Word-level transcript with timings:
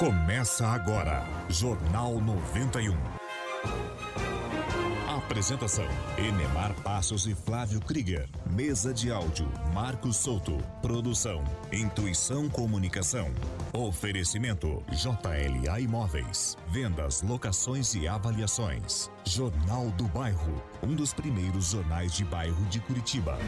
Começa 0.00 0.66
agora, 0.66 1.22
Jornal 1.50 2.18
91. 2.22 2.96
Apresentação: 5.06 5.84
Enemar 6.16 6.72
Passos 6.82 7.26
e 7.26 7.34
Flávio 7.34 7.82
Krieger. 7.82 8.26
Mesa 8.50 8.94
de 8.94 9.12
áudio: 9.12 9.46
Marcos 9.74 10.16
Souto. 10.16 10.56
Produção: 10.80 11.44
Intuição 11.70 12.48
Comunicação. 12.48 13.30
Oferecimento: 13.74 14.82
JLA 14.90 15.80
Imóveis. 15.80 16.56
Vendas, 16.70 17.20
locações 17.20 17.94
e 17.94 18.08
avaliações. 18.08 19.10
Jornal 19.26 19.90
do 19.98 20.04
Bairro. 20.04 20.62
Um 20.82 20.94
dos 20.94 21.12
primeiros 21.12 21.72
jornais 21.72 22.14
de 22.14 22.24
bairro 22.24 22.64
de 22.70 22.80
Curitiba. 22.80 23.38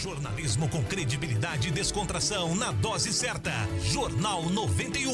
Jornalismo 0.03 0.67
com 0.67 0.83
credibilidade 0.83 1.69
e 1.69 1.71
descontração 1.71 2.53
na 2.55 2.73
dose 2.73 3.13
certa. 3.13 3.53
Jornal 3.81 4.49
91. 4.49 5.13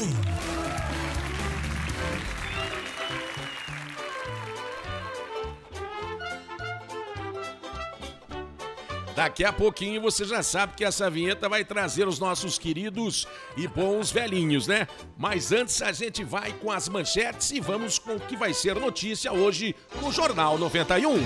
Daqui 9.14 9.44
a 9.44 9.52
pouquinho 9.52 10.02
você 10.02 10.24
já 10.24 10.42
sabe 10.42 10.74
que 10.74 10.84
essa 10.84 11.08
vinheta 11.08 11.48
vai 11.48 11.64
trazer 11.64 12.08
os 12.08 12.18
nossos 12.18 12.58
queridos 12.58 13.28
e 13.56 13.68
bons 13.68 14.10
velhinhos, 14.10 14.66
né? 14.66 14.88
Mas 15.16 15.52
antes 15.52 15.80
a 15.82 15.92
gente 15.92 16.24
vai 16.24 16.52
com 16.54 16.68
as 16.68 16.88
manchetes 16.88 17.52
e 17.52 17.60
vamos 17.60 17.96
com 17.96 18.16
o 18.16 18.20
que 18.20 18.36
vai 18.36 18.52
ser 18.52 18.74
notícia 18.74 19.32
hoje 19.32 19.72
no 20.02 20.10
Jornal 20.10 20.58
91. 20.58 21.16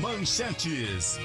Manchetes. 0.00 1.20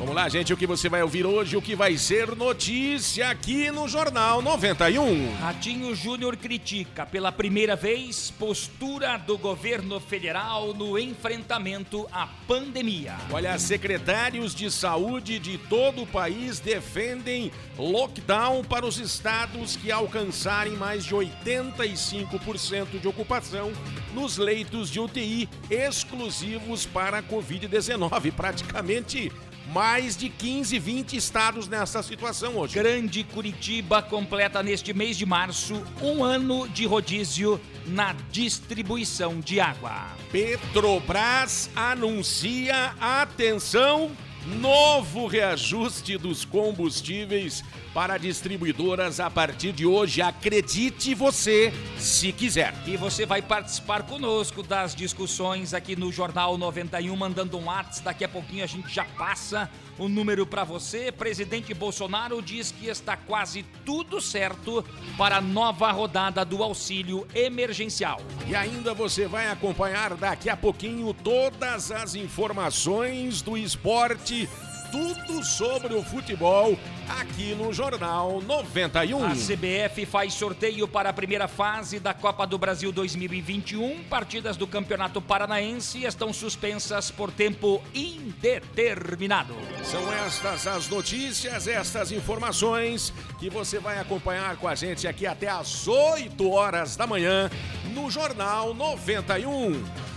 Vamos 0.00 0.14
lá, 0.14 0.30
gente, 0.30 0.50
o 0.50 0.56
que 0.56 0.66
você 0.66 0.88
vai 0.88 1.02
ouvir 1.02 1.26
hoje, 1.26 1.58
o 1.58 1.60
que 1.60 1.76
vai 1.76 1.98
ser 1.98 2.34
notícia 2.34 3.28
aqui 3.28 3.70
no 3.70 3.86
Jornal 3.86 4.40
91. 4.40 5.34
Ratinho 5.34 5.94
Júnior 5.94 6.38
critica 6.38 7.04
pela 7.04 7.30
primeira 7.30 7.76
vez 7.76 8.30
postura 8.30 9.18
do 9.18 9.36
governo 9.36 10.00
federal 10.00 10.72
no 10.72 10.98
enfrentamento 10.98 12.08
à 12.10 12.26
pandemia. 12.48 13.14
Olha, 13.30 13.58
secretários 13.58 14.54
de 14.54 14.70
saúde 14.70 15.38
de 15.38 15.58
todo 15.58 16.04
o 16.04 16.06
país 16.06 16.60
defendem 16.60 17.52
lockdown 17.76 18.64
para 18.64 18.86
os 18.86 18.98
estados 18.98 19.76
que 19.76 19.92
alcançarem 19.92 20.72
mais 20.78 21.04
de 21.04 21.14
85% 21.14 22.98
de 22.98 23.06
ocupação 23.06 23.70
nos 24.14 24.38
leitos 24.38 24.88
de 24.88 24.98
UTI 24.98 25.46
exclusivos 25.68 26.86
para 26.86 27.18
a 27.18 27.22
Covid-19. 27.22 28.32
Praticamente 28.32 29.30
mais 29.72 30.16
de 30.16 30.28
15, 30.28 30.78
20 30.78 31.16
estados 31.16 31.68
nessa 31.68 32.02
situação 32.02 32.56
hoje. 32.56 32.74
Grande 32.74 33.22
Curitiba 33.22 34.02
completa 34.02 34.62
neste 34.62 34.92
mês 34.92 35.16
de 35.16 35.24
março 35.24 35.82
um 36.02 36.24
ano 36.24 36.68
de 36.68 36.86
rodízio 36.86 37.60
na 37.86 38.14
distribuição 38.30 39.38
de 39.40 39.60
água. 39.60 40.08
Petrobras 40.32 41.70
anuncia 41.74 42.94
atenção 43.00 44.10
novo 44.46 45.26
reajuste 45.26 46.16
dos 46.16 46.44
combustíveis 46.44 47.62
para 47.92 48.18
distribuidoras 48.18 49.20
a 49.20 49.30
partir 49.30 49.72
de 49.72 49.84
hoje. 49.84 50.22
Acredite 50.22 51.14
você, 51.14 51.72
se 51.98 52.32
quiser. 52.32 52.74
E 52.86 52.96
você 52.96 53.26
vai 53.26 53.42
participar 53.42 54.04
conosco 54.04 54.62
das 54.62 54.94
discussões 54.94 55.74
aqui 55.74 55.96
no 55.96 56.12
Jornal 56.12 56.56
91, 56.56 57.14
mandando 57.16 57.58
um 57.58 57.64
WhatsApp. 57.64 58.04
Daqui 58.04 58.24
a 58.24 58.28
pouquinho 58.28 58.64
a 58.64 58.66
gente 58.66 58.92
já 58.92 59.04
passa 59.04 59.70
o 60.00 60.08
número 60.08 60.46
para 60.46 60.64
você. 60.64 61.12
Presidente 61.12 61.74
Bolsonaro 61.74 62.40
diz 62.40 62.72
que 62.72 62.88
está 62.88 63.16
quase 63.16 63.62
tudo 63.84 64.20
certo 64.20 64.82
para 65.16 65.36
a 65.36 65.40
nova 65.40 65.92
rodada 65.92 66.42
do 66.42 66.62
auxílio 66.62 67.26
emergencial. 67.34 68.20
E 68.48 68.56
ainda 68.56 68.94
você 68.94 69.28
vai 69.28 69.48
acompanhar 69.48 70.14
daqui 70.14 70.48
a 70.48 70.56
pouquinho 70.56 71.12
todas 71.12 71.92
as 71.92 72.14
informações 72.14 73.42
do 73.42 73.58
esporte 73.58 74.48
tudo 74.90 75.44
sobre 75.44 75.94
o 75.94 76.02
futebol 76.02 76.76
aqui 77.20 77.54
no 77.54 77.72
Jornal 77.72 78.40
91. 78.42 79.24
A 79.24 79.30
CBF 79.30 80.04
faz 80.06 80.34
sorteio 80.34 80.86
para 80.88 81.10
a 81.10 81.12
primeira 81.12 81.48
fase 81.48 81.98
da 81.98 82.12
Copa 82.12 82.46
do 82.46 82.58
Brasil 82.58 82.90
2021. 82.92 84.04
Partidas 84.04 84.56
do 84.56 84.66
Campeonato 84.66 85.20
Paranaense 85.20 86.04
estão 86.04 86.32
suspensas 86.32 87.10
por 87.10 87.30
tempo 87.30 87.82
indeterminado. 87.94 89.54
São 89.84 90.12
estas 90.12 90.66
as 90.66 90.88
notícias, 90.88 91.66
estas 91.66 92.12
informações 92.12 93.12
que 93.38 93.48
você 93.48 93.78
vai 93.78 93.98
acompanhar 93.98 94.56
com 94.56 94.68
a 94.68 94.74
gente 94.74 95.06
aqui 95.06 95.26
até 95.26 95.48
às 95.48 95.86
8 95.86 96.50
horas 96.50 96.96
da 96.96 97.06
manhã 97.06 97.50
no 97.94 98.10
Jornal 98.10 98.74
91. 98.74 100.09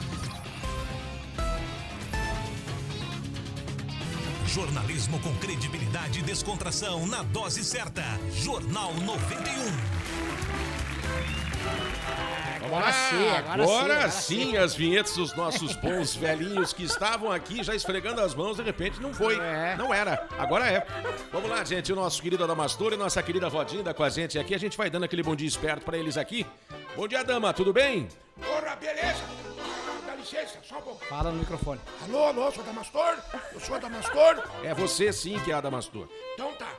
Jornalismo 4.54 5.20
com 5.20 5.36
credibilidade 5.38 6.20
e 6.20 6.22
descontração 6.22 7.08
na 7.08 7.24
dose 7.24 7.64
certa. 7.64 8.04
Jornal 8.32 8.94
91. 8.94 9.34
Vamos 12.62 12.72
lá, 12.72 12.94
sim, 12.94 13.30
agora 13.30 13.54
agora, 13.54 13.66
sim, 13.66 13.66
agora 13.66 14.12
sim, 14.12 14.52
sim. 14.52 14.58
as 14.58 14.76
vinhetas 14.76 15.16
dos 15.16 15.36
nossos 15.36 15.76
bons 15.78 16.14
velhinhos 16.16 16.72
que 16.72 16.84
estavam 16.84 17.32
aqui 17.32 17.64
já 17.64 17.74
esfregando 17.74 18.22
as 18.22 18.36
mãos, 18.36 18.58
de 18.58 18.62
repente 18.62 19.02
não 19.02 19.12
foi. 19.12 19.40
É. 19.40 19.76
Não 19.76 19.92
era, 19.92 20.28
agora 20.38 20.68
é. 20.68 20.86
Vamos 21.32 21.50
lá, 21.50 21.66
gente, 21.66 21.92
o 21.92 21.96
nosso 21.96 22.22
querido 22.22 22.44
Adamastor 22.44 22.94
e 22.94 22.96
nossa 22.96 23.24
querida 23.24 23.48
Rodinda 23.48 23.92
com 23.92 24.04
a 24.04 24.10
gente 24.10 24.38
aqui. 24.38 24.54
A 24.54 24.60
gente 24.60 24.78
vai 24.78 24.88
dando 24.88 25.06
aquele 25.06 25.24
bom 25.24 25.36
dia 25.36 25.48
esperto 25.48 25.84
pra 25.84 25.98
eles 25.98 26.16
aqui. 26.16 26.46
Bom 26.96 27.08
dia, 27.08 27.24
dama, 27.24 27.52
tudo 27.54 27.74
bem? 27.74 28.08
Ora, 28.48 28.76
beleza? 28.76 29.33
Licença, 30.24 30.58
só 30.64 30.78
um 30.78 30.82
pouco. 30.82 31.06
Fala 31.06 31.32
no 31.32 31.40
microfone. 31.40 31.82
Alô, 32.04 32.24
alô, 32.24 32.50
sou 32.50 32.64
Damastor? 32.64 33.18
Eu 33.52 33.60
sou 33.60 33.78
Damastor? 33.78 34.42
É 34.64 34.74
você 34.74 35.12
sim 35.12 35.38
que 35.40 35.52
é 35.52 35.54
Adamastor. 35.54 36.08
Então 36.34 36.54
tá. 36.54 36.70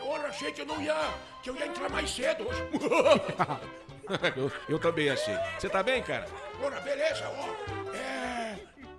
Ora, 0.00 0.28
achei 0.28 0.52
que 0.52 0.60
eu 0.60 0.66
não 0.66 0.80
ia, 0.80 0.94
que 1.42 1.50
eu 1.50 1.56
ia 1.56 1.66
entrar 1.66 1.90
mais 1.90 2.08
cedo 2.08 2.48
hoje. 2.48 2.62
eu, 4.36 4.52
eu 4.68 4.78
também 4.78 5.10
achei. 5.10 5.34
Você 5.58 5.68
tá 5.68 5.82
bem, 5.82 6.04
cara? 6.04 6.28
ora, 6.62 6.80
beleza, 6.80 7.28
ó. 7.28 7.96
É, 7.96 8.58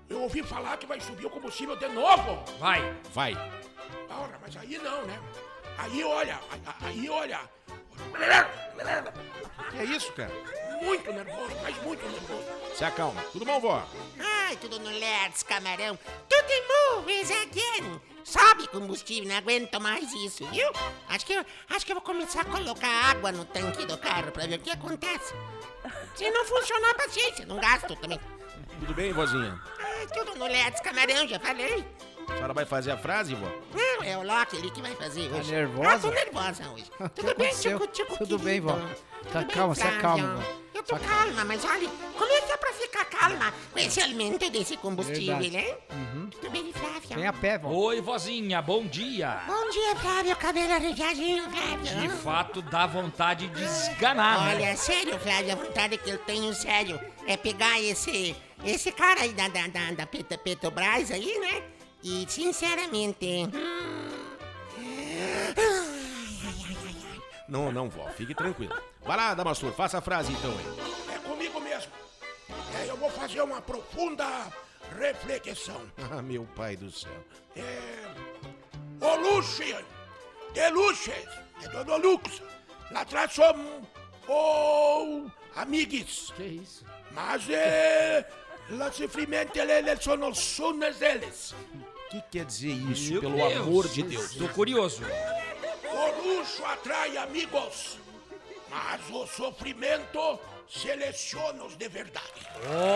eu 0.10 0.24
ouvi 0.24 0.44
falar 0.44 0.76
que 0.76 0.86
vai 0.86 1.00
subir 1.00 1.26
o 1.26 1.30
combustível 1.30 1.78
de 1.78 1.88
novo. 1.88 2.44
Vai. 2.60 2.82
Vai. 3.14 3.34
Ora, 4.10 4.38
mas 4.42 4.58
aí 4.58 4.78
não, 4.78 5.06
né? 5.06 5.18
Aí 5.78 6.04
olha, 6.04 6.38
aí 6.82 7.10
olha. 7.10 7.40
Que 9.72 9.78
é 9.78 9.84
isso, 9.84 10.12
cara? 10.14 10.32
Muito 10.82 11.12
nervoso, 11.12 11.56
mas 11.62 11.84
muito 11.84 12.06
nervoso. 12.08 12.46
Se 12.76 12.84
acalma. 12.84 13.22
Tudo 13.32 13.46
bom, 13.46 13.60
vó? 13.60 13.88
Ai, 14.20 14.56
tudo 14.58 14.80
no 14.80 14.90
Lerds, 14.90 15.44
camarão. 15.44 15.98
Tudo 16.30 16.50
em 16.50 16.98
movies 16.98 17.32
again. 17.32 18.02
Sobe 18.24 18.68
combustível, 18.70 19.30
não 19.30 19.36
aguento 19.38 19.80
mais 19.80 20.12
isso, 20.14 20.46
viu? 20.48 20.68
Acho 21.10 21.26
que, 21.26 21.34
eu, 21.34 21.46
acho 21.70 21.86
que 21.86 21.92
eu 21.92 21.96
vou 21.96 22.04
começar 22.04 22.42
a 22.42 22.46
colocar 22.46 22.88
água 22.88 23.32
no 23.32 23.46
tanque 23.46 23.86
do 23.86 23.98
carro 23.98 24.32
pra 24.32 24.48
ver 24.48 24.60
o 24.60 24.62
que 24.62 24.72
acontece. 24.72 25.34
Se 26.16 26.30
não 26.32 26.44
funcionar, 26.46 26.96
paciência, 26.96 27.46
não 27.46 27.60
gasto 27.60 27.96
também. 27.98 28.20
Tudo 28.80 28.94
bem, 28.94 29.14
vozinha? 29.14 29.60
Ai, 29.80 30.08
tudo 30.08 30.36
no 30.36 30.46
Lerds, 30.46 30.82
camarão, 30.82 31.28
já 31.28 31.40
falei. 31.40 31.86
A 32.30 32.36
senhora 32.36 32.54
vai 32.54 32.66
fazer 32.66 32.92
a 32.92 32.98
frase, 32.98 33.34
vó? 33.36 33.48
Não, 33.74 34.04
é 34.04 34.18
o 34.18 34.24
Loki 34.24 34.58
ali 34.58 34.70
que 34.72 34.82
vai 34.82 34.94
fazer 34.96 35.32
hoje. 35.32 35.52
nervosa? 35.52 35.90
Ah, 35.90 36.00
tô 36.00 36.10
nervosa 36.10 36.70
hoje. 36.72 36.86
Tudo 37.16 37.36
bem? 37.36 37.54
Tico, 37.56 37.88
Tico, 37.88 38.18
Tudo 38.18 38.40
bem, 38.40 38.60
vó. 38.60 38.78
Tá 39.32 39.44
calma, 39.44 39.74
se 39.76 39.82
Flávia? 39.82 39.98
acalma, 40.00 40.36
vó. 40.36 40.44
Eu 40.76 40.84
tô 40.84 40.98
calma, 41.00 41.46
mas 41.46 41.64
olha, 41.66 41.90
como 42.18 42.32
é 42.32 42.42
que 42.42 42.52
é 42.52 42.58
pra 42.58 42.74
ficar 42.74 43.06
calma 43.06 43.54
com 43.72 43.80
esse 43.80 44.02
alimento 44.02 44.50
desse 44.52 44.76
combustível, 44.78 45.38
Verdade. 45.38 45.52
né? 45.70 45.78
Tudo 46.30 46.50
bem, 46.52 46.72
Flávia? 46.74 47.16
Vem 47.16 47.26
a 47.28 47.34
pé, 47.34 47.58
vó. 47.58 47.70
Oi, 47.70 48.02
vozinha, 48.02 48.62
bom 48.62 48.86
dia. 48.86 49.42
Bom 49.48 49.70
dia, 49.70 49.96
Flávio. 49.96 50.36
Cabelo 50.36 50.74
arrepiadinho, 50.74 51.48
De 51.50 51.90
Flávio. 51.92 52.10
fato, 52.18 52.62
dá 52.62 52.86
vontade 52.86 53.48
de 53.48 53.64
esganar, 53.64 54.46
né? 54.46 54.56
Olha, 54.56 54.78
sério, 54.78 55.18
Flávio, 55.20 55.54
a 55.54 55.56
vontade 55.56 55.98
que 55.98 56.10
eu 56.10 56.18
tenho, 56.20 56.54
sério, 56.54 57.00
é 57.26 57.36
pegar 57.38 57.80
esse, 57.82 58.36
esse 58.64 58.92
cara 58.92 59.22
aí 59.22 59.34
da, 59.34 59.48
da, 59.48 59.68
da, 59.68 59.92
da 59.92 60.06
Peta- 60.06 60.38
Petrobras 60.38 61.10
aí, 61.10 61.40
né? 61.40 61.64
E, 62.08 62.24
sinceramente... 62.30 63.50
Não, 67.50 67.72
não, 67.72 67.90
vó. 67.90 68.08
Fique 68.10 68.36
tranquilo. 68.36 68.80
Vai 69.04 69.18
lá, 69.18 69.34
Damastor, 69.34 69.74
faça 69.74 69.98
a 69.98 70.02
frase 70.02 70.32
então 70.32 70.52
aí. 70.52 71.16
É 71.16 71.18
comigo 71.28 71.60
mesmo. 71.60 71.92
É, 72.80 72.88
eu 72.88 72.96
vou 72.96 73.10
fazer 73.10 73.42
uma 73.42 73.60
profunda 73.60 74.28
reflexão. 75.00 75.82
Ah, 76.12 76.22
meu 76.22 76.46
pai 76.56 76.76
do 76.76 76.92
céu. 76.92 77.26
É, 77.56 78.14
o 79.02 79.16
luxo, 79.16 79.64
de 80.54 80.70
luxes, 80.70 81.28
é 81.64 81.84
do 81.84 81.98
lux. 81.98 82.40
Lá 82.92 83.02
atrás 83.02 83.34
somos 83.34 83.84
o 84.28 85.26
amigos. 85.56 86.32
Que 86.38 86.44
isso? 86.44 86.86
Mas 87.10 87.50
é, 87.50 88.30
lá 88.70 88.92
simplesmente 88.92 89.58
eles 89.58 90.04
são 90.04 90.30
os 90.30 90.38
sonos 90.38 90.98
deles. 90.98 91.56
O 92.16 92.22
que 92.22 92.38
quer 92.40 92.46
dizer 92.46 92.72
isso, 92.72 93.12
Meu 93.14 93.22
pelo 93.22 93.36
Deus. 93.36 93.58
amor 93.58 93.88
de 93.90 94.04
Deus? 94.04 94.34
Tô 94.36 94.48
curioso. 94.50 95.04
O 95.04 96.22
luxo 96.40 96.64
atrai 96.64 97.18
amigos, 97.18 97.98
mas 98.70 99.02
o 99.12 99.28
sofrimento 99.28 100.40
seleciona 100.70 101.66
os 101.66 101.76
de 101.76 101.90
verdade. 101.90 102.24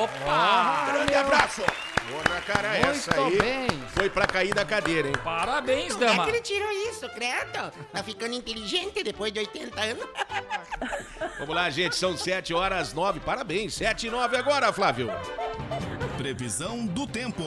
Opa! 0.04 0.92
Grande 0.94 1.16
abraço. 1.16 1.62
Porra, 1.62 2.42
cara, 2.42 2.70
Muito 2.70 2.88
essa 2.88 3.14
aí 3.22 3.38
bem. 3.38 3.68
foi 3.94 4.10
pra 4.10 4.26
cair 4.26 4.54
da 4.54 4.64
cadeira, 4.64 5.10
hein? 5.10 5.14
Parabéns, 5.24 5.94
Como 5.94 6.06
é 6.06 6.08
dama. 6.08 6.24
que 6.24 6.30
ele 6.32 6.42
tirou 6.42 6.72
isso, 6.90 7.08
credo? 7.10 7.72
Tá 7.92 8.02
ficando 8.04 8.34
inteligente 8.36 9.04
depois 9.04 9.34
de 9.34 9.40
80 9.40 9.82
anos? 9.82 10.06
Vamos 11.38 11.56
lá, 11.56 11.70
gente, 11.70 11.96
são 11.96 12.16
7 12.18 12.54
horas 12.54 12.94
9. 12.94 13.20
Parabéns, 13.20 13.74
7 13.76 14.08
e 14.08 14.10
9 14.10 14.38
agora, 14.38 14.72
Flávio. 14.72 15.12
Previsão 16.18 16.86
do 16.86 17.06
tempo. 17.06 17.44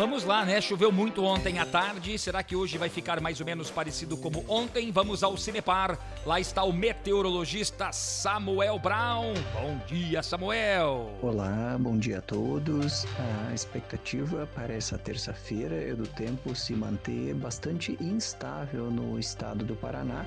Vamos 0.00 0.24
lá, 0.24 0.46
né? 0.46 0.62
Choveu 0.62 0.90
muito 0.90 1.22
ontem 1.22 1.58
à 1.58 1.66
tarde. 1.66 2.18
Será 2.18 2.42
que 2.42 2.56
hoje 2.56 2.78
vai 2.78 2.88
ficar 2.88 3.20
mais 3.20 3.38
ou 3.38 3.44
menos 3.44 3.70
parecido 3.70 4.16
como 4.16 4.42
ontem? 4.48 4.90
Vamos 4.90 5.22
ao 5.22 5.36
Cinepar. 5.36 5.98
Lá 6.24 6.40
está 6.40 6.64
o 6.64 6.72
meteorologista 6.72 7.92
Samuel 7.92 8.78
Brown. 8.78 9.34
Bom 9.52 9.78
dia, 9.86 10.22
Samuel. 10.22 11.10
Olá, 11.20 11.76
bom 11.78 11.98
dia 11.98 12.16
a 12.16 12.22
todos. 12.22 13.04
A 13.48 13.52
expectativa 13.52 14.48
para 14.54 14.72
essa 14.72 14.96
terça-feira 14.96 15.74
é 15.74 15.94
do 15.94 16.06
tempo 16.06 16.54
se 16.56 16.72
manter 16.72 17.34
bastante 17.34 17.98
instável 18.00 18.90
no 18.90 19.18
estado 19.18 19.66
do 19.66 19.76
Paraná. 19.76 20.24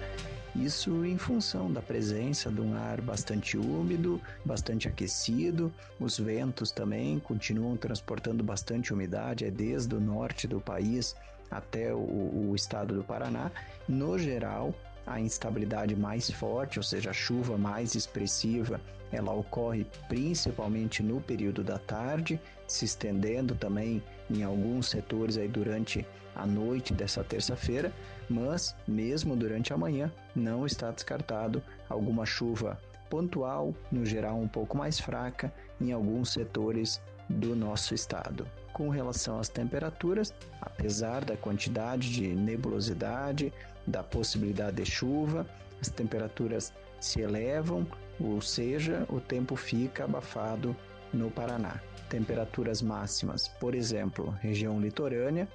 Isso 0.56 1.04
em 1.04 1.18
função 1.18 1.72
da 1.72 1.82
presença 1.82 2.52
de 2.52 2.62
um 2.62 2.76
ar 2.76 3.02
bastante 3.02 3.58
úmido, 3.58 4.22
bastante 4.46 4.88
aquecido. 4.88 5.74
Os 6.00 6.20
ventos 6.20 6.72
também 6.72 7.20
continuam 7.20 7.76
transportando 7.76 8.44
bastante 8.44 8.94
umidade, 8.94 9.46
é 9.46 9.52
desde 9.52 9.96
o 9.96 10.00
norte 10.00 10.48
do 10.48 10.62
país 10.62 11.16
até 11.50 11.94
o, 11.94 11.98
o 11.98 12.54
estado 12.56 12.94
do 12.94 13.04
Paraná. 13.04 13.52
No 13.88 14.18
geral, 14.20 14.76
a 15.08 15.20
instabilidade 15.20 15.96
mais 15.96 16.30
forte, 16.30 16.78
ou 16.78 16.84
seja, 16.84 17.10
a 17.10 17.14
chuva 17.14 17.58
mais 17.58 17.96
expressiva, 17.96 18.80
ela 19.12 19.34
ocorre 19.34 19.86
principalmente 20.08 21.04
no 21.04 21.20
período 21.20 21.64
da 21.64 21.78
tarde, 21.78 22.40
se 22.68 22.86
estendendo 22.86 23.56
também 23.56 24.02
em 24.30 24.44
alguns 24.44 24.88
setores 24.88 25.38
aí 25.38 25.48
durante 25.48 26.06
a 26.36 26.46
noite 26.46 26.94
dessa 26.94 27.24
terça-feira, 27.24 27.92
mas 28.30 28.76
mesmo 28.88 29.36
durante 29.36 29.74
a 29.74 29.78
manhã 29.78 30.12
não 30.36 30.66
está 30.66 30.92
descartado 30.92 31.62
alguma 31.90 32.26
chuva 32.26 32.80
pontual, 33.10 33.74
no 33.92 34.06
geral 34.06 34.40
um 34.40 34.48
pouco 34.48 34.76
mais 34.76 35.00
fraca, 35.00 35.54
em 35.80 35.92
alguns 35.92 36.32
setores 36.32 37.02
do 37.30 37.56
nosso 37.56 37.94
estado. 37.94 38.48
Com 38.74 38.90
relação 38.90 39.40
às 39.40 39.50
temperaturas, 39.50 40.34
apesar 40.60 41.24
da 41.24 41.38
quantidade 41.38 42.12
de 42.12 42.28
nebulosidade, 42.30 43.54
da 43.86 44.02
possibilidade 44.02 44.78
de 44.78 44.86
chuva, 44.90 45.46
as 45.80 45.90
temperaturas 45.90 46.74
se 47.00 47.22
elevam, 47.22 47.86
ou 48.20 48.42
seja, 48.42 49.06
o 49.10 49.20
tempo 49.20 49.56
fica 49.56 50.06
abafado 50.06 50.76
no 51.14 51.30
Paraná. 51.30 51.80
Temperaturas 52.10 52.82
máximas, 52.82 53.48
por 53.48 53.76
exemplo, 53.76 54.36
região 54.42 54.80
litorânea, 54.80 55.48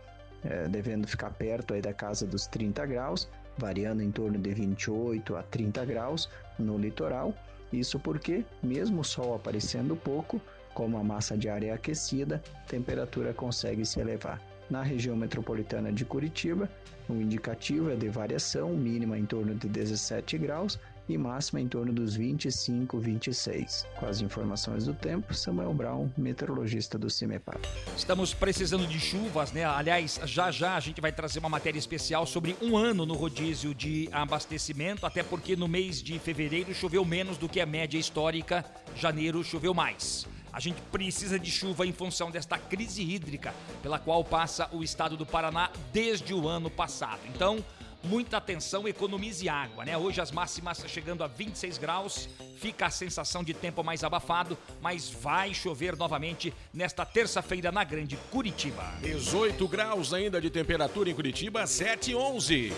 eh, 0.44 0.68
devendo 0.68 1.06
ficar 1.06 1.30
perto 1.30 1.74
aí 1.74 1.80
da 1.80 1.92
casa 1.92 2.26
dos 2.26 2.46
30 2.46 2.86
graus, 2.86 3.28
variando 3.56 4.02
em 4.02 4.10
torno 4.10 4.38
de 4.38 4.52
28 4.52 5.36
a 5.36 5.42
30 5.42 5.84
graus 5.84 6.28
no 6.58 6.78
litoral. 6.78 7.34
Isso 7.72 7.98
porque, 7.98 8.44
mesmo 8.62 9.00
o 9.00 9.04
sol 9.04 9.34
aparecendo 9.34 9.96
pouco, 9.96 10.40
como 10.74 10.96
a 10.96 11.04
massa 11.04 11.36
de 11.36 11.48
ar 11.48 11.62
é 11.62 11.72
aquecida, 11.72 12.42
a 12.64 12.68
temperatura 12.68 13.34
consegue 13.34 13.84
se 13.84 14.00
elevar. 14.00 14.40
Na 14.70 14.82
região 14.82 15.16
metropolitana 15.16 15.92
de 15.92 16.04
Curitiba, 16.04 16.70
o 17.08 17.14
indicativo 17.14 17.90
é 17.90 17.96
de 17.96 18.08
variação 18.08 18.70
mínima 18.70 19.18
em 19.18 19.24
torno 19.24 19.54
de 19.54 19.68
17 19.68 20.36
graus 20.38 20.78
e 21.08 21.18
máxima 21.18 21.60
em 21.60 21.68
torno 21.68 21.92
dos 21.92 22.14
25, 22.14 22.98
26. 22.98 23.86
Com 23.98 24.06
as 24.06 24.20
informações 24.20 24.84
do 24.84 24.94
tempo, 24.94 25.34
Samuel 25.34 25.72
Brown, 25.72 26.10
meteorologista 26.16 26.98
do 26.98 27.08
CIMEPAR. 27.08 27.58
Estamos 27.96 28.34
precisando 28.34 28.86
de 28.86 29.00
chuvas, 29.00 29.52
né? 29.52 29.64
Aliás, 29.64 30.20
já 30.24 30.50
já 30.50 30.76
a 30.76 30.80
gente 30.80 31.00
vai 31.00 31.12
trazer 31.12 31.38
uma 31.38 31.48
matéria 31.48 31.78
especial 31.78 32.26
sobre 32.26 32.56
um 32.60 32.76
ano 32.76 33.06
no 33.06 33.14
rodízio 33.14 33.74
de 33.74 34.08
abastecimento, 34.12 35.06
até 35.06 35.22
porque 35.22 35.56
no 35.56 35.68
mês 35.68 36.02
de 36.02 36.18
fevereiro 36.18 36.74
choveu 36.74 37.04
menos 37.04 37.38
do 37.38 37.48
que 37.48 37.60
a 37.60 37.66
média 37.66 37.98
histórica, 37.98 38.64
janeiro 38.94 39.42
choveu 39.42 39.72
mais. 39.72 40.26
A 40.52 40.60
gente 40.60 40.80
precisa 40.90 41.38
de 41.38 41.50
chuva 41.50 41.86
em 41.86 41.92
função 41.92 42.30
desta 42.30 42.58
crise 42.58 43.02
hídrica 43.02 43.54
pela 43.82 43.98
qual 43.98 44.24
passa 44.24 44.68
o 44.72 44.82
estado 44.82 45.16
do 45.16 45.26
Paraná 45.26 45.70
desde 45.92 46.34
o 46.34 46.48
ano 46.48 46.70
passado. 46.70 47.20
Então, 47.32 47.64
muita 48.02 48.36
atenção, 48.36 48.86
economize 48.86 49.48
água, 49.48 49.84
né? 49.84 49.96
Hoje 49.96 50.20
as 50.20 50.30
máximas 50.30 50.84
chegando 50.86 51.24
a 51.24 51.26
26 51.26 51.78
graus, 51.78 52.28
fica 52.58 52.86
a 52.86 52.90
sensação 52.90 53.42
de 53.42 53.54
tempo 53.54 53.82
mais 53.82 54.04
abafado, 54.04 54.56
mas 54.80 55.10
vai 55.10 55.52
chover 55.52 55.96
novamente 55.96 56.52
nesta 56.72 57.04
terça-feira 57.04 57.72
na 57.72 57.84
Grande 57.84 58.16
Curitiba. 58.30 58.84
18 59.00 59.66
graus 59.68 60.14
ainda 60.14 60.40
de 60.40 60.50
temperatura 60.50 61.10
em 61.10 61.14
Curitiba, 61.14 61.66
7 61.66 62.12
e 62.12 62.14
11. 62.14 62.72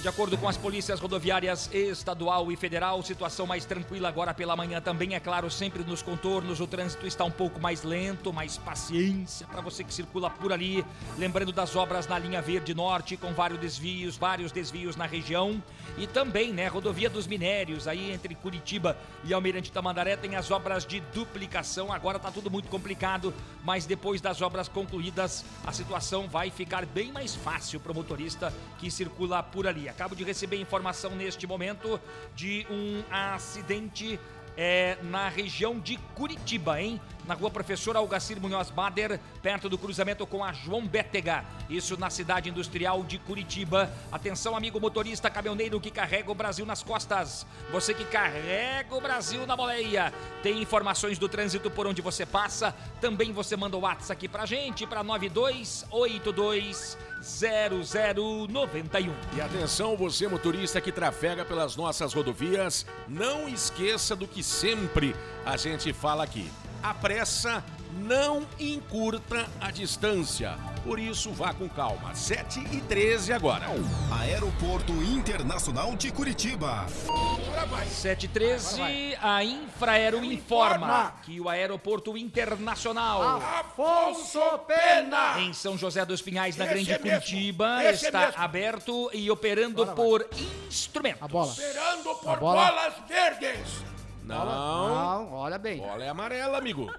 De 0.02 0.08
acordo 0.08 0.36
com 0.36 0.50
as 0.50 0.58
polícias 0.58 1.00
rodoviárias 1.00 1.70
estadual 1.72 2.52
e 2.52 2.56
federal, 2.56 3.04
situação 3.04 3.46
mais 3.46 3.66
tranquila 3.66 4.10
agora 4.10 4.34
pela 4.34 4.56
manhã 4.56 4.82
também, 4.82 5.14
é 5.14 5.20
claro, 5.20 5.52
sempre 5.52 5.84
nos 5.84 6.02
contornos. 6.02 6.60
O 6.60 6.66
trânsito 6.66 7.06
está 7.06 7.24
um 7.24 7.30
pouco 7.30 7.62
mais 7.62 7.84
lento, 7.84 8.34
mais 8.34 8.58
paciência 8.58 9.46
para 9.46 9.62
você 9.62 9.84
que 9.84 9.94
circula 9.94 10.28
por 10.28 10.52
ali. 10.52 10.84
Lembrando 11.20 11.52
das 11.52 11.76
obras 11.76 12.08
na 12.08 12.18
linha 12.18 12.42
Verde 12.42 12.74
Norte, 12.74 13.16
com 13.16 13.32
vários 13.32 13.60
desvios, 13.60 14.18
vários 14.18 14.52
desvios 14.52 14.96
na 14.96 15.06
região. 15.06 15.62
E 16.00 16.08
também, 16.08 16.52
né, 16.52 16.68
rodovia 16.68 17.10
dos 17.10 17.28
minérios, 17.28 17.88
aí 17.88 18.12
entre 18.12 18.34
Curitiba 18.34 18.98
e 19.24 19.32
Almirante 19.32 19.72
Tamandaré, 19.72 20.18
tem 20.18 20.36
as 20.36 20.50
obras 20.50 20.84
de 20.84 21.00
duplicação. 21.14 21.94
Agora 21.94 22.18
está 22.18 22.32
tudo 22.32 22.50
muito 22.50 22.70
complicado, 22.70 23.32
mas 23.64 23.86
depois 23.86 24.20
das 24.20 24.42
obras 24.42 24.68
concluídas, 24.68 25.46
a 25.64 25.72
situação 25.72 26.28
vai 26.28 26.50
ficar 26.50 26.88
bem 26.88 27.12
mais 27.12 27.36
fácil 27.36 27.80
para 27.80 27.92
o 27.92 27.96
motorista 27.96 28.52
que 28.80 28.90
circula 28.90 29.44
por 29.44 29.68
ali. 29.68 29.91
Acabo 29.92 30.16
de 30.16 30.24
receber 30.24 30.56
informação 30.56 31.12
neste 31.12 31.46
momento 31.46 32.00
de 32.34 32.66
um 32.70 33.04
acidente 33.12 34.18
é, 34.58 34.98
na 35.04 35.28
região 35.28 35.80
de 35.80 35.98
Curitiba, 36.16 36.82
hein? 36.82 37.00
Na 37.28 37.34
rua 37.34 37.52
Professor 37.52 37.96
Algacir 37.96 38.40
Munhoz 38.40 38.70
Bader, 38.72 39.20
perto 39.42 39.68
do 39.70 39.78
cruzamento 39.78 40.26
com 40.26 40.44
a 40.44 40.54
João 40.54 40.88
Bétega. 40.88 41.46
Isso 41.70 41.96
na 41.98 42.10
cidade 42.10 42.50
industrial 42.50 43.04
de 43.04 43.20
Curitiba. 43.20 43.92
Atenção, 44.12 44.56
amigo 44.56 44.80
motorista 44.80 45.30
caminhoneiro 45.30 45.80
que 45.80 45.92
carrega 45.92 46.32
o 46.32 46.36
Brasil 46.36 46.66
nas 46.66 46.82
costas. 46.82 47.46
Você 47.72 47.94
que 47.94 48.06
carrega 48.06 48.96
o 48.96 49.02
Brasil 49.02 49.46
na 49.46 49.56
boleia. 49.56 50.12
Tem 50.42 50.62
informações 50.62 51.20
do 51.20 51.30
trânsito 51.30 51.70
por 51.70 51.86
onde 51.86 52.02
você 52.02 52.26
passa. 52.26 52.74
Também 53.02 53.32
você 53.34 53.58
manda 53.58 53.76
o 53.78 53.82
WhatsApp 53.82 54.14
aqui 54.14 54.28
pra 54.28 54.46
gente, 54.46 54.88
pra 54.88 55.04
9282 55.04 56.98
0091. 57.22 59.14
E 59.36 59.42
atenção, 59.42 59.96
você 59.96 60.28
motorista 60.28 60.82
que 60.82 60.92
trafega 60.92 61.46
pelas 61.46 61.76
nossas 61.76 62.14
rodovias, 62.14 62.86
não 63.08 63.48
esqueça 63.48 64.16
do 64.16 64.28
que 64.28 64.44
sempre 64.44 65.16
a 65.46 65.56
gente 65.58 65.94
fala 65.94 66.24
aqui. 66.24 66.50
A 66.82 66.94
pressa 66.94 67.64
não 67.94 68.46
encurta 68.60 69.48
a 69.60 69.72
distância. 69.72 70.58
Por 70.84 71.00
isso, 71.00 71.32
vá 71.32 71.54
com 71.54 71.70
calma. 71.70 72.16
7 72.16 72.60
e 72.72 72.82
13 72.82 73.34
agora. 73.34 73.66
Aeroporto 74.20 74.92
Internacional 75.04 75.96
de 75.96 76.12
Curitiba. 76.12 76.86
713, 77.88 78.82
a 79.22 79.44
Infraero 79.44 80.24
informa 80.24 81.14
que 81.24 81.40
o 81.40 81.50
Aeroporto 81.50 82.18
Internacional 82.18 83.42
Afonso 83.42 84.40
Pena! 84.68 85.40
em 85.40 85.54
São 85.54 85.78
José 85.78 86.06
dos 86.06 86.22
Pinhais, 86.22 86.58
na 86.58 86.66
Grande 86.66 86.92
é 86.92 86.98
Curitiba, 86.98 87.84
esse 87.84 88.06
é 88.06 88.08
está 88.08 88.34
aberto 88.38 89.10
e 89.14 89.30
operando 89.30 89.86
por 89.88 90.28
instrumentos. 90.68 91.22
A 91.22 91.28
bola. 91.28 91.52
Esperando 91.52 92.16
por 92.16 92.40
bola. 92.40 92.66
bolas 92.66 92.94
verdes! 93.08 93.92
Não. 94.24 94.46
Não, 94.46 95.34
olha 95.34 95.58
bem. 95.58 95.78
Bola 95.78 96.04
é 96.04 96.10
amarela, 96.10 96.58
amigo. 96.58 96.92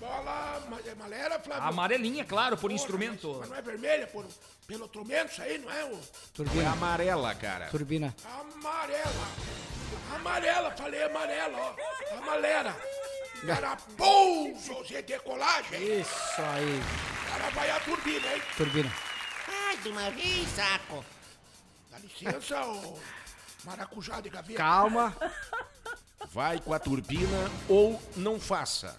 Bola 0.00 0.62
ma- 0.68 0.78
é 0.86 0.90
amarela, 0.92 1.38
Flávio? 1.40 1.64
Amarelinha, 1.68 2.24
claro, 2.24 2.56
por 2.56 2.62
Porra, 2.62 2.74
instrumento. 2.74 3.28
Mas, 3.30 3.38
mas 3.40 3.48
não 3.50 3.56
é 3.56 3.62
vermelha, 3.62 4.06
por, 4.06 4.24
pelo 4.66 4.84
instrumento, 4.84 5.32
isso 5.32 5.42
aí, 5.42 5.58
não 5.58 5.72
é? 5.72 5.84
O, 5.86 5.94
É 5.96 6.00
Turbina. 6.34 6.70
amarela, 6.72 7.34
cara. 7.34 7.66
Turbina. 7.68 8.14
amarela. 8.24 9.28
Amarela, 10.14 10.70
falei 10.72 11.02
amarela, 11.02 11.58
ó. 11.58 12.16
Amarela. 12.16 12.76
Pouso 13.96 14.84
de 14.84 15.00
decolagem. 15.02 16.00
Isso 16.00 16.40
aí. 16.42 16.80
Cara, 17.30 17.50
vai 17.50 17.70
a 17.70 17.80
turbina, 17.80 18.34
hein? 18.34 18.42
Turbina. 18.56 18.92
Ai, 19.48 19.76
de 19.78 19.88
uma 19.88 20.10
vez, 20.10 20.48
saco. 20.50 21.04
Dá 21.90 21.98
licença, 21.98 22.64
ô 22.66 22.98
maracujá 23.64 24.20
de 24.20 24.30
gaveta. 24.30 24.56
Calma. 24.56 25.14
Vai 26.32 26.58
com 26.60 26.72
a 26.74 26.78
turbina 26.78 27.50
ou 27.68 28.00
não 28.16 28.40
faça. 28.40 28.96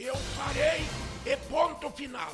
Eu 0.00 0.14
farei 0.14 0.86
e 1.26 1.36
ponto 1.48 1.90
final. 1.90 2.32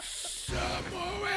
Samuel! 0.00 1.36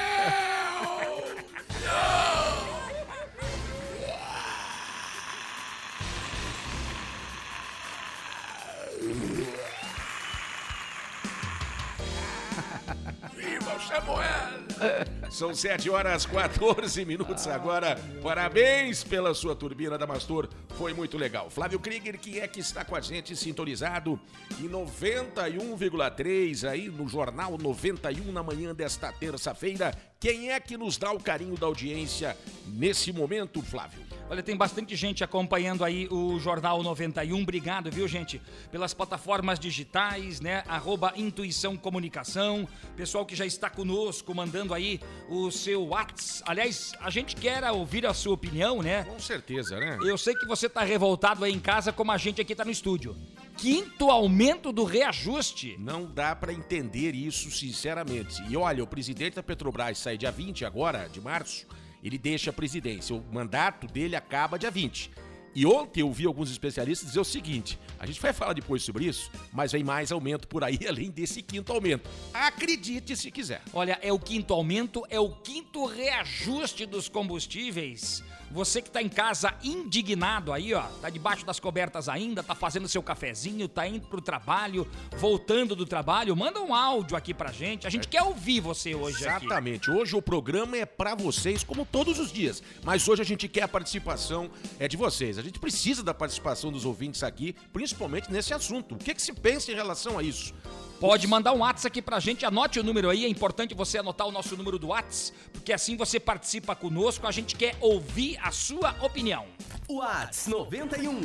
Viva 13.36 13.76
o 13.76 13.80
Samuel! 13.82 15.19
São 15.30 15.54
7 15.54 15.90
horas 15.92 16.26
14 16.26 17.06
minutos 17.06 17.48
agora. 17.48 17.96
Parabéns 18.22 19.04
pela 19.04 19.34
sua 19.34 19.56
turbina 19.56 19.98
da 19.98 20.08
Mastor. 20.08 20.50
Foi 20.70 20.92
muito 20.92 21.18
legal. 21.18 21.50
Flávio 21.50 21.80
Krieger, 21.80 22.20
que 22.20 22.40
é 22.40 22.48
que 22.48 22.60
está 22.60 22.84
com 22.84 22.96
a 22.96 23.02
gente 23.02 23.36
sintonizado 23.36 24.20
em 24.60 24.68
91,3 24.68 26.68
aí 26.68 26.90
no 26.90 27.08
Jornal 27.08 27.58
91 27.58 28.32
na 28.32 28.42
manhã 28.42 28.74
desta 28.74 29.14
terça-feira. 29.14 29.94
Quem 30.20 30.52
é 30.52 30.60
que 30.60 30.76
nos 30.76 30.98
dá 30.98 31.12
o 31.12 31.20
carinho 31.20 31.56
da 31.56 31.68
audiência 31.68 32.36
nesse 32.66 33.14
momento, 33.14 33.62
Flávio? 33.62 34.09
Olha, 34.30 34.44
tem 34.44 34.56
bastante 34.56 34.96
gente 34.96 35.24
acompanhando 35.24 35.84
aí 35.84 36.08
o 36.12 36.38
Jornal 36.38 36.84
91. 36.84 37.42
Obrigado, 37.42 37.90
viu, 37.90 38.08
gente? 38.08 38.40
Pelas 38.72 38.94
plataformas 38.94 39.60
digitais, 39.60 40.40
né? 40.40 40.64
Arroba 40.68 41.12
Intuição 41.16 41.76
Comunicação. 41.76 42.68
Pessoal 42.96 43.26
que 43.26 43.36
já 43.36 43.44
está 43.44 43.72
conosco, 43.72 44.36
mandando 44.36 44.76
aí 44.76 45.00
o 45.28 45.50
seu 45.50 45.88
WhatsApp. 45.88 46.44
Aliás, 46.46 46.94
a 47.00 47.10
gente 47.10 47.36
quer 47.36 47.64
ouvir 47.72 48.06
a 48.06 48.14
sua 48.14 48.36
opinião, 48.36 48.84
né? 48.84 49.04
Com 49.04 49.20
certeza, 49.20 49.80
né? 49.80 49.98
Eu 50.04 50.16
sei 50.16 50.36
que 50.36 50.46
você 50.46 50.70
tá 50.70 50.84
revoltado 50.84 51.44
aí 51.44 51.52
em 51.52 51.60
casa, 51.60 51.92
como 51.92 52.12
a 52.12 52.18
gente 52.18 52.40
aqui 52.40 52.54
tá 52.54 52.64
no 52.64 52.70
estúdio. 52.70 53.18
Quinto 53.58 54.12
aumento 54.12 54.72
do 54.72 54.84
reajuste. 54.84 55.76
Não 55.80 56.06
dá 56.06 56.36
para 56.36 56.54
entender 56.54 57.16
isso, 57.16 57.50
sinceramente. 57.50 58.44
E 58.48 58.56
olha, 58.56 58.84
o 58.84 58.88
presidente 58.88 59.38
da 59.38 59.44
Petrobras 59.44 59.98
sai 59.98 60.20
dia 60.20 60.32
20 60.32 60.66
agora, 60.66 61.10
de 61.10 61.20
março, 61.20 61.66
ele 62.04 62.18
deixa 62.18 62.50
a 62.50 62.54
presidência. 62.54 63.16
O 63.16 63.24
mandato 63.32 63.88
dele 63.88 64.16
acaba 64.16 64.58
dia 64.58 64.72
20. 64.72 65.12
E 65.56 65.66
ontem 65.66 66.02
eu 66.02 66.12
vi 66.12 66.26
alguns 66.26 66.52
especialistas 66.52 67.10
dizer 67.10 67.20
o 67.20 67.26
seguinte: 67.26 67.80
a 68.00 68.06
gente 68.06 68.22
vai 68.22 68.32
falar 68.32 68.54
depois 68.54 68.84
sobre 68.84 69.06
isso, 69.06 69.32
mas 69.52 69.72
vem 69.72 69.84
mais 69.84 70.12
aumento 70.12 70.48
por 70.48 70.64
aí, 70.64 70.80
além 70.88 71.10
desse 71.10 71.42
quinto 71.42 71.74
aumento. 71.74 72.10
Acredite 72.34 73.16
se 73.16 73.32
quiser. 73.32 73.62
Olha, 73.74 73.98
é 74.02 74.14
o 74.14 74.20
quinto 74.20 74.54
aumento, 74.54 75.04
é 75.10 75.20
o 75.20 75.30
quinto 75.30 75.86
reajuste 75.86 76.86
dos 76.86 77.10
combustíveis. 77.10 78.24
Você 78.52 78.82
que 78.82 78.90
tá 78.90 79.02
em 79.02 79.10
casa 79.10 79.54
indignado 79.64 80.52
aí, 80.52 80.74
ó, 80.74 80.82
tá 81.02 81.10
debaixo 81.10 81.46
das 81.46 81.60
cobertas 81.60 82.10
ainda, 82.10 82.42
tá 82.42 82.56
fazendo 82.56 82.88
seu 82.88 83.04
cafezinho, 83.04 83.68
tá 83.68 83.88
indo 83.88 84.08
pro 84.08 84.22
trabalho, 84.22 84.88
voltando 85.18 85.76
do 85.76 85.86
trabalho, 85.86 86.36
manda 86.36 86.60
um 86.60 86.74
áudio 86.74 87.16
aqui 87.16 87.34
pra 87.34 87.52
gente. 87.52 87.86
A 87.86 87.90
gente 87.90 88.08
quer 88.08 88.24
ouvir 88.24 88.60
você 88.60 88.96
hoje 88.96 89.28
aqui. 89.28 89.46
Exatamente. 89.46 89.92
Hoje 89.92 90.16
o 90.16 90.22
programa 90.22 90.78
é 90.78 90.86
pra 90.86 91.16
vocês, 91.16 91.64
como 91.64 91.86
todos 91.86 92.20
os 92.20 92.32
dias. 92.32 92.64
Mas 92.84 93.08
hoje 93.08 93.22
a 93.22 93.26
gente 93.26 93.48
quer 93.48 93.64
a 93.64 93.68
participação 93.68 94.50
é 94.80 94.88
de 94.88 94.98
vocês. 94.98 95.38
A 95.38 95.42
gente 95.42 95.60
precisa 95.60 96.04
da 96.04 96.14
participação 96.14 96.72
dos 96.72 96.86
ouvintes 96.86 97.24
aqui, 97.24 97.56
principalmente 97.72 98.32
nesse 98.32 98.54
assunto. 98.54 98.96
O 98.96 98.98
que, 98.98 99.14
que 99.14 99.22
se 99.22 99.34
pensa 99.34 99.72
em 99.72 99.76
relação 99.76 100.18
a 100.18 100.24
isso? 100.24 100.54
Pode 101.00 101.28
mandar 101.28 101.54
um 101.54 101.60
WhatsApp 101.60 101.88
aqui 101.88 102.02
pra 102.02 102.20
gente, 102.20 102.46
anote 102.46 102.78
o 102.78 102.84
número 102.84 103.10
aí, 103.10 103.24
é 103.24 103.30
importante 103.30 103.74
você 103.74 104.00
anotar 104.00 104.28
o 104.28 104.32
nosso 104.32 104.58
número 104.58 104.78
do 104.78 104.88
WhatsApp, 104.88 105.38
porque 105.54 105.72
assim 105.72 105.96
você 105.96 106.20
participa 106.20 106.76
conosco, 106.76 107.26
a 107.26 107.32
gente 107.32 107.56
quer 107.56 107.78
ouvir 107.80 108.38
a 108.42 108.52
sua 108.52 108.94
opinião. 109.02 109.46
Whats 109.88 110.48
91 110.48 111.22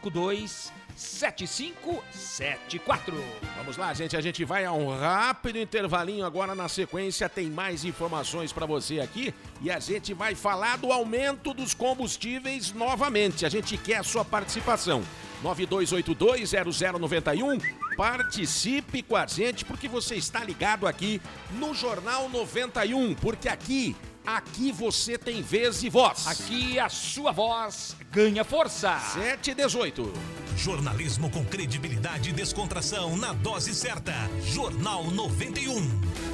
7574. 0.96 3.14
Vamos 3.56 3.76
lá, 3.76 3.92
gente, 3.92 4.16
a 4.16 4.20
gente 4.20 4.44
vai 4.44 4.64
a 4.64 4.70
um 4.72 4.96
rápido 4.96 5.58
intervalinho 5.58 6.24
agora 6.24 6.54
na 6.54 6.68
sequência, 6.68 7.28
tem 7.28 7.50
mais 7.50 7.84
informações 7.84 8.52
para 8.52 8.66
você 8.66 9.00
aqui 9.00 9.34
e 9.60 9.68
a 9.70 9.80
gente 9.80 10.14
vai 10.14 10.36
falar 10.36 10.78
do 10.78 10.92
aumento 10.92 11.52
dos 11.52 11.74
combustíveis 11.74 12.72
novamente. 12.72 13.44
A 13.44 13.48
gente 13.48 13.76
quer 13.76 13.96
a 13.96 14.04
sua 14.04 14.24
participação. 14.24 15.02
92820091. 15.42 17.60
Participe 17.96 19.02
com 19.02 19.16
a 19.16 19.26
gente 19.26 19.64
porque 19.64 19.88
você 19.88 20.14
está 20.14 20.44
ligado 20.44 20.86
aqui 20.86 21.20
no 21.52 21.74
Jornal 21.74 22.28
91, 22.28 23.16
porque 23.16 23.48
aqui 23.48 23.96
Aqui 24.26 24.72
você 24.72 25.18
tem 25.18 25.42
vez 25.42 25.82
e 25.82 25.90
voz. 25.90 26.26
Aqui 26.26 26.78
a 26.78 26.88
sua 26.88 27.30
voz 27.30 27.94
ganha 28.10 28.42
força. 28.42 28.98
7 28.98 29.50
e 29.50 29.54
18. 29.54 30.12
Jornalismo 30.56 31.28
com 31.30 31.44
credibilidade 31.44 32.30
e 32.30 32.32
descontração 32.32 33.18
na 33.18 33.34
dose 33.34 33.74
certa. 33.74 34.14
Jornal 34.42 35.10
91. 35.10 36.33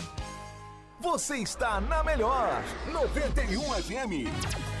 Você 1.01 1.37
está 1.37 1.81
na 1.81 2.03
melhor 2.03 2.63
91 2.93 3.61
FM. 3.81 4.80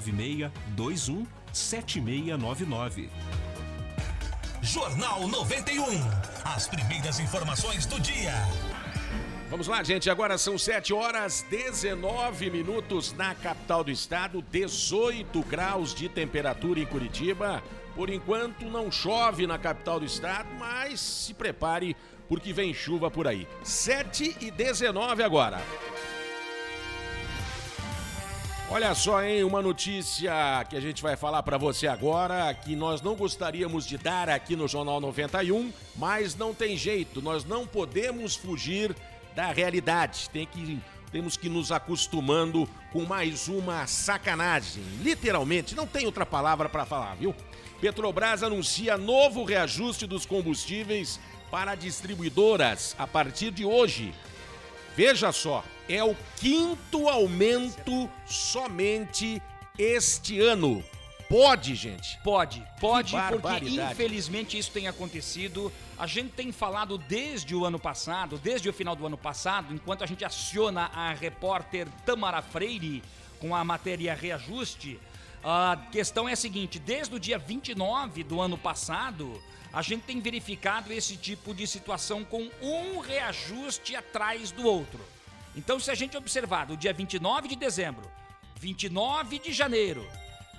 21 0.01 1.25
7699. 1.53 3.09
Jornal 4.61 5.27
91. 5.27 5.83
As 6.43 6.67
primeiras 6.67 7.19
informações 7.19 7.85
do 7.85 7.99
dia. 7.99 8.33
Vamos 9.49 9.67
lá, 9.67 9.83
gente. 9.83 10.09
Agora 10.09 10.37
são 10.37 10.57
7 10.57 10.93
horas 10.93 11.45
19 11.49 12.49
minutos 12.49 13.11
na 13.13 13.35
capital 13.35 13.83
do 13.83 13.91
estado, 13.91 14.41
18 14.49 15.41
graus 15.41 15.93
de 15.93 16.07
temperatura 16.07 16.79
em 16.79 16.85
Curitiba. 16.85 17.61
Por 17.95 18.09
enquanto 18.09 18.63
não 18.65 18.89
chove 18.89 19.45
na 19.45 19.57
capital 19.57 19.99
do 19.99 20.05
estado, 20.05 20.47
mas 20.57 21.01
se 21.01 21.33
prepare 21.33 21.97
porque 22.29 22.53
vem 22.53 22.73
chuva 22.73 23.11
por 23.11 23.27
aí. 23.27 23.45
7 23.61 24.37
e 24.39 24.51
19 24.51 25.21
agora. 25.21 25.61
Olha 28.73 28.95
só, 28.95 29.21
hein, 29.21 29.43
uma 29.43 29.61
notícia 29.61 30.31
que 30.69 30.77
a 30.77 30.79
gente 30.79 31.03
vai 31.03 31.17
falar 31.17 31.43
para 31.43 31.57
você 31.57 31.87
agora, 31.87 32.53
que 32.53 32.73
nós 32.73 33.01
não 33.01 33.15
gostaríamos 33.15 33.85
de 33.85 33.97
dar 33.97 34.29
aqui 34.29 34.55
no 34.55 34.65
Jornal 34.65 35.01
91, 35.01 35.73
mas 35.97 36.37
não 36.37 36.53
tem 36.53 36.77
jeito, 36.77 37.21
nós 37.21 37.43
não 37.43 37.67
podemos 37.67 38.33
fugir 38.33 38.95
da 39.35 39.51
realidade. 39.51 40.29
Tem 40.29 40.45
que 40.45 40.79
temos 41.11 41.35
que 41.35 41.49
nos 41.49 41.69
acostumando 41.69 42.65
com 42.93 43.03
mais 43.03 43.49
uma 43.49 43.85
sacanagem. 43.87 44.81
Literalmente, 45.01 45.75
não 45.75 45.85
tem 45.85 46.05
outra 46.05 46.25
palavra 46.25 46.69
para 46.69 46.85
falar, 46.85 47.15
viu? 47.15 47.35
Petrobras 47.81 48.41
anuncia 48.41 48.97
novo 48.97 49.43
reajuste 49.43 50.07
dos 50.07 50.25
combustíveis 50.25 51.19
para 51.51 51.75
distribuidoras 51.75 52.95
a 52.97 53.05
partir 53.05 53.51
de 53.51 53.65
hoje. 53.65 54.13
Veja 54.95 55.33
só, 55.33 55.61
é 55.95 56.03
o 56.03 56.15
quinto 56.37 57.09
aumento 57.09 58.09
somente 58.25 59.41
este 59.77 60.39
ano. 60.39 60.83
Pode, 61.31 61.75
gente? 61.75 62.19
Pode, 62.23 62.61
pode, 62.77 63.11
Que 63.11 63.39
porque 63.39 63.69
infelizmente 63.69 64.57
isso 64.57 64.69
tem 64.71 64.87
acontecido. 64.87 65.71
A 65.97 66.05
gente 66.05 66.31
tem 66.33 66.51
falado 66.51 66.97
desde 66.97 67.55
o 67.55 67.65
ano 67.65 67.79
passado, 67.79 68.37
desde 68.37 68.67
o 68.67 68.73
final 68.73 68.97
do 68.97 69.05
ano 69.05 69.17
passado, 69.17 69.73
enquanto 69.73 70.03
a 70.03 70.05
gente 70.05 70.25
aciona 70.25 70.91
a 70.93 71.13
repórter 71.13 71.87
Tamara 72.05 72.41
Freire 72.41 73.01
com 73.39 73.55
a 73.55 73.63
matéria 73.63 74.13
Reajuste, 74.13 74.99
A 75.43 75.87
questão 75.91 76.27
é 76.27 76.33
a 76.33 76.35
seguinte: 76.35 76.77
desde 76.77 77.15
o 77.15 77.19
dia 77.19 77.37
29 77.37 78.23
do 78.23 78.41
ano 78.41 78.57
passado, 78.57 79.41
a 79.71 79.81
gente 79.81 80.03
tem 80.03 80.19
verificado 80.19 80.91
esse 80.91 81.15
tipo 81.15 81.53
de 81.53 81.65
situação 81.65 82.25
com 82.25 82.49
um 82.61 82.99
reajuste 82.99 83.95
atrás 83.95 84.51
do 84.51 84.67
outro. 84.67 84.99
Então, 85.55 85.79
se 85.79 85.91
a 85.91 85.95
gente 85.95 86.17
observar 86.17 86.65
do 86.65 86.77
dia 86.77 86.93
29 86.93 87.47
de 87.47 87.55
dezembro, 87.55 88.09
29 88.59 89.39
de 89.39 89.51
janeiro, 89.51 90.07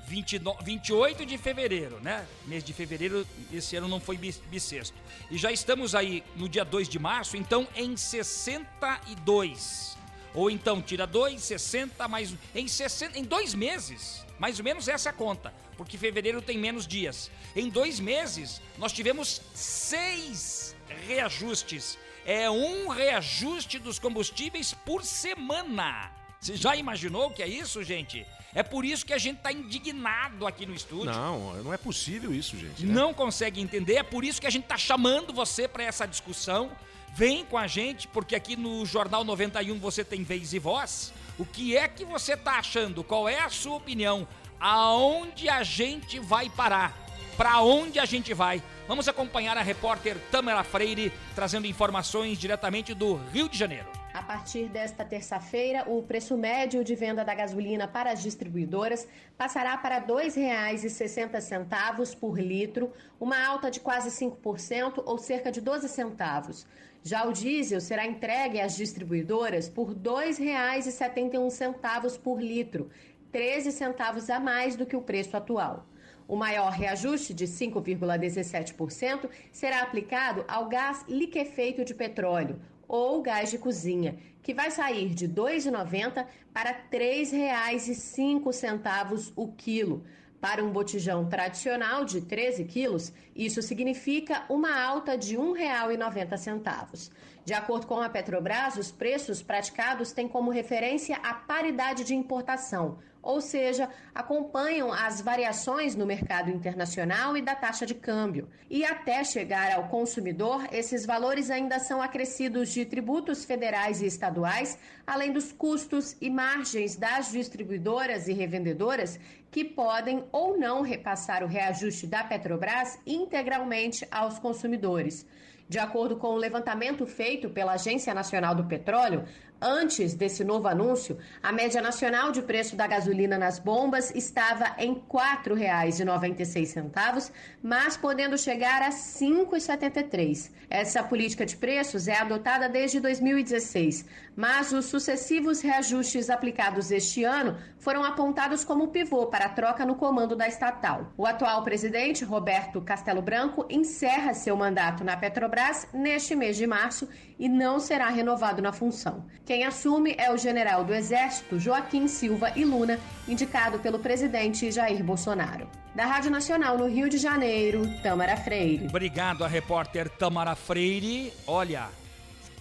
29, 0.07 0.65
28 0.65 1.25
de 1.25 1.39
fevereiro, 1.39 2.01
né? 2.01 2.27
Mês 2.47 2.65
de 2.65 2.73
fevereiro, 2.73 3.25
esse 3.53 3.77
ano 3.77 3.87
não 3.89 4.01
foi 4.01 4.19
bissexto. 4.19 4.97
E 5.31 5.39
já 5.39 5.53
estamos 5.53 5.95
aí 5.95 6.25
no 6.37 6.49
dia 6.49 6.65
2 6.65 6.89
de 6.89 6.99
março, 6.99 7.37
então 7.37 7.69
em 7.75 7.97
62. 7.97 9.97
Ou 10.35 10.51
então 10.51 10.83
tira 10.83 11.07
2, 11.07 11.41
60 11.41 12.09
mais. 12.09 12.35
Em, 12.55 12.67
60, 12.67 13.19
em 13.19 13.25
dois 13.25 13.55
meses, 13.55 14.25
mais 14.39 14.59
ou 14.59 14.65
menos 14.65 14.89
essa 14.89 15.09
é 15.09 15.11
a 15.11 15.15
conta, 15.15 15.55
porque 15.77 15.99
fevereiro 15.99 16.43
tem 16.43 16.59
menos 16.59 16.87
dias. 16.87 17.31
Em 17.55 17.69
dois 17.69 18.01
meses, 18.01 18.61
nós 18.79 18.93
tivemos 18.93 19.43
seis 19.55 20.75
reajustes. 21.07 21.99
É 22.25 22.51
um 22.51 22.89
reajuste 22.89 23.79
dos 23.79 23.99
combustíveis 23.99 24.73
por 24.73 25.05
semana. 25.05 26.11
Você 26.41 26.57
já 26.57 26.75
imaginou 26.77 27.27
o 27.27 27.31
que 27.31 27.43
é 27.43 27.49
isso, 27.49 27.83
gente? 27.83 28.27
É 28.55 28.63
por 28.63 28.85
isso 28.85 29.07
que 29.07 29.13
a 29.13 29.19
gente 29.19 29.39
está 29.39 29.51
indignado 29.51 30.47
aqui 30.47 30.67
no 30.67 30.75
estúdio. 30.75 31.13
Não, 31.13 31.63
não 31.63 31.73
é 31.73 31.77
possível 31.77 32.35
isso, 32.35 32.57
gente. 32.59 32.85
Né? 32.85 32.93
Não 32.93 33.15
consegue 33.15 33.61
entender. 33.61 33.95
É 33.95 34.03
por 34.03 34.25
isso 34.25 34.41
que 34.41 34.47
a 34.47 34.51
gente 34.51 34.65
está 34.65 34.77
chamando 34.77 35.33
você 35.33 35.67
para 35.67 35.85
essa 35.85 36.07
discussão. 36.07 36.71
Vem 37.15 37.45
com 37.45 37.59
a 37.59 37.67
gente, 37.67 38.09
porque 38.09 38.35
aqui 38.35 38.57
no 38.57 38.85
Jornal 38.85 39.25
91 39.25 39.79
você 39.79 40.05
tem 40.05 40.23
vez 40.23 40.53
e 40.53 40.59
voz. 40.59 41.13
O 41.39 41.47
que 41.47 41.77
é 41.77 41.89
que 41.89 42.05
você 42.05 42.35
está 42.35 42.59
achando? 42.59 43.03
Qual 43.03 43.29
é 43.29 43.41
a 43.41 43.49
sua 43.49 43.77
opinião? 43.77 44.29
Aonde 44.61 45.49
a 45.49 45.63
gente 45.63 46.19
vai 46.19 46.49
parar? 46.51 47.02
Para 47.37 47.61
onde 47.63 47.99
a 47.99 48.05
gente 48.05 48.33
vai? 48.35 48.63
Vamos 48.87 49.09
acompanhar 49.09 49.57
a 49.57 49.63
repórter 49.63 50.19
Tamara 50.31 50.63
Freire 50.63 51.11
trazendo 51.35 51.67
informações 51.67 52.37
diretamente 52.39 52.93
do 52.93 53.15
Rio 53.15 53.49
de 53.49 53.59
Janeiro. 53.59 53.87
A 54.13 54.23
partir 54.23 54.69
desta 54.69 55.03
terça-feira, 55.03 55.85
o 55.89 56.03
preço 56.03 56.37
médio 56.37 56.85
de 56.85 56.95
venda 56.95 57.25
da 57.25 57.35
gasolina 57.35 57.89
para 57.89 58.13
as 58.13 58.23
distribuidoras 58.23 59.09
passará 59.39 59.79
para 59.79 59.97
R$ 59.97 60.05
2,60 60.07 62.19
por 62.19 62.39
litro, 62.39 62.93
uma 63.19 63.43
alta 63.43 63.71
de 63.71 63.81
quase 63.81 64.11
5% 64.11 65.03
ou 65.07 65.17
cerca 65.17 65.51
de 65.51 65.63
12 65.63 65.89
centavos. 65.89 66.67
Já 67.03 67.25
o 67.25 67.33
diesel 67.33 67.81
será 67.81 68.07
entregue 68.07 68.61
às 68.61 68.77
distribuidoras 68.77 69.71
por 69.71 69.89
R$ 69.89 69.95
2,71 69.95 72.21
por 72.21 72.43
litro, 72.43 72.91
13 73.33 73.73
centavos 73.73 74.29
a 74.29 74.39
mais 74.39 74.77
do 74.77 74.85
que 74.85 74.95
o 74.95 75.01
preço 75.01 75.35
atual. 75.35 75.87
O 76.29 76.37
maior 76.37 76.71
reajuste 76.73 77.35
de 77.35 77.47
5,17% 77.47 79.29
será 79.51 79.83
aplicado 79.83 80.45
ao 80.49 80.69
gás 80.69 81.05
liquefeito 81.09 81.85
de 81.85 81.95
petróleo 81.95 82.61
ou 82.89 83.23
gás 83.23 83.51
de 83.51 83.59
cozinha, 83.59 84.17
que 84.43 84.53
vai 84.53 84.71
sair 84.71 85.15
de 85.15 85.25
R$ 85.27 85.33
2,90 85.33 86.27
para 86.53 86.71
R$ 86.71 86.77
3,05 86.93 89.33
o 89.35 89.49
quilo. 89.53 90.05
Para 90.43 90.63
um 90.65 90.73
botijão 90.73 91.29
tradicional 91.29 92.05
de 92.05 92.21
13 92.21 92.65
quilos, 92.65 93.13
isso 93.35 93.63
significa 93.63 94.45
uma 94.49 94.77
alta 94.77 95.17
de 95.17 95.37
R$ 95.37 95.43
1,90. 95.43 97.11
De 97.45 97.55
acordo 97.55 97.87
com 97.87 98.01
a 98.01 98.09
Petrobras, 98.09 98.77
os 98.77 98.91
preços 98.91 99.41
praticados 99.41 100.13
têm 100.13 100.27
como 100.27 100.51
referência 100.51 101.17
a 101.23 101.33
paridade 101.33 102.05
de 102.05 102.15
importação, 102.15 102.99
ou 103.23 103.41
seja, 103.41 103.89
acompanham 104.15 104.93
as 104.93 105.21
variações 105.21 105.95
no 105.95 106.05
mercado 106.05 106.51
internacional 106.51 107.37
e 107.37 107.43
da 107.43 107.55
taxa 107.55 107.87
de 107.87 107.95
câmbio. 107.95 108.49
E 108.69 108.85
até 108.85 109.23
chegar 109.23 109.73
ao 109.73 109.89
consumidor, 109.89 110.67
esses 110.73 111.07
valores 111.07 111.51
ainda 111.51 111.79
são 111.79 112.03
acrescidos 112.03 112.71
de 112.71 112.85
tributos 112.85 113.45
federais 113.45 114.03
e 114.03 114.07
estaduais, 114.07 114.77
além 115.07 115.33
dos 115.33 115.53
custos 115.53 116.17
e 116.21 116.29
margens 116.29 116.97
das 116.97 117.31
distribuidoras 117.31 118.27
e 118.27 118.33
revendedoras 118.33 119.21
que 119.51 119.65
podem 119.65 120.25
ou 120.33 120.59
não 120.59 120.81
repassar 120.81 121.45
o 121.45 121.47
reajuste 121.47 122.07
da 122.07 122.25
Petrobras 122.25 122.99
integralmente 123.07 124.07
aos 124.11 124.39
consumidores. 124.39 125.27
De 125.69 125.79
acordo 125.79 126.17
com 126.17 126.29
o 126.29 126.37
levantamento 126.37 127.07
feito 127.07 127.49
pela 127.49 127.73
Agência 127.73 128.13
Nacional 128.13 128.55
do 128.55 128.65
Petróleo, 128.65 129.25
Antes 129.65 130.15
desse 130.15 130.43
novo 130.43 130.67
anúncio, 130.67 131.17
a 131.41 131.53
média 131.53 131.81
nacional 131.81 132.33
de 132.33 132.43
preço 132.43 132.75
da 132.75 132.85
gasolina 132.85 133.39
nas 133.39 133.61
bombas 133.61 134.13
estava 134.13 134.75
em 134.77 134.95
R$ 134.95 135.03
4,96, 135.09 137.31
mas 137.63 137.97
podendo 137.97 138.37
chegar 138.37 138.83
a 138.83 138.87
R$ 138.87 138.91
5,73. 138.91 140.51
Essa 140.69 141.05
política 141.05 141.47
de 141.47 141.57
preços 141.57 142.09
é 142.09 142.19
adotada 142.19 142.69
desde 142.69 142.99
2016, 142.99 144.05
mas 144.37 144.73
os 144.73 144.87
sucessivos 144.87 145.61
reajustes 145.61 146.31
aplicados 146.31 146.91
este 146.91 147.25
ano 147.25 147.57
foram 147.79 148.05
apontados 148.05 148.65
como 148.65 148.89
pivô 148.89 149.27
para 149.27 149.47
a 149.47 149.49
troca 149.49 149.85
no 149.85 149.95
comando 149.95 150.37
da 150.37 150.47
estatal. 150.47 151.13
O 151.17 151.27
atual 151.27 151.63
presidente, 151.63 152.25
Roberto 152.25 152.81
Castelo 152.81 153.21
Branco, 153.21 153.67
encerra 153.69 154.35
seu 154.35 154.57
mandato 154.57 155.05
na 155.05 155.17
Petrobras 155.17 155.89
neste 155.93 156.35
mês 156.35 156.57
de 156.57 156.67
março 156.67 157.09
e 157.39 157.49
não 157.49 157.81
será 157.81 158.09
renovado 158.09 158.63
na 158.63 158.73
função. 158.73 159.25
Quem 159.45 159.65
assume 159.65 160.15
é 160.17 160.33
o 160.33 160.39
general 160.39 160.85
do 160.85 160.95
Exército 160.95 161.59
Joaquim 161.59 162.07
Silva 162.07 162.53
e 162.55 162.65
Luna, 162.65 162.99
indicado 163.27 163.79
pelo 163.81 163.99
presidente 163.99 164.71
Jair 164.71 165.03
Bolsonaro. 165.03 165.69
Da 165.95 166.07
Rádio 166.07 166.31
Nacional 166.31 166.79
no 166.79 166.87
Rio 166.87 167.09
de 167.09 167.19
Janeiro, 167.19 167.83
Tamara 168.03 168.37
Freire. 168.37 168.87
Obrigado 168.87 169.45
a 169.45 169.49
repórter 169.49 170.09
Tamara 170.09 170.55
Freire. 170.55 171.33
Olha, 171.47 171.89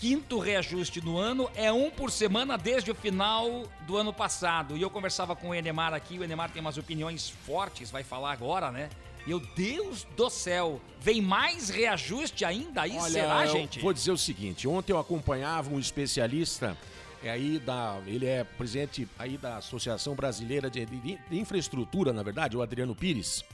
quinto 0.02 0.40
reajuste 0.40 1.00
no 1.00 1.20
ano, 1.20 1.48
é 1.54 1.72
um 1.72 1.92
por 1.92 2.10
semana 2.10 2.58
desde 2.58 2.90
o 2.90 2.96
final 2.96 3.68
do 3.86 3.98
ano 3.98 4.12
passado. 4.12 4.76
E 4.76 4.82
eu 4.82 4.90
conversava 4.90 5.36
com 5.36 5.50
o 5.50 5.54
Enemar 5.54 5.94
aqui, 5.94 6.18
o 6.18 6.24
Enemar 6.24 6.50
tem 6.50 6.60
umas 6.60 6.76
opiniões 6.76 7.30
fortes, 7.30 7.92
vai 7.92 8.04
falar 8.04 8.32
agora, 8.32 8.72
né? 8.72 8.90
Meu 9.28 9.40
Deus 9.40 10.08
do 10.18 10.28
céu, 10.28 10.82
vem 11.00 11.22
mais 11.22 11.70
reajuste 11.70 12.44
ainda 12.44 12.82
aí, 12.82 12.98
Olha, 12.98 13.12
será, 13.12 13.46
gente? 13.46 13.80
Vou 13.80 13.94
dizer 13.94 14.12
o 14.12 14.18
seguinte, 14.18 14.68
ontem 14.68 14.92
eu 14.92 14.98
acompanhava 14.98 15.70
um 15.70 15.80
especialista 15.80 16.76
é 17.24 17.30
aí 17.30 17.60
da, 17.60 18.02
ele 18.08 18.26
é 18.26 18.44
presidente 18.44 19.08
aí 19.20 19.38
da 19.38 19.58
Associação 19.58 20.16
Brasileira 20.16 20.72
de, 20.72 20.84
de, 20.84 21.00
de 21.00 21.40
Infraestrutura, 21.40 22.12
na 22.12 22.24
verdade, 22.24 22.58
o 22.58 22.64
Adriano 22.64 22.96
Pires. 22.96 23.46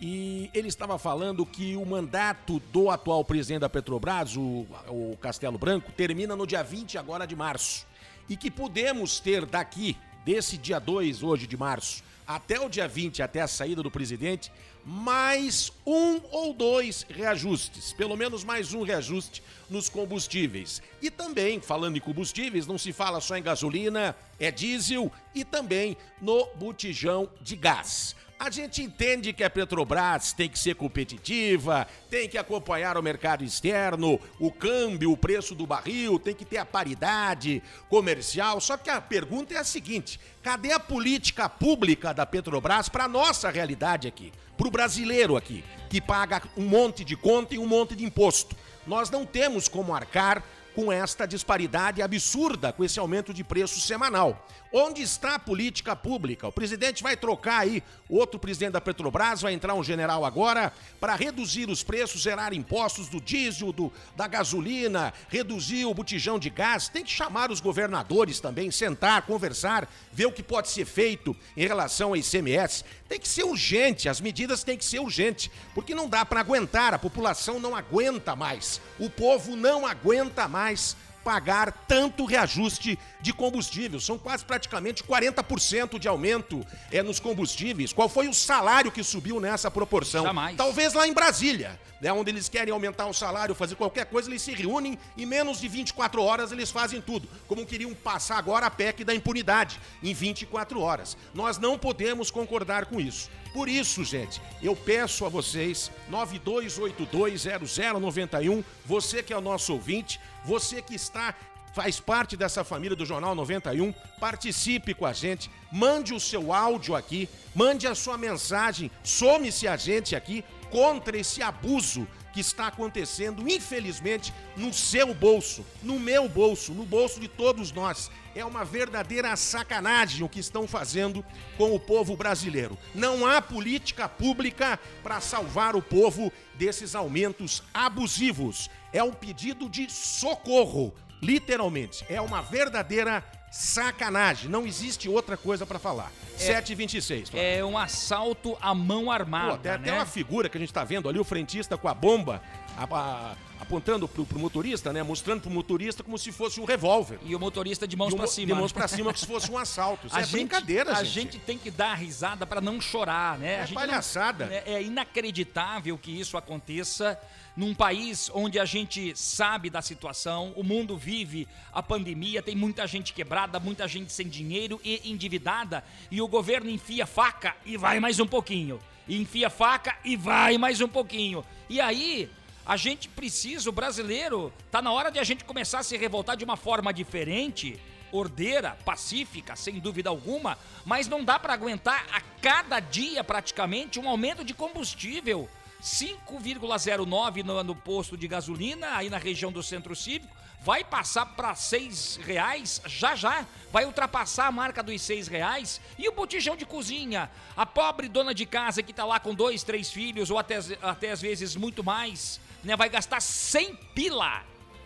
E 0.00 0.50
ele 0.52 0.68
estava 0.68 0.98
falando 0.98 1.46
que 1.46 1.76
o 1.76 1.84
mandato 1.86 2.60
do 2.72 2.90
atual 2.90 3.24
presidente 3.24 3.60
da 3.60 3.68
Petrobras, 3.68 4.36
o, 4.36 4.66
o 4.88 5.16
Castelo 5.20 5.56
Branco, 5.56 5.92
termina 5.92 6.34
no 6.34 6.46
dia 6.46 6.62
20 6.62 6.98
agora 6.98 7.26
de 7.26 7.36
março. 7.36 7.86
E 8.28 8.36
que 8.36 8.50
podemos 8.50 9.20
ter 9.20 9.46
daqui, 9.46 9.96
desse 10.24 10.56
dia 10.58 10.78
2 10.78 11.22
hoje 11.22 11.46
de 11.46 11.56
março, 11.56 12.02
até 12.26 12.58
o 12.58 12.68
dia 12.68 12.88
20, 12.88 13.22
até 13.22 13.40
a 13.42 13.48
saída 13.48 13.82
do 13.82 13.90
presidente, 13.90 14.50
mais 14.84 15.72
um 15.86 16.20
ou 16.30 16.52
dois 16.52 17.06
reajustes, 17.08 17.92
pelo 17.92 18.16
menos 18.16 18.44
mais 18.44 18.74
um 18.74 18.82
reajuste 18.82 19.42
nos 19.70 19.88
combustíveis. 19.88 20.82
E 21.00 21.10
também, 21.10 21.60
falando 21.60 21.96
em 21.96 22.00
combustíveis, 22.00 22.66
não 22.66 22.76
se 22.78 22.92
fala 22.92 23.20
só 23.20 23.36
em 23.36 23.42
gasolina, 23.42 24.16
é 24.38 24.50
diesel 24.50 25.10
e 25.34 25.44
também 25.44 25.96
no 26.20 26.46
botijão 26.56 27.28
de 27.40 27.56
gás. 27.56 28.14
A 28.38 28.50
gente 28.50 28.82
entende 28.82 29.32
que 29.32 29.44
a 29.44 29.48
Petrobras 29.48 30.32
tem 30.32 30.48
que 30.48 30.58
ser 30.58 30.74
competitiva, 30.74 31.86
tem 32.10 32.28
que 32.28 32.36
acompanhar 32.36 32.98
o 32.98 33.02
mercado 33.02 33.44
externo, 33.44 34.20
o 34.40 34.50
câmbio, 34.50 35.12
o 35.12 35.16
preço 35.16 35.54
do 35.54 35.66
barril, 35.66 36.18
tem 36.18 36.34
que 36.34 36.44
ter 36.44 36.58
a 36.58 36.66
paridade 36.66 37.62
comercial. 37.88 38.60
Só 38.60 38.76
que 38.76 38.90
a 38.90 39.00
pergunta 39.00 39.54
é 39.54 39.58
a 39.58 39.64
seguinte: 39.64 40.20
cadê 40.42 40.72
a 40.72 40.80
política 40.80 41.48
pública 41.48 42.12
da 42.12 42.26
Petrobras 42.26 42.88
para 42.88 43.04
a 43.04 43.08
nossa 43.08 43.50
realidade 43.50 44.08
aqui? 44.08 44.32
Para 44.56 44.68
o 44.68 44.70
brasileiro 44.70 45.36
aqui, 45.36 45.64
que 45.88 46.00
paga 46.00 46.42
um 46.56 46.66
monte 46.66 47.04
de 47.04 47.16
conta 47.16 47.54
e 47.54 47.58
um 47.58 47.66
monte 47.66 47.94
de 47.94 48.04
imposto. 48.04 48.56
Nós 48.86 49.10
não 49.10 49.24
temos 49.24 49.68
como 49.68 49.94
arcar 49.94 50.42
com 50.74 50.92
esta 50.92 51.24
disparidade 51.24 52.02
absurda, 52.02 52.72
com 52.72 52.84
esse 52.84 52.98
aumento 52.98 53.32
de 53.32 53.44
preço 53.44 53.80
semanal. 53.80 54.46
Onde 54.76 55.02
está 55.02 55.36
a 55.36 55.38
política 55.38 55.94
pública? 55.94 56.48
O 56.48 56.52
presidente 56.52 57.00
vai 57.00 57.16
trocar 57.16 57.60
aí, 57.60 57.80
outro 58.08 58.40
presidente 58.40 58.72
da 58.72 58.80
Petrobras, 58.80 59.40
vai 59.40 59.52
entrar 59.52 59.72
um 59.72 59.84
general 59.84 60.24
agora, 60.24 60.72
para 60.98 61.14
reduzir 61.14 61.70
os 61.70 61.84
preços, 61.84 62.24
zerar 62.24 62.52
impostos 62.52 63.08
do 63.08 63.20
diesel, 63.20 63.72
do, 63.72 63.92
da 64.16 64.26
gasolina, 64.26 65.14
reduzir 65.28 65.84
o 65.84 65.94
botijão 65.94 66.40
de 66.40 66.50
gás. 66.50 66.88
Tem 66.88 67.04
que 67.04 67.12
chamar 67.12 67.52
os 67.52 67.60
governadores 67.60 68.40
também, 68.40 68.68
sentar, 68.72 69.22
conversar, 69.22 69.88
ver 70.12 70.26
o 70.26 70.32
que 70.32 70.42
pode 70.42 70.68
ser 70.68 70.86
feito 70.86 71.36
em 71.56 71.68
relação 71.68 72.08
ao 72.08 72.16
ICMS. 72.16 72.84
Tem 73.08 73.20
que 73.20 73.28
ser 73.28 73.44
urgente, 73.44 74.08
as 74.08 74.20
medidas 74.20 74.64
têm 74.64 74.76
que 74.76 74.84
ser 74.84 74.98
urgentes, 74.98 75.52
porque 75.72 75.94
não 75.94 76.08
dá 76.08 76.24
para 76.24 76.40
aguentar, 76.40 76.92
a 76.92 76.98
população 76.98 77.60
não 77.60 77.76
aguenta 77.76 78.34
mais, 78.34 78.80
o 78.98 79.08
povo 79.08 79.54
não 79.54 79.86
aguenta 79.86 80.48
mais 80.48 80.96
pagar 81.24 81.72
tanto 81.88 82.26
reajuste 82.26 82.98
de 83.20 83.32
combustível. 83.32 83.98
São 83.98 84.18
quase 84.18 84.44
praticamente 84.44 85.02
40% 85.02 85.98
de 85.98 86.06
aumento 86.06 86.64
é, 86.92 87.02
nos 87.02 87.18
combustíveis. 87.18 87.92
Qual 87.92 88.08
foi 88.08 88.28
o 88.28 88.34
salário 88.34 88.92
que 88.92 89.02
subiu 89.02 89.40
nessa 89.40 89.70
proporção? 89.70 90.24
Jamais. 90.24 90.56
Talvez 90.56 90.92
lá 90.92 91.08
em 91.08 91.14
Brasília, 91.14 91.80
né, 92.00 92.12
onde 92.12 92.30
eles 92.30 92.48
querem 92.48 92.72
aumentar 92.72 93.06
o 93.06 93.14
salário, 93.14 93.54
fazer 93.54 93.76
qualquer 93.76 94.04
coisa, 94.04 94.28
eles 94.28 94.42
se 94.42 94.52
reúnem 94.52 94.98
e 95.16 95.24
menos 95.24 95.60
de 95.60 95.66
24 95.66 96.22
horas 96.22 96.52
eles 96.52 96.70
fazem 96.70 97.00
tudo. 97.00 97.26
Como 97.48 97.64
queriam 97.64 97.94
passar 97.94 98.36
agora 98.36 98.66
a 98.66 98.70
PEC 98.70 99.02
da 99.02 99.14
impunidade, 99.14 99.80
em 100.02 100.12
24 100.12 100.80
horas. 100.80 101.16
Nós 101.32 101.56
não 101.56 101.78
podemos 101.78 102.30
concordar 102.30 102.86
com 102.86 103.00
isso. 103.00 103.30
Por 103.54 103.66
isso, 103.68 104.04
gente, 104.04 104.42
eu 104.60 104.74
peço 104.74 105.24
a 105.24 105.28
vocês, 105.28 105.92
92820091, 106.10 108.64
você 108.84 109.22
que 109.22 109.32
é 109.32 109.38
o 109.38 109.40
nosso 109.40 109.72
ouvinte, 109.72 110.18
você 110.44 110.82
que 110.82 110.96
está 110.96 111.32
faz 111.72 111.98
parte 111.98 112.36
dessa 112.36 112.64
família 112.64 112.96
do 112.96 113.06
Jornal 113.06 113.34
91, 113.34 113.92
participe 114.20 114.94
com 114.94 115.06
a 115.06 115.12
gente, 115.12 115.50
mande 115.72 116.14
o 116.14 116.20
seu 116.20 116.52
áudio 116.52 116.94
aqui, 116.94 117.28
mande 117.52 117.88
a 117.88 117.96
sua 117.96 118.16
mensagem, 118.16 118.88
some-se 119.02 119.66
a 119.66 119.76
gente 119.76 120.14
aqui 120.14 120.44
contra 120.70 121.16
esse 121.16 121.42
abuso 121.42 122.06
que 122.32 122.38
está 122.40 122.68
acontecendo, 122.68 123.48
infelizmente, 123.48 124.32
no 124.56 124.72
seu 124.72 125.12
bolso, 125.14 125.66
no 125.82 125.98
meu 125.98 126.28
bolso, 126.28 126.72
no 126.72 126.84
bolso 126.84 127.18
de 127.20 127.26
todos 127.28 127.72
nós. 127.72 128.08
É 128.34 128.44
uma 128.44 128.64
verdadeira 128.64 129.34
sacanagem 129.36 130.24
o 130.24 130.28
que 130.28 130.40
estão 130.40 130.66
fazendo 130.66 131.24
com 131.56 131.74
o 131.74 131.78
povo 131.80 132.16
brasileiro. 132.16 132.76
Não 132.94 133.26
há 133.26 133.40
política 133.40 134.08
pública 134.08 134.78
para 135.02 135.20
salvar 135.20 135.76
o 135.76 135.82
povo 135.82 136.32
desses 136.54 136.94
aumentos 136.94 137.62
abusivos. 137.72 138.68
É 138.92 139.02
um 139.02 139.12
pedido 139.12 139.68
de 139.68 139.90
socorro 139.90 140.92
Literalmente, 141.24 142.04
é 142.10 142.20
uma 142.20 142.42
verdadeira 142.42 143.24
sacanagem. 143.50 144.50
Não 144.50 144.66
existe 144.66 145.08
outra 145.08 145.38
coisa 145.38 145.64
para 145.64 145.78
falar. 145.78 146.12
É- 146.38 146.60
7h26. 146.60 147.30
É 147.32 147.64
um 147.64 147.78
assalto 147.78 148.58
à 148.60 148.74
mão 148.74 149.10
armada. 149.10 149.52
Pô, 149.52 149.58
tem 149.58 149.72
até 149.72 149.90
né? 149.90 149.96
uma 149.96 150.04
figura 150.04 150.50
que 150.50 150.58
a 150.58 150.60
gente 150.60 150.72
tá 150.72 150.84
vendo 150.84 151.08
ali, 151.08 151.18
o 151.18 151.24
frentista 151.24 151.78
com 151.78 151.88
a 151.88 151.94
bomba 151.94 152.42
a- 152.76 152.84
a- 152.84 153.36
apontando 153.60 154.06
pro, 154.08 154.26
pro 154.26 154.38
motorista, 154.38 154.92
né? 154.92 155.02
Mostrando 155.02 155.42
pro 155.42 155.50
motorista 155.50 156.02
como 156.02 156.18
se 156.18 156.32
fosse 156.32 156.60
um 156.60 156.64
revólver. 156.64 157.18
E 157.24 157.34
o 157.34 157.40
motorista 157.40 157.86
de 157.86 157.96
mãos 157.96 158.12
mo- 158.12 158.26
cima. 158.26 158.46
De 158.46 158.54
mãos 158.54 158.72
né? 158.72 158.78
pra 158.78 158.88
cima, 158.88 159.04
como 159.06 159.18
se 159.18 159.26
fosse 159.26 159.50
um 159.50 159.58
assalto. 159.58 160.06
Isso 160.06 160.16
a 160.16 160.20
é 160.20 160.22
gente, 160.22 160.32
brincadeira, 160.32 160.92
a 160.92 161.04
gente. 161.04 161.34
gente 161.34 161.38
tem 161.38 161.58
que 161.58 161.70
dar 161.70 161.94
risada 161.94 162.46
para 162.46 162.60
não 162.60 162.80
chorar, 162.80 163.38
né? 163.38 163.54
É 163.54 163.60
a 163.60 163.66
gente 163.66 163.74
palhaçada. 163.74 164.46
Não, 164.46 164.52
é, 164.52 164.62
é 164.66 164.82
inacreditável 164.82 165.96
que 165.96 166.10
isso 166.10 166.36
aconteça 166.36 167.18
num 167.56 167.74
país 167.74 168.30
onde 168.34 168.58
a 168.58 168.64
gente 168.64 169.16
sabe 169.16 169.70
da 169.70 169.80
situação, 169.80 170.52
o 170.56 170.64
mundo 170.64 170.96
vive 170.96 171.46
a 171.72 171.82
pandemia, 171.82 172.42
tem 172.42 172.56
muita 172.56 172.86
gente 172.86 173.12
quebrada, 173.12 173.60
muita 173.60 173.86
gente 173.86 174.12
sem 174.12 174.28
dinheiro 174.28 174.80
e 174.84 175.08
endividada, 175.08 175.84
e 176.10 176.20
o 176.20 176.26
governo 176.26 176.68
enfia 176.68 177.06
faca 177.06 177.54
e 177.64 177.76
vai 177.76 178.00
mais 178.00 178.18
um 178.18 178.26
pouquinho. 178.26 178.80
E 179.06 179.20
enfia 179.20 179.48
faca 179.50 179.96
e 180.04 180.16
vai 180.16 180.58
mais 180.58 180.80
um 180.80 180.88
pouquinho. 180.88 181.44
E 181.68 181.80
aí, 181.80 182.28
a 182.66 182.76
gente 182.76 183.08
precisa, 183.08 183.68
o 183.68 183.72
brasileiro, 183.72 184.52
tá 184.70 184.80
na 184.80 184.90
hora 184.90 185.10
de 185.10 185.18
a 185.18 185.24
gente 185.24 185.44
começar 185.44 185.80
a 185.80 185.82
se 185.82 185.96
revoltar 185.96 186.36
de 186.36 186.44
uma 186.44 186.56
forma 186.56 186.92
diferente, 186.92 187.78
ordeira, 188.10 188.78
pacífica, 188.84 189.54
sem 189.54 189.78
dúvida 189.78 190.08
alguma, 190.08 190.56
mas 190.84 191.06
não 191.06 191.24
dá 191.24 191.38
para 191.38 191.52
aguentar 191.52 192.06
a 192.12 192.20
cada 192.40 192.80
dia 192.80 193.22
praticamente 193.22 194.00
um 194.00 194.08
aumento 194.08 194.44
de 194.44 194.54
combustível. 194.54 195.48
5,09 195.82 197.42
no, 197.42 197.62
no 197.62 197.76
posto 197.76 198.16
de 198.16 198.26
gasolina, 198.26 198.96
aí 198.96 199.10
na 199.10 199.18
região 199.18 199.52
do 199.52 199.62
centro 199.62 199.94
cívico, 199.94 200.34
vai 200.62 200.82
passar 200.82 201.26
para 201.26 201.54
seis 201.54 202.16
reais 202.16 202.80
já 202.86 203.14
já, 203.14 203.46
vai 203.70 203.84
ultrapassar 203.84 204.46
a 204.46 204.50
marca 204.50 204.82
dos 204.82 205.02
seis 205.02 205.28
reais. 205.28 205.78
E 205.98 206.08
o 206.08 206.12
botijão 206.12 206.56
de 206.56 206.64
cozinha, 206.64 207.30
a 207.54 207.66
pobre 207.66 208.08
dona 208.08 208.32
de 208.32 208.46
casa 208.46 208.82
que 208.82 208.94
tá 208.94 209.04
lá 209.04 209.20
com 209.20 209.34
dois, 209.34 209.62
três 209.62 209.90
filhos 209.90 210.30
ou 210.30 210.38
até, 210.38 210.58
até 210.80 211.10
às 211.10 211.20
vezes 211.20 211.54
muito 211.54 211.84
mais, 211.84 212.40
né, 212.64 212.76
vai 212.76 212.88
gastar 212.88 213.20
100 213.20 213.76
pila 213.94 214.42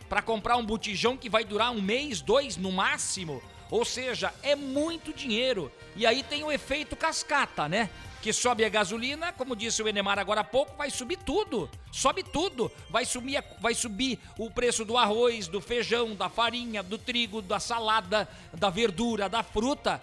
para 0.08 0.22
comprar 0.22 0.56
um 0.56 0.64
botijão 0.64 1.16
que 1.16 1.28
vai 1.28 1.44
durar 1.44 1.70
um 1.70 1.80
mês, 1.80 2.20
dois 2.20 2.56
no 2.56 2.72
máximo. 2.72 3.42
Ou 3.70 3.84
seja, 3.84 4.32
é 4.42 4.56
muito 4.56 5.12
dinheiro. 5.12 5.70
E 5.94 6.06
aí 6.06 6.22
tem 6.22 6.42
o 6.42 6.50
efeito 6.50 6.96
cascata, 6.96 7.68
né? 7.68 7.90
Que 8.22 8.32
sobe 8.32 8.64
a 8.64 8.68
gasolina, 8.68 9.32
como 9.32 9.54
disse 9.54 9.82
o 9.82 9.86
Enemar 9.88 10.18
agora 10.18 10.40
há 10.40 10.44
pouco, 10.44 10.74
vai 10.76 10.90
subir 10.90 11.18
tudo. 11.18 11.70
Sobe 11.92 12.22
tudo. 12.22 12.72
Vai 12.88 13.04
subir, 13.04 13.36
a- 13.36 13.44
vai 13.60 13.74
subir 13.74 14.18
o 14.38 14.50
preço 14.50 14.84
do 14.86 14.96
arroz, 14.96 15.46
do 15.48 15.60
feijão, 15.60 16.14
da 16.16 16.30
farinha, 16.30 16.82
do 16.82 16.96
trigo, 16.96 17.42
da 17.42 17.60
salada, 17.60 18.26
da 18.54 18.70
verdura, 18.70 19.28
da 19.28 19.42
fruta. 19.42 20.00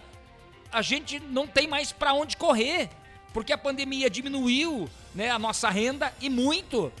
A 0.72 0.80
gente 0.80 1.18
não 1.18 1.46
tem 1.48 1.66
mais 1.66 1.90
para 1.90 2.14
onde 2.14 2.36
correr, 2.36 2.88
porque 3.34 3.52
a 3.52 3.58
pandemia 3.58 4.08
diminuiu, 4.08 4.88
né, 5.14 5.30
a 5.30 5.38
nossa 5.38 5.68
renda 5.68 6.14
e 6.20 6.30
muito 6.30 6.92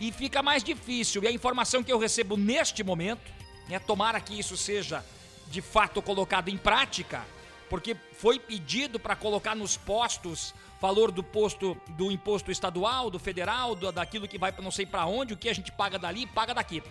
e 0.00 0.12
fica 0.12 0.42
mais 0.42 0.62
difícil. 0.62 1.22
E 1.22 1.28
a 1.28 1.32
informação 1.32 1.82
que 1.82 1.92
eu 1.92 1.98
recebo 1.98 2.36
neste 2.36 2.82
momento, 2.82 3.30
né, 3.68 3.78
tomara 3.78 4.20
que 4.20 4.38
isso 4.38 4.56
seja 4.56 5.04
de 5.48 5.60
fato 5.60 6.02
colocado 6.02 6.48
em 6.48 6.56
prática, 6.56 7.24
porque 7.70 7.96
foi 8.18 8.38
pedido 8.38 8.98
para 8.98 9.16
colocar 9.16 9.54
nos 9.54 9.76
postos 9.76 10.54
valor 10.80 11.10
do 11.10 11.22
posto 11.22 11.76
do 11.88 12.10
imposto 12.10 12.50
estadual, 12.50 13.10
do 13.10 13.18
federal, 13.18 13.74
do, 13.74 13.90
daquilo 13.90 14.28
que 14.28 14.38
vai 14.38 14.52
para 14.52 14.62
não 14.62 14.70
sei 14.70 14.86
para 14.86 15.06
onde, 15.06 15.34
o 15.34 15.36
que 15.36 15.48
a 15.48 15.54
gente 15.54 15.72
paga 15.72 15.98
dali, 15.98 16.26
paga 16.26 16.54
daqui. 16.54 16.82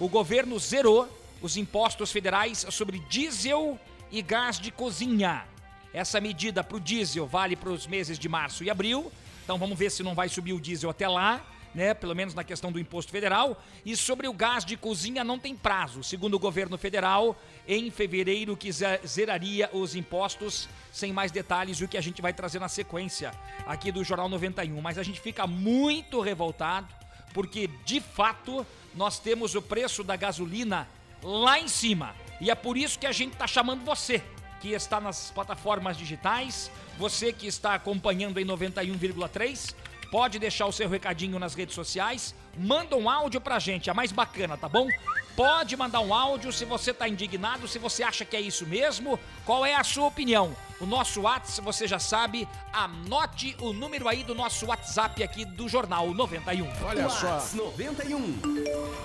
O 0.00 0.08
governo 0.08 0.58
zerou 0.58 1.08
os 1.42 1.56
impostos 1.56 2.10
federais 2.10 2.66
sobre 2.70 2.98
diesel 3.00 3.78
e 4.10 4.22
gás 4.22 4.58
de 4.58 4.70
cozinha. 4.70 5.46
Essa 5.92 6.20
medida 6.20 6.64
para 6.64 6.76
o 6.76 6.80
diesel 6.80 7.26
vale 7.26 7.54
para 7.54 7.70
os 7.70 7.86
meses 7.86 8.18
de 8.18 8.28
março 8.28 8.64
e 8.64 8.70
abril. 8.70 9.12
Então 9.44 9.58
vamos 9.58 9.78
ver 9.78 9.90
se 9.90 10.02
não 10.02 10.14
vai 10.14 10.28
subir 10.28 10.54
o 10.54 10.60
diesel 10.60 10.88
até 10.88 11.06
lá, 11.06 11.44
né? 11.74 11.92
Pelo 11.94 12.14
menos 12.14 12.34
na 12.34 12.44
questão 12.44 12.70
do 12.70 12.78
imposto 12.78 13.10
federal. 13.10 13.60
E 13.84 13.96
sobre 13.96 14.28
o 14.28 14.32
gás 14.32 14.64
de 14.64 14.76
cozinha 14.76 15.24
não 15.24 15.38
tem 15.38 15.56
prazo. 15.56 16.02
Segundo 16.02 16.34
o 16.34 16.38
governo 16.38 16.78
federal, 16.78 17.36
em 17.66 17.90
fevereiro 17.90 18.56
que 18.56 18.70
ze- 18.70 19.00
zeraria 19.06 19.68
os 19.72 19.94
impostos. 19.96 20.68
Sem 20.92 21.12
mais 21.12 21.32
detalhes, 21.32 21.80
o 21.80 21.88
que 21.88 21.96
a 21.98 22.00
gente 22.00 22.22
vai 22.22 22.32
trazer 22.32 22.60
na 22.60 22.68
sequência 22.68 23.32
aqui 23.66 23.90
do 23.90 24.04
Jornal 24.04 24.28
91. 24.28 24.80
Mas 24.80 24.96
a 24.98 25.02
gente 25.02 25.20
fica 25.20 25.46
muito 25.46 26.20
revoltado 26.20 26.86
porque 27.32 27.68
de 27.84 28.00
fato 28.00 28.64
nós 28.94 29.18
temos 29.18 29.56
o 29.56 29.62
preço 29.62 30.04
da 30.04 30.14
gasolina 30.14 30.88
lá 31.20 31.58
em 31.58 31.66
cima. 31.66 32.14
E 32.40 32.48
é 32.50 32.54
por 32.54 32.76
isso 32.76 32.96
que 32.98 33.06
a 33.06 33.12
gente 33.12 33.32
está 33.32 33.46
chamando 33.46 33.84
você 33.84 34.22
que 34.60 34.70
está 34.70 34.98
nas 35.00 35.30
plataformas 35.30 35.96
digitais, 35.96 36.70
você 36.96 37.32
que 37.34 37.46
está 37.46 37.74
acompanhando 37.74 38.38
em 38.38 38.46
91,3, 38.46 39.74
pode 40.04 40.38
deixar 40.38 40.66
o 40.66 40.72
seu 40.72 40.88
recadinho 40.88 41.38
nas 41.38 41.54
redes 41.54 41.74
sociais, 41.74 42.34
manda 42.56 42.96
um 42.96 43.10
áudio 43.10 43.40
pra 43.40 43.58
gente, 43.58 43.90
é 43.90 43.94
mais 43.94 44.12
bacana, 44.12 44.56
tá 44.56 44.68
bom? 44.68 44.88
Pode 45.36 45.76
mandar 45.76 45.98
um 46.00 46.14
áudio 46.14 46.52
se 46.52 46.64
você 46.64 46.94
tá 46.94 47.08
indignado, 47.08 47.66
se 47.66 47.76
você 47.78 48.04
acha 48.04 48.24
que 48.24 48.36
é 48.36 48.40
isso 48.40 48.64
mesmo, 48.66 49.18
qual 49.44 49.66
é 49.66 49.74
a 49.74 49.82
sua 49.82 50.06
opinião? 50.06 50.56
O 50.80 50.86
nosso 50.86 51.22
WhatsApp, 51.22 51.64
você 51.64 51.88
já 51.88 51.98
sabe, 51.98 52.46
anote 52.72 53.56
o 53.60 53.72
número 53.72 54.08
aí 54.08 54.22
do 54.22 54.32
nosso 54.34 54.66
WhatsApp 54.66 55.20
aqui 55.22 55.44
do 55.44 55.68
Jornal 55.68 56.14
91. 56.14 56.68
Olha 56.84 57.08
só. 57.08 57.34
Whats 57.34 57.54
91 57.54 58.40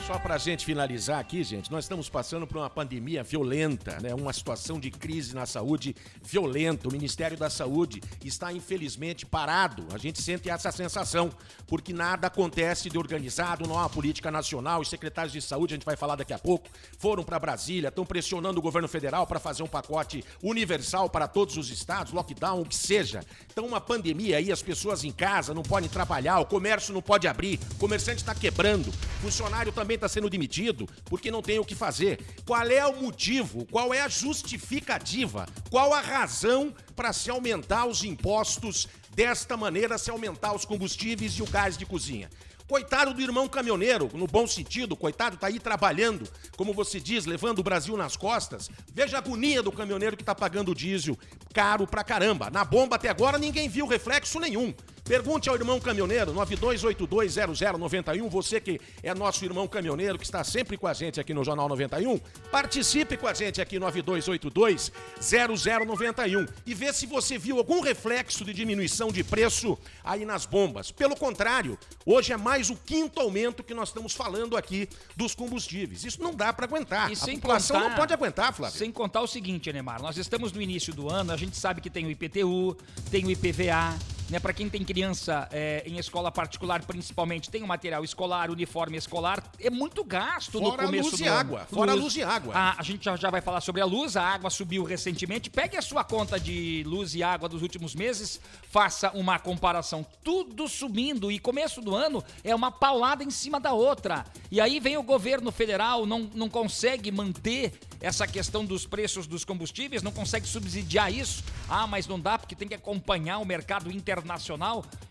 Só 0.09 0.17
pra 0.17 0.39
gente 0.39 0.65
finalizar 0.65 1.19
aqui, 1.19 1.43
gente, 1.43 1.71
nós 1.71 1.85
estamos 1.85 2.09
passando 2.09 2.47
por 2.47 2.57
uma 2.57 2.67
pandemia 2.67 3.21
violenta, 3.21 3.99
né? 4.01 4.11
Uma 4.15 4.33
situação 4.33 4.79
de 4.79 4.89
crise 4.89 5.35
na 5.35 5.45
saúde 5.45 5.95
violenta. 6.23 6.89
O 6.89 6.91
Ministério 6.91 7.37
da 7.37 7.47
Saúde 7.47 8.01
está 8.25 8.51
infelizmente 8.51 9.23
parado. 9.23 9.85
A 9.93 9.99
gente 9.99 10.19
sente 10.19 10.49
essa 10.49 10.71
sensação, 10.71 11.29
porque 11.67 11.93
nada 11.93 12.25
acontece 12.25 12.89
de 12.89 12.97
organizado, 12.97 13.67
não 13.67 13.77
há 13.77 13.83
uma 13.83 13.89
política 13.89 14.31
nacional. 14.31 14.81
Os 14.81 14.89
secretários 14.89 15.31
de 15.31 15.43
saúde, 15.43 15.75
a 15.75 15.77
gente 15.77 15.85
vai 15.85 15.95
falar 15.95 16.15
daqui 16.15 16.33
a 16.33 16.39
pouco, 16.39 16.67
foram 16.97 17.23
para 17.23 17.37
Brasília, 17.37 17.89
estão 17.89 18.03
pressionando 18.03 18.57
o 18.57 18.63
governo 18.63 18.87
federal 18.87 19.27
para 19.27 19.39
fazer 19.39 19.61
um 19.61 19.67
pacote 19.67 20.25
universal 20.41 21.07
para 21.07 21.27
todos 21.27 21.55
os 21.55 21.69
estados, 21.69 22.11
lockdown, 22.13 22.61
o 22.61 22.65
que 22.65 22.75
seja. 22.75 23.23
Então, 23.45 23.63
uma 23.63 23.79
pandemia 23.79 24.37
aí, 24.37 24.51
as 24.51 24.63
pessoas 24.63 25.03
em 25.03 25.11
casa 25.11 25.53
não 25.53 25.61
podem 25.61 25.87
trabalhar, 25.87 26.39
o 26.39 26.47
comércio 26.47 26.95
não 26.95 27.01
pode 27.03 27.27
abrir, 27.27 27.59
o 27.73 27.75
comerciante 27.75 28.23
está 28.23 28.33
quebrando, 28.33 28.91
funcionário 29.21 29.71
também 29.71 29.98
está 29.99 30.09
sendo 30.09 30.29
demitido 30.29 30.87
porque 31.05 31.29
não 31.29 31.41
tem 31.41 31.59
o 31.59 31.65
que 31.65 31.75
fazer. 31.75 32.19
Qual 32.45 32.63
é 32.63 32.85
o 32.87 33.01
motivo? 33.01 33.65
Qual 33.69 33.93
é 33.93 34.01
a 34.01 34.07
justificativa? 34.07 35.45
Qual 35.69 35.93
a 35.93 36.01
razão 36.01 36.73
para 36.95 37.13
se 37.13 37.29
aumentar 37.29 37.85
os 37.85 38.03
impostos 38.03 38.87
desta 39.11 39.55
maneira, 39.55 39.97
se 39.97 40.09
aumentar 40.09 40.55
os 40.55 40.65
combustíveis 40.65 41.33
e 41.33 41.43
o 41.43 41.47
gás 41.47 41.77
de 41.77 41.85
cozinha? 41.85 42.29
Coitado 42.69 43.15
do 43.15 43.21
irmão 43.21 43.47
caminhoneiro, 43.47 44.11
no 44.13 44.27
bom 44.27 44.45
sentido, 44.45 44.95
coitado, 44.95 45.37
tá 45.37 45.47
aí 45.47 45.59
trabalhando, 45.59 46.29
como 46.55 46.71
você 46.71 46.99
diz, 46.99 47.25
levando 47.25 47.57
o 47.57 47.63
Brasil 47.63 47.97
nas 47.97 48.15
costas. 48.15 48.69
Veja 48.93 49.17
a 49.17 49.19
agonia 49.19 49.63
do 49.63 49.71
caminhoneiro 49.71 50.15
que 50.15 50.23
tá 50.23 50.35
pagando 50.35 50.69
o 50.69 50.75
diesel 50.75 51.17
caro 51.51 51.87
pra 51.87 52.03
caramba. 52.03 52.51
Na 52.51 52.63
bomba 52.63 52.95
até 52.95 53.09
agora 53.09 53.39
ninguém 53.39 53.67
viu 53.67 53.87
reflexo 53.87 54.39
nenhum. 54.39 54.71
Pergunte 55.03 55.49
ao 55.49 55.55
irmão 55.55 55.79
caminhoneiro, 55.79 56.31
92820091, 56.33 58.29
você 58.29 58.59
que 58.61 58.79
é 59.01 59.11
nosso 59.13 59.43
irmão 59.43 59.67
caminhoneiro, 59.67 60.17
que 60.19 60.25
está 60.25 60.43
sempre 60.43 60.77
com 60.77 60.85
a 60.87 60.93
gente 60.93 61.19
aqui 61.19 61.33
no 61.33 61.43
Jornal 61.43 61.67
91, 61.67 62.19
participe 62.51 63.17
com 63.17 63.27
a 63.27 63.33
gente 63.33 63.59
aqui, 63.61 63.79
92820091, 63.79 66.47
e 66.65 66.73
vê 66.73 66.91
se 66.93 67.05
você 67.05 67.37
viu 67.37 67.57
algum 67.57 67.81
reflexo 67.81 68.43
de 68.45 68.53
diminuição 68.53 69.09
de 69.11 69.21
preço 69.23 69.77
aí 70.03 70.25
nas 70.25 70.45
bombas. 70.45 70.91
Pelo 70.91 71.15
contrário, 71.15 71.77
hoje 72.05 72.31
é 72.33 72.37
mais 72.37 72.69
o 72.69 72.75
quinto 72.75 73.19
aumento 73.19 73.63
que 73.63 73.73
nós 73.73 73.89
estamos 73.89 74.13
falando 74.13 74.55
aqui 74.55 74.87
dos 75.15 75.33
combustíveis. 75.35 76.03
Isso 76.03 76.21
não 76.21 76.33
dá 76.35 76.53
para 76.53 76.65
aguentar. 76.65 77.09
E 77.11 77.13
a 77.13 77.17
população 77.17 77.77
contar- 77.77 77.89
não 77.89 77.95
pode 77.97 78.13
aguentar, 78.13 78.53
Flávio. 78.53 78.77
Sem 78.77 78.91
contar 78.91 79.21
o 79.21 79.27
seguinte, 79.27 79.71
Neymar, 79.73 79.99
nós 80.01 80.17
estamos 80.17 80.51
no 80.51 80.61
início 80.61 80.93
do 80.93 81.09
ano, 81.09 81.31
a 81.31 81.37
gente 81.37 81.57
sabe 81.57 81.81
que 81.81 81.89
tem 81.89 82.05
o 82.05 82.11
IPTU, 82.11 82.77
tem 83.09 83.25
o 83.25 83.31
IPVA, 83.31 83.97
né? 84.29 84.39
Para 84.39 84.53
quem 84.53 84.69
tem 84.69 84.83
criança 84.83 85.47
é, 85.51 85.83
em 85.85 85.97
escola 85.97 86.31
particular, 86.31 86.83
principalmente, 86.83 87.49
tem 87.49 87.63
o 87.63 87.67
material 87.67 88.03
escolar, 88.03 88.49
uniforme 88.49 88.97
escolar, 88.97 89.43
é 89.59 89.69
muito 89.69 90.03
gasto 90.03 90.59
no 90.59 90.69
Fora 90.69 90.83
a 90.83 90.85
começo 90.85 91.09
luz 91.09 91.19
do 91.19 91.23
e 91.23 91.27
ano. 91.27 91.37
água, 91.37 91.67
fora 91.71 91.91
a 91.91 91.95
luz 91.95 92.15
e 92.15 92.23
água. 92.23 92.53
A, 92.55 92.79
a 92.79 92.83
gente 92.83 93.03
já, 93.03 93.15
já 93.15 93.29
vai 93.29 93.41
falar 93.41 93.61
sobre 93.61 93.81
a 93.81 93.85
luz, 93.85 94.15
a 94.15 94.23
água 94.23 94.49
subiu 94.49 94.83
recentemente. 94.83 95.49
Pegue 95.49 95.77
a 95.77 95.81
sua 95.81 96.03
conta 96.03 96.39
de 96.39 96.83
luz 96.85 97.15
e 97.15 97.23
água 97.23 97.49
dos 97.49 97.61
últimos 97.61 97.95
meses, 97.95 98.39
faça 98.69 99.11
uma 99.11 99.39
comparação, 99.39 100.05
tudo 100.23 100.67
subindo 100.67 101.31
e 101.31 101.39
começo 101.39 101.81
do 101.81 101.95
ano 101.95 102.23
é 102.43 102.53
uma 102.53 102.71
paulada 102.71 103.23
em 103.23 103.29
cima 103.29 103.59
da 103.59 103.73
outra. 103.73 104.25
E 104.51 104.61
aí 104.61 104.79
vem 104.79 104.97
o 104.97 105.03
governo 105.03 105.51
federal, 105.51 106.05
não, 106.05 106.29
não 106.33 106.49
consegue 106.49 107.11
manter 107.11 107.73
essa 108.01 108.25
questão 108.25 108.63
dos 108.63 108.85
preços 108.85 109.27
dos 109.27 109.43
combustíveis, 109.43 110.01
não 110.01 110.11
consegue 110.11 110.47
subsidiar 110.47 111.13
isso. 111.13 111.43
Ah, 111.67 111.85
mas 111.85 112.07
não 112.07 112.19
dá 112.19 112.37
porque 112.37 112.55
tem 112.55 112.67
que 112.67 112.73
acompanhar 112.75 113.39
o 113.39 113.45
mercado 113.45 113.91
internacional. 113.91 114.18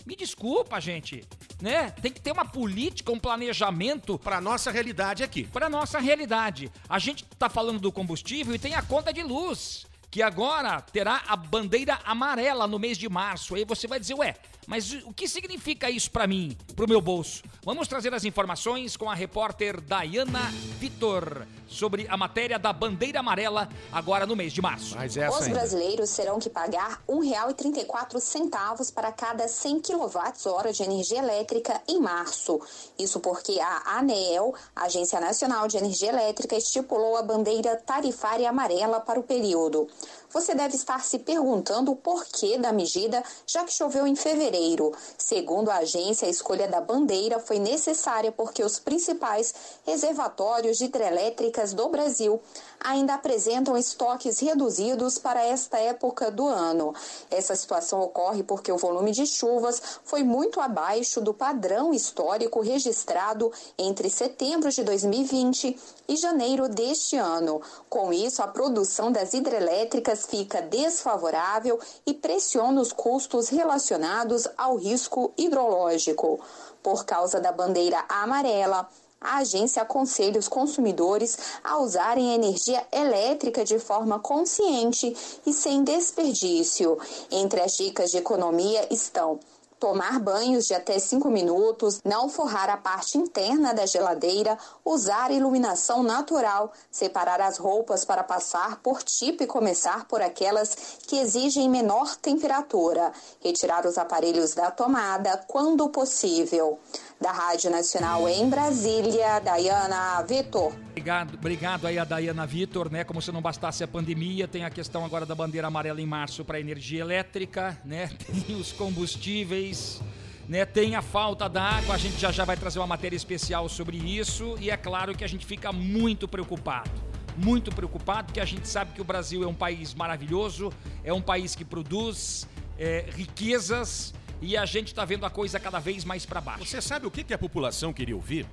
Me 0.07 0.16
desculpa, 0.16 0.81
gente, 0.81 1.25
né? 1.61 1.90
Tem 1.90 2.12
que 2.12 2.21
ter 2.21 2.33
uma 2.33 2.44
política, 2.44 3.12
um 3.12 3.18
planejamento 3.18 4.18
para 4.18 4.40
nossa 4.40 4.71
realidade 4.71 5.23
aqui. 5.23 5.44
Para 5.44 5.68
nossa 5.68 5.99
realidade. 5.99 6.71
A 6.88 6.99
gente 6.99 7.25
tá 7.25 7.49
falando 7.49 7.79
do 7.79 7.92
combustível 7.92 8.55
e 8.55 8.59
tem 8.59 8.75
a 8.75 8.83
conta 8.83 9.12
de 9.12 9.23
luz, 9.23 9.87
que 10.11 10.23
agora 10.23 10.81
terá 10.81 11.23
a 11.27 11.37
bandeira 11.37 11.99
amarela 12.05 12.66
no 12.66 12.79
mês 12.79 12.97
de 12.97 13.09
março. 13.09 13.55
Aí 13.55 13.64
você 13.64 13.87
vai 13.87 14.01
dizer, 14.01 14.14
ué, 14.14 14.35
mas 14.68 14.92
o 14.92 15.14
que 15.14 15.26
significa 15.26 15.90
isso 15.90 16.11
para 16.11 16.26
mim, 16.26 16.54
pro 16.76 16.87
meu 16.87 17.00
bolso? 17.00 17.42
Vamos 17.64 17.88
trazer 17.88 18.12
as 18.12 18.24
informações 18.24 18.98
com 18.98 19.11
a 19.11 19.14
repórter 19.14 19.81
Dayana 19.81 20.52
Vitor 20.78 21.46
sobre 21.66 22.07
a 22.09 22.16
matéria 22.16 22.59
da 22.59 22.72
bandeira 22.72 23.20
amarela 23.20 23.68
agora 23.90 24.26
no 24.26 24.37
mês 24.37 24.52
de 24.52 24.61
março. 24.61 24.94
Mas 24.94 25.16
Os 25.16 25.48
brasileiros 25.48 26.11
terão 26.14 26.38
que 26.38 26.50
pagar 26.50 27.02
R$ 27.09 27.14
1,34 27.14 28.92
para 28.92 29.11
cada 29.11 29.48
100 29.48 29.81
kWh 29.81 30.72
de 30.72 30.83
energia 30.83 31.18
elétrica 31.18 31.81
em 31.88 32.00
março. 32.00 32.61
Isso 32.98 33.20
porque 33.20 33.59
a 33.61 33.98
ANEEL, 33.98 34.54
Agência 34.76 35.18
Nacional 35.18 35.66
de 35.66 35.78
Energia 35.78 36.11
Elétrica, 36.11 36.57
estipulou 36.57 37.16
a 37.16 37.22
bandeira 37.22 37.74
tarifária 37.76 38.48
amarela 38.48 39.00
para 39.00 39.18
o 39.18 39.22
período. 39.22 39.88
Você 40.30 40.54
deve 40.54 40.76
estar 40.76 41.02
se 41.02 41.18
perguntando 41.18 41.90
o 41.90 41.96
porquê 41.96 42.58
da 42.58 42.72
medida, 42.72 43.22
já 43.46 43.64
que 43.64 43.72
choveu 43.72 44.06
em 44.06 44.14
fevereiro. 44.14 44.92
Segundo 45.16 45.70
a 45.70 45.78
agência, 45.78 46.28
a 46.28 46.30
escolha 46.30 46.68
da 46.68 46.80
bandeira 46.80 47.38
foi 47.38 47.58
necessária 47.58 48.30
porque 48.30 48.62
os 48.62 48.78
principais 48.78 49.54
reservatórios 49.86 50.78
de 50.78 50.84
hidrelétricas 50.84 51.72
do 51.72 51.88
Brasil 51.88 52.40
ainda 52.80 53.14
apresentam 53.14 53.76
estoques 53.76 54.38
reduzidos 54.40 55.18
para 55.18 55.44
esta 55.44 55.78
época 55.78 56.30
do 56.30 56.46
ano. 56.46 56.94
Essa 57.30 57.54
situação 57.54 58.00
ocorre 58.00 58.42
porque 58.42 58.70
o 58.72 58.76
volume 58.76 59.12
de 59.12 59.26
chuvas 59.26 59.80
foi 60.04 60.22
muito 60.22 60.60
abaixo 60.60 61.20
do 61.20 61.34
padrão 61.34 61.92
histórico 61.92 62.60
registrado 62.60 63.52
entre 63.78 64.08
setembro 64.10 64.70
de 64.70 64.82
2020 64.82 65.78
e 66.08 66.16
janeiro 66.16 66.68
deste 66.68 67.16
ano. 67.16 67.60
Com 67.88 68.12
isso, 68.12 68.42
a 68.42 68.48
produção 68.48 69.10
das 69.10 69.34
hidrelétricas 69.34 70.26
fica 70.26 70.62
desfavorável 70.62 71.78
e 72.06 72.14
pressiona 72.14 72.80
os 72.80 72.92
custos 72.92 73.48
relacionados 73.48 74.48
ao 74.56 74.76
risco 74.76 75.32
hidrológico. 75.36 76.40
Por 76.82 77.04
causa 77.04 77.40
da 77.40 77.52
bandeira 77.52 78.04
amarela, 78.08 78.88
a 79.20 79.38
agência 79.38 79.83
aconselha 79.83 80.38
os 80.38 80.48
consumidores 80.48 81.38
a 81.62 81.78
usarem 81.78 82.35
energia 82.35 82.87
elétrica 82.92 83.64
de 83.64 83.78
forma 83.78 84.18
consciente 84.18 85.14
e 85.44 85.52
sem 85.52 85.83
desperdício. 85.83 86.98
Entre 87.31 87.61
as 87.61 87.76
dicas 87.76 88.11
de 88.11 88.18
economia 88.18 88.87
estão 88.92 89.40
tomar 89.78 90.18
banhos 90.18 90.66
de 90.66 90.74
até 90.74 90.98
5 90.98 91.31
minutos, 91.31 92.00
não 92.04 92.28
forrar 92.28 92.68
a 92.68 92.76
parte 92.76 93.16
interna 93.16 93.72
da 93.72 93.87
geladeira, 93.87 94.59
usar 94.85 95.31
iluminação 95.31 96.02
natural, 96.02 96.72
separar 96.90 97.40
as 97.40 97.59
roupas 97.59 98.04
para 98.04 98.24
passar 98.24 98.81
por 98.83 99.02
tipo 99.02 99.42
e 99.42 99.46
começar 99.46 100.07
por 100.07 100.20
aquelas 100.20 100.76
que 101.07 101.18
exigem 101.18 101.68
menor 101.68 102.16
temperatura, 102.16 103.12
retirar 103.40 103.87
os 103.87 103.96
aparelhos 103.98 104.54
da 104.54 104.70
tomada 104.70 105.44
quando 105.46 105.88
possível. 105.88 106.78
Da 107.20 107.33
Rádio 107.33 107.68
Nacional 107.68 108.28
em 108.28 108.48
Brasília, 108.48 109.40
Dayana 109.40 110.22
Vitor. 110.22 110.72
Obrigado, 110.90 111.35
obrigado 111.35 111.87
aí 111.88 111.98
a 111.98 112.04
Dayana 112.04 112.46
Vitor, 112.46 112.88
né? 112.88 113.02
Como 113.02 113.20
se 113.20 113.33
não 113.33 113.42
bastasse 113.42 113.83
a 113.83 113.88
pandemia, 113.88 114.46
tem 114.46 114.64
a 114.64 114.70
questão 114.70 115.04
agora 115.04 115.26
da 115.26 115.35
bandeira 115.35 115.66
amarela 115.66 116.00
em 116.00 116.07
março 116.07 116.44
para 116.44 116.61
energia 116.61 117.00
elétrica, 117.00 117.76
né? 117.85 118.09
Tem 118.46 118.54
os 118.54 118.70
combustíveis, 118.70 120.00
né? 120.48 120.64
Tem 120.64 120.94
a 120.94 121.02
falta 121.02 121.48
da 121.48 121.61
água, 121.61 121.96
a 121.96 121.98
gente 121.98 122.20
já 122.20 122.31
já 122.31 122.44
vai 122.44 122.57
trazer 122.57 122.78
uma 122.78 122.87
matéria 122.87 123.16
especial 123.16 123.68
sobre 123.68 123.96
isso 123.96 124.57
e 124.61 124.70
é 124.70 124.76
claro 124.76 125.12
que 125.12 125.24
a 125.24 125.28
gente 125.28 125.44
fica 125.44 125.72
muito 125.72 126.28
preocupado. 126.28 126.90
Muito 127.37 127.74
preocupado, 127.74 128.26
porque 128.26 128.40
a 128.40 128.44
gente 128.44 128.68
sabe 128.68 128.92
que 128.92 129.00
o 129.00 129.04
Brasil 129.04 129.42
é 129.42 129.46
um 129.48 129.54
país 129.54 129.92
maravilhoso, 129.92 130.72
é 131.02 131.12
um 131.12 131.22
país 131.22 131.57
que 131.57 131.64
produz 131.64 132.46
é, 132.78 133.07
riquezas 133.16 134.14
e 134.40 134.57
a 134.57 134.64
gente 134.66 134.88
está 134.88 135.05
vendo 135.05 135.24
a 135.27 135.31
coisa 135.31 135.59
cada 135.59 135.79
vez 135.79 136.05
mais 136.05 136.24
para 136.27 136.40
baixo. 136.40 136.64
Você 136.64 136.81
sabe 136.81 137.07
o 137.07 137.11
que, 137.11 137.24
que 137.24 137.35
a 137.35 137.38
população 137.38 137.92
queria 137.92 138.14
ouvir? 138.16 138.46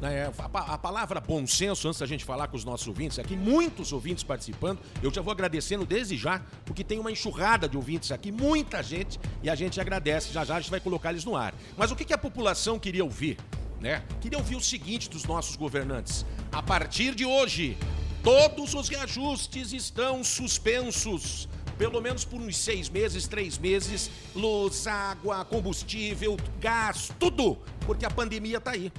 Né, 0.00 0.30
A, 0.38 0.48
pa- 0.48 0.66
a 0.68 0.76
palavra 0.76 1.20
bom 1.20 1.46
senso, 1.46 1.88
antes 1.88 2.00
da 2.00 2.06
gente 2.06 2.24
falar 2.24 2.48
com 2.48 2.56
os 2.56 2.64
nossos 2.64 2.86
ouvintes 2.86 3.18
aqui, 3.18 3.36
muitos 3.36 3.92
ouvintes 3.92 4.22
participando, 4.24 4.80
eu 5.02 5.12
já 5.12 5.22
vou 5.22 5.32
agradecendo 5.32 5.86
desde 5.86 6.16
já, 6.16 6.40
porque 6.66 6.82
tem 6.84 6.98
uma 6.98 7.10
enxurrada 7.12 7.68
de 7.68 7.76
ouvintes 7.76 8.10
aqui, 8.12 8.30
muita 8.30 8.82
gente, 8.82 9.18
e 9.42 9.48
a 9.48 9.54
gente 9.54 9.80
agradece, 9.80 10.32
já 10.32 10.44
já 10.44 10.56
a 10.56 10.60
gente 10.60 10.70
vai 10.70 10.80
colocar 10.80 11.10
eles 11.10 11.24
no 11.24 11.36
ar. 11.36 11.54
Mas 11.76 11.90
o 11.90 11.96
que, 11.96 12.04
que 12.04 12.12
a 12.12 12.18
população 12.18 12.78
queria 12.78 13.04
ouvir? 13.04 13.38
Né? 13.80 14.02
Queria 14.20 14.38
ouvir 14.38 14.56
o 14.56 14.60
seguinte 14.60 15.08
dos 15.08 15.24
nossos 15.24 15.56
governantes. 15.56 16.26
A 16.52 16.62
partir 16.62 17.14
de 17.14 17.24
hoje, 17.24 17.76
todos 18.22 18.74
os 18.74 18.88
reajustes 18.88 19.72
estão 19.72 20.22
suspensos. 20.24 21.48
Pelo 21.78 22.00
menos 22.00 22.24
por 22.24 22.40
uns 22.40 22.56
seis 22.56 22.88
meses, 22.88 23.26
três 23.26 23.58
meses, 23.58 24.10
luz, 24.34 24.86
água, 24.86 25.44
combustível, 25.44 26.36
gás, 26.60 27.10
tudo, 27.18 27.58
porque 27.86 28.04
a 28.06 28.10
pandemia 28.10 28.60
tá 28.60 28.70
aí. 28.72 28.92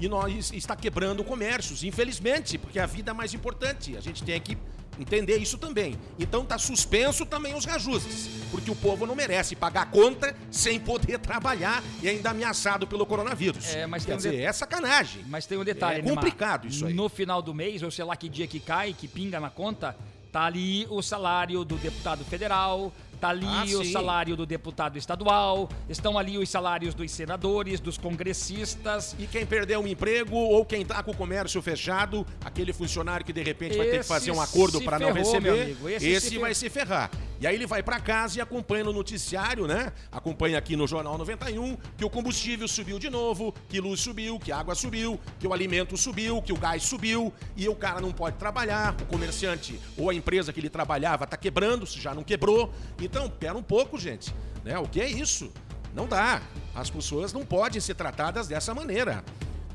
E 0.00 0.08
nós 0.08 0.52
está 0.52 0.74
quebrando 0.76 1.22
comércios, 1.24 1.84
infelizmente, 1.84 2.58
porque 2.58 2.78
a 2.78 2.86
vida 2.86 3.10
é 3.12 3.14
mais 3.14 3.32
importante. 3.34 3.96
A 3.96 4.00
gente 4.00 4.22
tem 4.24 4.40
que 4.40 4.58
entender 4.98 5.38
isso 5.38 5.56
também. 5.58 5.96
Então 6.18 6.44
tá 6.44 6.56
suspenso 6.58 7.24
também 7.26 7.54
os 7.54 7.64
reajustes, 7.64 8.28
porque 8.50 8.70
o 8.70 8.76
povo 8.76 9.06
não 9.06 9.14
merece 9.16 9.56
pagar 9.56 9.90
conta 9.90 10.36
sem 10.52 10.78
poder 10.78 11.18
trabalhar 11.18 11.82
e 12.02 12.08
ainda 12.08 12.30
ameaçado 12.30 12.86
pelo 12.86 13.04
coronavírus. 13.06 13.74
É, 13.74 13.86
mas 13.86 14.02
Quer 14.04 14.06
tem 14.06 14.14
um 14.14 14.16
dizer, 14.18 14.30
de- 14.32 14.42
é 14.42 14.52
sacanagem. 14.52 15.24
Mas 15.28 15.46
tem 15.46 15.58
um 15.58 15.64
detalhe, 15.64 15.98
É 15.98 16.02
Neymar. 16.02 16.22
complicado 16.24 16.66
isso 16.68 16.86
aí. 16.86 16.94
No 16.94 17.08
final 17.08 17.42
do 17.42 17.52
mês, 17.54 17.82
ou 17.82 17.90
sei 17.90 18.04
lá 18.04 18.14
que 18.16 18.28
dia 18.28 18.46
que 18.46 18.60
cai, 18.60 18.92
que 18.92 19.06
pinga 19.08 19.38
na 19.40 19.50
conta, 19.50 19.96
tá 20.34 20.46
ali 20.46 20.84
o 20.90 21.00
salário 21.00 21.64
do 21.64 21.76
deputado 21.76 22.24
federal, 22.24 22.92
tá 23.20 23.28
ali 23.28 23.46
Ah, 23.46 23.62
o 23.66 23.84
sim. 23.84 23.92
salário 23.92 24.34
do 24.34 24.44
deputado 24.44 24.98
estadual, 24.98 25.68
estão 25.88 26.18
ali 26.18 26.36
os 26.36 26.48
salários 26.48 26.92
dos 26.92 27.08
senadores, 27.12 27.78
dos 27.78 27.96
congressistas. 27.96 29.14
E 29.16 29.28
quem 29.28 29.46
perdeu 29.46 29.78
um 29.80 29.86
emprego 29.86 30.34
ou 30.34 30.64
quem 30.64 30.84
tá 30.84 31.04
com 31.04 31.12
o 31.12 31.16
comércio 31.16 31.62
fechado, 31.62 32.26
aquele 32.44 32.72
funcionário 32.72 33.24
que 33.24 33.32
de 33.32 33.44
repente 33.44 33.76
vai 33.76 33.86
ter 33.86 33.92
que 33.92 33.98
Esse 34.00 34.08
fazer 34.08 34.32
um 34.32 34.40
acordo 34.40 34.80
para 34.82 34.98
não 34.98 35.12
receber, 35.12 35.62
amigo, 35.62 35.88
esse 35.88 36.08
esse, 36.08 36.28
se 36.30 36.38
vai 36.38 36.52
se 36.52 36.68
ferrar. 36.68 37.12
E 37.44 37.46
aí 37.46 37.56
ele 37.56 37.66
vai 37.66 37.82
para 37.82 38.00
casa 38.00 38.38
e 38.38 38.40
acompanha 38.40 38.84
no 38.84 38.92
noticiário, 38.94 39.66
né? 39.66 39.92
Acompanha 40.10 40.56
aqui 40.56 40.76
no 40.76 40.86
Jornal 40.86 41.18
91 41.18 41.76
que 41.94 42.02
o 42.02 42.08
combustível 42.08 42.66
subiu 42.66 42.98
de 42.98 43.10
novo, 43.10 43.54
que 43.68 43.82
luz 43.82 44.00
subiu, 44.00 44.38
que 44.38 44.50
água 44.50 44.74
subiu, 44.74 45.20
que 45.38 45.46
o 45.46 45.52
alimento 45.52 45.94
subiu, 45.94 46.40
que 46.40 46.54
o 46.54 46.56
gás 46.56 46.82
subiu 46.84 47.30
e 47.54 47.68
o 47.68 47.76
cara 47.76 48.00
não 48.00 48.12
pode 48.12 48.38
trabalhar, 48.38 48.96
o 48.98 49.04
comerciante 49.04 49.78
ou 49.94 50.08
a 50.08 50.14
empresa 50.14 50.54
que 50.54 50.60
ele 50.60 50.70
trabalhava 50.70 51.26
tá 51.26 51.36
quebrando, 51.36 51.84
se 51.84 52.00
já 52.00 52.14
não 52.14 52.24
quebrou. 52.24 52.72
Então, 52.98 53.28
pera 53.28 53.58
um 53.58 53.62
pouco, 53.62 53.98
gente, 53.98 54.34
né? 54.64 54.78
O 54.78 54.88
que 54.88 54.98
é 54.98 55.06
isso? 55.10 55.52
Não 55.94 56.08
dá. 56.08 56.40
As 56.74 56.88
pessoas 56.88 57.34
não 57.34 57.44
podem 57.44 57.78
ser 57.78 57.94
tratadas 57.94 58.48
dessa 58.48 58.74
maneira. 58.74 59.22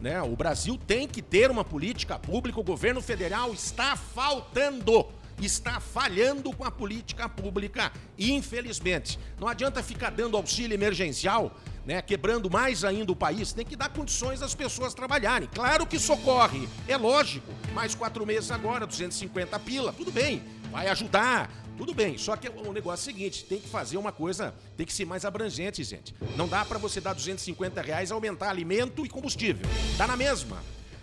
Né? 0.01 0.19
O 0.23 0.35
Brasil 0.35 0.75
tem 0.87 1.07
que 1.07 1.21
ter 1.21 1.51
uma 1.51 1.63
política 1.63 2.17
pública, 2.17 2.59
o 2.59 2.63
governo 2.63 2.99
federal 2.99 3.53
está 3.53 3.95
faltando. 3.95 5.18
Está 5.45 5.79
falhando 5.79 6.51
com 6.55 6.63
a 6.63 6.71
política 6.71 7.27
pública, 7.27 7.91
infelizmente. 8.17 9.19
Não 9.39 9.47
adianta 9.47 9.81
ficar 9.81 10.11
dando 10.11 10.37
auxílio 10.37 10.73
emergencial, 10.73 11.55
né, 11.85 12.01
quebrando 12.01 12.49
mais 12.49 12.83
ainda 12.83 13.11
o 13.11 13.15
país. 13.15 13.53
Tem 13.53 13.65
que 13.65 13.75
dar 13.75 13.89
condições 13.89 14.41
às 14.41 14.53
pessoas 14.53 14.93
trabalharem. 14.93 15.49
Claro 15.53 15.85
que 15.85 15.97
socorre, 15.97 16.67
é 16.87 16.97
lógico. 16.97 17.51
Mais 17.73 17.95
quatro 17.95 18.25
meses 18.25 18.51
agora, 18.51 18.85
250 18.85 19.59
pila, 19.59 19.93
tudo 19.93 20.11
bem, 20.11 20.43
vai 20.71 20.87
ajudar. 20.87 21.49
Tudo 21.77 21.93
bem, 21.93 22.17
só 22.17 22.35
que 22.35 22.49
o 22.49 22.73
negócio 22.73 23.09
é 23.09 23.13
o 23.13 23.15
seguinte, 23.15 23.45
tem 23.45 23.57
que 23.57 23.69
fazer 23.69 23.95
uma 23.95 24.11
coisa, 24.11 24.53
tem 24.75 24.85
que 24.85 24.91
ser 24.91 25.05
mais 25.05 25.23
abrangente, 25.23 25.81
gente. 25.81 26.13
Não 26.35 26.45
dá 26.45 26.65
para 26.65 26.77
você 26.77 26.99
dar 26.99 27.13
250 27.13 27.81
reais 27.81 28.09
e 28.09 28.13
aumentar 28.13 28.49
alimento 28.49 29.05
e 29.05 29.09
combustível. 29.09 29.65
Dá 29.97 30.05
na 30.05 30.17
mesma. 30.17 30.61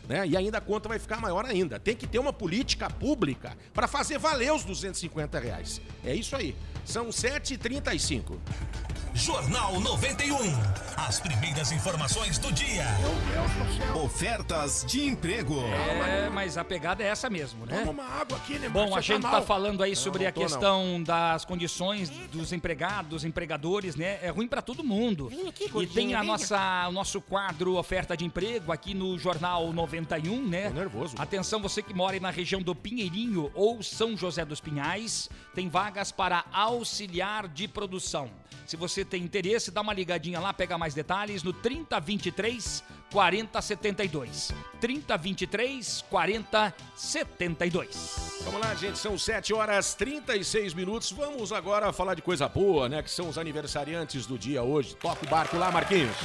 Né? 0.08 0.26
E 0.26 0.36
ainda 0.36 0.58
a 0.58 0.60
conta 0.60 0.88
vai 0.88 0.98
ficar 0.98 1.20
maior 1.20 1.44
ainda. 1.44 1.78
Tem 1.80 1.96
que 1.96 2.06
ter 2.06 2.18
uma 2.18 2.32
política 2.32 2.88
pública 2.88 3.56
para 3.74 3.88
fazer 3.88 4.18
valer 4.18 4.52
os 4.52 4.64
250 4.64 5.38
reais. 5.38 5.80
É 6.04 6.14
isso 6.14 6.36
aí. 6.36 6.54
São 6.84 7.08
7h35. 7.08 8.38
Jornal 9.16 9.80
91. 9.80 10.36
As 10.94 11.18
primeiras 11.18 11.72
informações 11.72 12.36
do 12.36 12.52
dia. 12.52 12.84
Ofertas 13.94 14.84
de 14.86 15.06
emprego. 15.06 15.58
É, 15.64 16.28
mas 16.28 16.58
a 16.58 16.64
pegada 16.64 17.02
é 17.02 17.06
essa 17.06 17.30
mesmo, 17.30 17.64
né? 17.64 17.78
Toma 17.78 17.92
uma 18.02 18.04
água 18.04 18.36
aqui, 18.36 18.58
né? 18.58 18.68
Bom, 18.68 18.94
a 18.94 19.00
gente 19.00 19.22
tá 19.22 19.30
tá 19.30 19.36
mal. 19.38 19.46
falando 19.46 19.82
aí 19.82 19.96
sobre 19.96 20.24
não 20.24 20.28
a 20.28 20.32
tô, 20.32 20.40
questão 20.42 21.02
das 21.02 21.46
condições 21.46 22.10
dos 22.30 22.52
empregados, 22.52 23.08
dos 23.08 23.24
empregadores, 23.24 23.96
né? 23.96 24.18
É 24.20 24.28
ruim 24.28 24.46
pra 24.46 24.60
todo 24.60 24.84
mundo. 24.84 25.28
Vem 25.30 25.48
aqui, 25.48 25.70
E 25.74 25.86
tem 25.86 26.14
a 26.14 26.22
nossa, 26.22 26.86
o 26.86 26.92
nosso 26.92 27.18
quadro 27.22 27.76
oferta 27.76 28.14
de 28.14 28.24
emprego 28.26 28.70
aqui 28.70 28.92
no 28.92 29.18
Jornal 29.18 29.72
91, 29.72 30.46
né? 30.46 30.68
Tô 30.68 30.74
nervoso. 30.74 31.14
Atenção, 31.18 31.62
você 31.62 31.82
que 31.82 31.94
mora 31.94 32.14
aí 32.16 32.20
na 32.20 32.30
região 32.30 32.60
do 32.60 32.74
Pinheirinho 32.74 33.50
ou 33.54 33.82
São 33.82 34.14
José 34.14 34.44
dos 34.44 34.60
Pinhais, 34.60 35.30
tem 35.54 35.70
vagas 35.70 36.12
para 36.12 36.44
auxiliar 36.52 37.48
de 37.48 37.66
produção. 37.66 38.30
Se 38.66 38.76
você 38.76 39.04
tem 39.06 39.22
interesse, 39.22 39.70
dá 39.70 39.80
uma 39.80 39.94
ligadinha 39.94 40.40
lá, 40.40 40.52
pega 40.52 40.76
mais 40.76 40.94
detalhes 40.94 41.42
no 41.42 41.52
3023 41.52 42.82
4072. 43.10 44.52
3023 44.80 46.04
4072. 46.10 48.42
Vamos 48.44 48.60
lá, 48.60 48.74
gente, 48.74 48.98
são 48.98 49.16
7 49.16 49.54
horas 49.54 49.94
36 49.94 50.74
minutos. 50.74 51.12
Vamos 51.12 51.52
agora 51.52 51.92
falar 51.92 52.14
de 52.14 52.22
coisa 52.22 52.48
boa, 52.48 52.88
né? 52.88 53.02
Que 53.02 53.10
são 53.10 53.28
os 53.28 53.38
aniversariantes 53.38 54.26
do 54.26 54.38
dia 54.38 54.62
hoje. 54.62 54.96
Toca 54.96 55.24
o 55.24 55.28
barco 55.28 55.56
lá, 55.56 55.70
Marquinhos. 55.70 56.16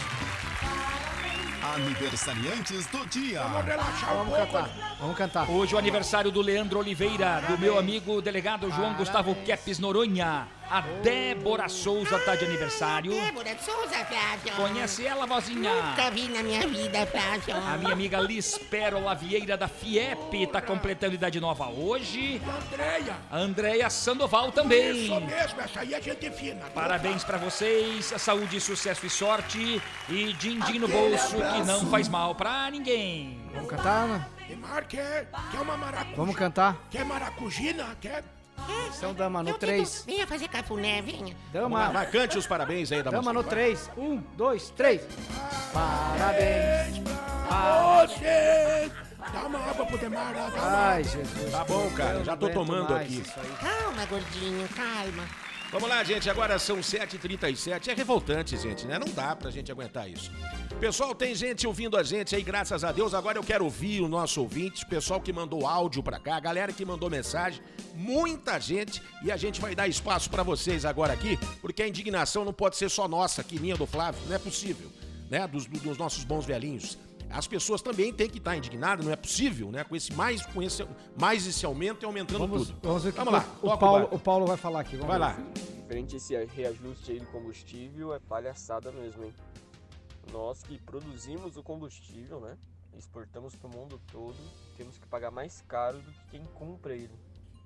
Aniversariantes 1.76 2.88
do 2.88 3.06
dia. 3.06 3.44
Vamos 3.44 3.66
relaxar 3.66 4.14
um 4.14 4.26
Vamos 4.26 4.38
cantar. 4.38 4.98
Vamos 5.00 5.18
cantar. 5.18 5.50
Hoje 5.50 5.76
o 5.76 5.78
aniversário 5.78 6.32
do 6.32 6.42
Leandro 6.42 6.80
Oliveira, 6.80 7.42
do 7.48 7.58
meu 7.58 7.78
amigo 7.78 8.22
delegado 8.22 8.70
João 8.72 8.94
Gustavo 8.96 9.36
Kepes 9.46 9.80
Noronha. 9.80 10.48
A 10.72 10.80
Débora 11.03 11.67
Souza 11.67 12.17
tá 12.19 12.34
de 12.34 12.45
aniversário. 12.45 13.11
Débora 13.11 13.53
de 13.53 13.61
Souza, 13.61 14.05
Flávio. 14.05 14.53
Conhece 14.55 15.05
ela, 15.05 15.26
vozinha? 15.26 15.69
Nunca 15.69 16.09
vi 16.09 16.30
na 16.30 16.41
minha 16.41 16.65
vida, 16.65 17.05
Flávio. 17.07 17.57
A 17.57 17.78
minha 17.78 17.91
amiga 17.91 18.22
Liz 18.22 18.57
Pérola 18.57 19.13
Vieira 19.13 19.57
da 19.57 19.67
FIEP 19.67 20.47
tá 20.47 20.61
completando 20.61 21.13
idade 21.13 21.41
nova 21.41 21.67
hoje. 21.67 22.41
Andréia. 22.72 23.17
A 23.30 23.38
Andréia 23.38 23.89
Sandoval 23.89 24.49
também. 24.53 25.07
Isso 25.07 25.19
mesmo, 25.19 25.59
essa 25.59 25.82
aí 25.82 25.93
é 25.93 26.01
gente 26.01 26.32
fina. 26.32 26.65
Parabéns 26.74 27.26
pra 27.26 27.38
vocês, 27.38 28.13
saúde, 28.17 28.61
sucesso 28.61 29.05
e 29.05 29.09
sorte 29.09 29.82
e 30.07 30.32
din-din 30.32 30.80
no 30.80 30.88
bolso 30.88 31.36
que 31.36 31.63
não 31.63 31.86
faz 31.88 32.07
mal 32.07 32.34
pra 32.34 32.72
ninguém. 32.72 33.41
Vamos 33.53 33.69
cantar, 33.69 34.05
Ana? 34.05 34.30
Neymar 34.47 34.88
quer, 34.88 35.30
quer 35.51 35.59
uma 35.59 35.76
maracuja. 35.76 36.15
Vamos 36.15 36.36
cantar. 36.38 36.78
Quer 36.89 37.03
maracujina? 37.03 37.97
Quer? 37.99 38.24
São 38.93 39.14
dama 39.14 39.41
no 39.41 39.49
Eu 39.49 39.57
3. 39.57 39.89
tento- 39.89 40.05
Venha 40.05 40.28
fazer 40.28 40.47
cafuné, 40.47 41.01
venha. 41.01 41.36
Vamos 41.53 41.72
lá, 41.80 41.88
Dama. 41.88 41.93
vai, 41.93 42.05
cante 42.12 42.38
os 42.38 42.45
parabéns 42.45 42.91
aí 42.91 43.01
da 43.01 43.09
Dama 43.09 43.34
no 43.34 43.39
música. 43.39 43.49
3. 43.55 43.89
Um, 43.97 44.18
dois, 44.38 44.70
três. 44.72 45.01
Parabéns. 45.74 47.01
Você! 48.07 48.91
Dá 49.34 49.43
uma 49.45 49.59
água 49.59 49.86
pro 49.86 49.97
Demar, 49.97 50.34
Ai, 50.57 51.03
Jesus. 51.03 51.51
Tá 51.51 51.64
bom, 51.64 51.89
cara, 51.91 52.24
já 52.24 52.36
tô 52.36 52.49
tomando 52.49 52.93
aqui. 52.95 53.24
Calma, 53.59 54.05
gordinho, 54.05 54.68
calma. 54.70 55.24
Vamos 55.72 55.88
lá, 55.88 56.03
gente. 56.03 56.30
Agora 56.30 56.59
são 56.59 56.78
7h37. 56.80 57.88
É 57.88 57.93
revoltante, 57.93 58.57
gente, 58.57 58.86
né? 58.86 58.99
Não 58.99 59.07
dá 59.13 59.34
pra 59.36 59.49
gente 59.49 59.72
aguentar 59.72 60.09
isso. 60.09 60.30
Pessoal, 60.82 61.15
tem 61.15 61.34
gente 61.34 61.65
ouvindo 61.65 61.95
a 61.95 62.03
gente 62.03 62.36
aí, 62.36 62.43
graças 62.43 62.84
a 62.84 62.91
Deus. 62.91 63.13
Agora 63.13 63.38
eu 63.38 63.43
quero 63.43 63.63
ouvir 63.63 64.01
o 64.01 64.09
nosso 64.09 64.41
ouvinte, 64.41 64.86
pessoal 64.86 65.22
que 65.22 65.32
mandou 65.32 65.65
áudio 65.65 66.03
pra 66.03 66.19
cá, 66.19 66.36
a 66.36 66.39
galera 66.41 66.74
que 66.74 66.84
mandou 66.84 67.09
mensagem, 67.09 67.61
muita 67.93 68.59
gente. 68.59 69.01
E 69.24 69.32
a 69.32 69.38
gente 69.38 69.61
vai 69.61 69.74
dar 69.74 69.88
espaço 69.88 70.30
pra 70.30 70.43
vocês 70.43 70.84
agora 70.84 71.13
aqui, 71.13 71.38
porque 71.61 71.82
a 71.84 71.88
indignação 71.88 72.43
não 72.43 72.51
pode 72.53 72.76
ser 72.76 72.89
só 72.89 73.07
nossa, 73.07 73.41
que 73.41 73.57
minha 73.57 73.78
do 73.78 73.86
Flávio. 73.86 74.22
Não 74.28 74.36
é 74.36 74.39
possível, 74.39 74.91
né? 75.30 75.47
Dos, 75.47 75.65
do- 75.67 75.80
dos 75.80 75.97
nossos 75.97 76.26
bons 76.26 76.45
velhinhos. 76.45 76.97
As 77.34 77.48
pessoas 77.48 77.82
também 77.82 78.14
têm 78.14 78.30
que 78.30 78.38
estar 78.38 78.56
indignadas, 78.56 79.06
não 79.06 79.12
é 79.12 79.16
possível, 79.16 79.72
né? 79.72 79.84
Com 79.84 79.96
esse 79.96 80.14
mais, 80.14 80.46
com 80.46 80.62
esse, 80.62 80.86
mais 81.20 81.46
esse 81.48 81.66
aumento 81.66 82.04
e 82.04 82.06
aumentando 82.06 82.40
Vamos, 82.40 82.68
tudo. 82.68 82.80
vamos 82.84 83.04
ver 83.04 83.12
Vamos 83.14 83.34
lá, 83.34 83.46
o, 83.62 83.78
Paulo, 83.78 84.08
o 84.12 84.20
Paulo 84.20 84.46
vai 84.46 84.58
falar 84.58 84.82
aqui. 84.82 84.96
Vamos 84.96 85.08
Vai 85.08 85.18
ver. 85.18 85.42
lá. 85.42 85.52
Frente 85.88 86.16
a 86.16 86.18
esse 86.18 86.46
reajuste 86.46 87.12
aí 87.12 87.20
do 87.20 87.26
combustível 87.28 88.14
é 88.14 88.20
palhaçada 88.20 88.92
mesmo, 88.92 89.24
hein? 89.24 89.34
Nós 90.32 90.64
que 90.64 90.78
produzimos 90.80 91.58
o 91.58 91.64
combustível, 91.64 92.40
né? 92.40 92.58
Exportamos 92.98 93.56
para 93.56 93.68
o 93.70 93.74
mundo 93.76 94.00
todo, 94.12 94.36
temos 94.78 94.98
que 94.98 95.08
pagar 95.08 95.32
mais 95.32 95.62
caro 95.68 96.00
do 96.00 96.12
que 96.12 96.20
quem 96.32 96.44
compra 96.54 96.94
ele. 96.94 97.18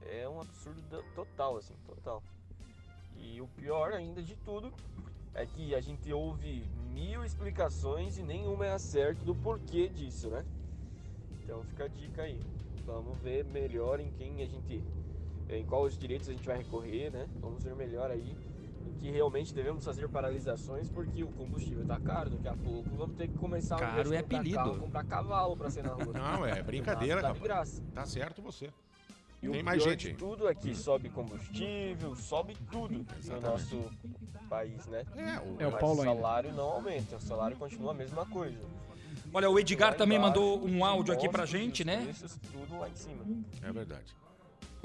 É 0.07 0.27
um 0.29 0.39
absurdo 0.39 0.81
total, 1.15 1.57
assim, 1.57 1.73
total. 1.85 2.23
E 3.17 3.41
o 3.41 3.47
pior 3.47 3.93
ainda 3.93 4.21
de 4.21 4.35
tudo 4.37 4.71
é 5.35 5.45
que 5.45 5.75
a 5.75 5.81
gente 5.81 6.11
ouve 6.11 6.63
mil 6.93 7.23
explicações 7.23 8.17
e 8.17 8.23
nenhuma 8.23 8.65
é 8.65 8.71
a 8.71 8.79
certa 8.79 9.23
do 9.23 9.35
porquê 9.35 9.89
disso, 9.89 10.29
né? 10.29 10.45
Então 11.43 11.61
fica 11.63 11.83
a 11.85 11.87
dica 11.87 12.23
aí. 12.23 12.39
Vamos 12.85 13.17
ver 13.19 13.43
melhor 13.45 13.99
em 13.99 14.09
quem 14.11 14.41
a 14.41 14.45
gente. 14.45 14.81
em 15.49 15.65
quais 15.65 15.97
direitos 15.97 16.29
a 16.29 16.31
gente 16.31 16.45
vai 16.45 16.57
recorrer, 16.57 17.11
né? 17.11 17.27
Vamos 17.39 17.63
ver 17.63 17.75
melhor 17.75 18.09
aí 18.09 18.35
em 18.87 18.93
que 18.99 19.09
realmente 19.11 19.53
devemos 19.53 19.83
fazer 19.83 20.07
paralisações, 20.07 20.89
porque 20.89 21.23
o 21.23 21.27
combustível 21.29 21.85
tá 21.85 21.99
caro, 21.99 22.29
daqui 22.29 22.47
a 22.47 22.55
pouco 22.55 22.89
vamos 22.95 23.15
ter 23.17 23.27
que 23.27 23.37
começar 23.37 23.77
Caro 23.77 24.09
de 24.09 24.15
é 24.15 24.21
comprar 24.21 24.37
apelido. 24.37 24.55
carro, 24.57 24.79
comprar 24.79 25.03
cavalo 25.05 25.57
pra 25.57 25.69
ser 25.71 25.83
na 25.83 25.93
rua. 25.93 26.13
Não, 26.13 26.45
é 26.45 26.61
brincadeira, 26.63 27.21
Tá 27.21 27.33
graça. 27.33 27.83
Tá 27.93 28.05
certo 28.05 28.41
você. 28.41 28.69
E 29.45 29.51
Tem 29.51 29.61
o 29.61 29.65
mais 29.65 29.83
gente 29.83 30.13
tudo 30.13 30.47
é 30.47 30.55
que 30.55 30.73
sobe 30.75 31.09
combustível, 31.09 32.15
sobe 32.15 32.55
tudo 32.71 32.93
no 32.99 33.05
Exatamente. 33.19 33.75
nosso 33.75 33.91
país, 34.49 34.85
né? 34.87 35.05
É, 35.15 35.39
o- 35.39 35.55
É 35.61 35.67
o 35.67 35.71
Mas 35.71 35.81
Paulo 35.81 35.99
o 35.99 36.01
ainda. 36.01 36.15
salário 36.15 36.53
não 36.53 36.63
aumenta, 36.65 37.15
o 37.17 37.21
salário 37.21 37.55
continua 37.57 37.91
a 37.91 37.93
mesma 37.93 38.25
coisa. 38.25 38.57
Olha, 39.33 39.49
o 39.49 39.59
Edgar 39.59 39.95
também 39.95 40.17
embaixo, 40.17 40.39
mandou 40.39 40.65
um 40.67 40.85
áudio 40.85 41.13
aqui 41.13 41.27
pra 41.29 41.45
gente, 41.45 41.83
né? 41.83 42.01
preços, 42.03 42.37
tudo 42.51 42.79
lá 42.79 42.87
em 42.89 42.95
cima. 42.95 43.23
É 43.61 43.71
verdade. 43.71 44.15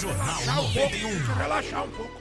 Jornal 0.00 0.40
Relaxar 0.42 0.60
um 0.60 0.72
pouco, 0.72 0.96
91. 0.96 1.08
deixa 1.08 1.30
eu 1.30 1.36
relaxar 1.36 1.84
um 1.84 1.90
pouco. 1.90 2.20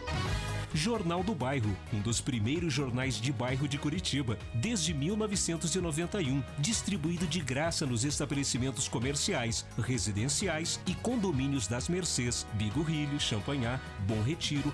Jornal 0.74 1.24
do 1.24 1.36
Bairro, 1.36 1.76
um 1.94 2.00
dos 2.00 2.20
primeiros 2.20 2.74
jornais 2.74 3.16
de 3.16 3.32
bairro 3.32 3.68
de 3.68 3.78
Curitiba, 3.78 4.38
desde 4.56 4.94
1991, 4.94 6.44
distribuído 6.58 7.28
de 7.28 7.40
graça 7.40 7.86
nos 7.86 8.04
estabelecimentos 8.04 8.88
comerciais, 8.88 9.66
residenciais 9.78 10.80
e 10.88 10.96
condomínios 10.96 11.68
das 11.68 11.88
Mercês, 11.88 12.48
Bigorrilho, 12.54 13.20
Champanhar, 13.20 13.80
Bom 14.08 14.22
Retiro, 14.24 14.74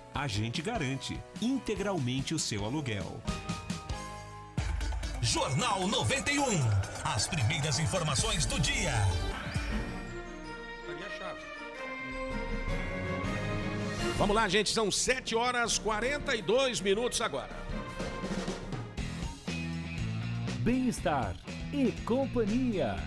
A 0.13 0.27
gente 0.27 0.61
garante 0.61 1.19
integralmente 1.41 2.33
o 2.33 2.39
seu 2.39 2.65
aluguel. 2.65 3.21
Jornal 5.21 5.87
91. 5.87 6.43
As 7.03 7.27
primeiras 7.27 7.79
informações 7.79 8.45
do 8.45 8.59
dia. 8.59 8.93
Vamos 14.17 14.35
lá, 14.35 14.47
gente. 14.47 14.69
São 14.69 14.91
7 14.91 15.35
horas 15.35 15.79
42 15.79 16.81
minutos 16.81 17.21
agora. 17.21 17.55
Bem-estar 20.59 21.35
e 21.73 21.91
companhia. 22.03 22.97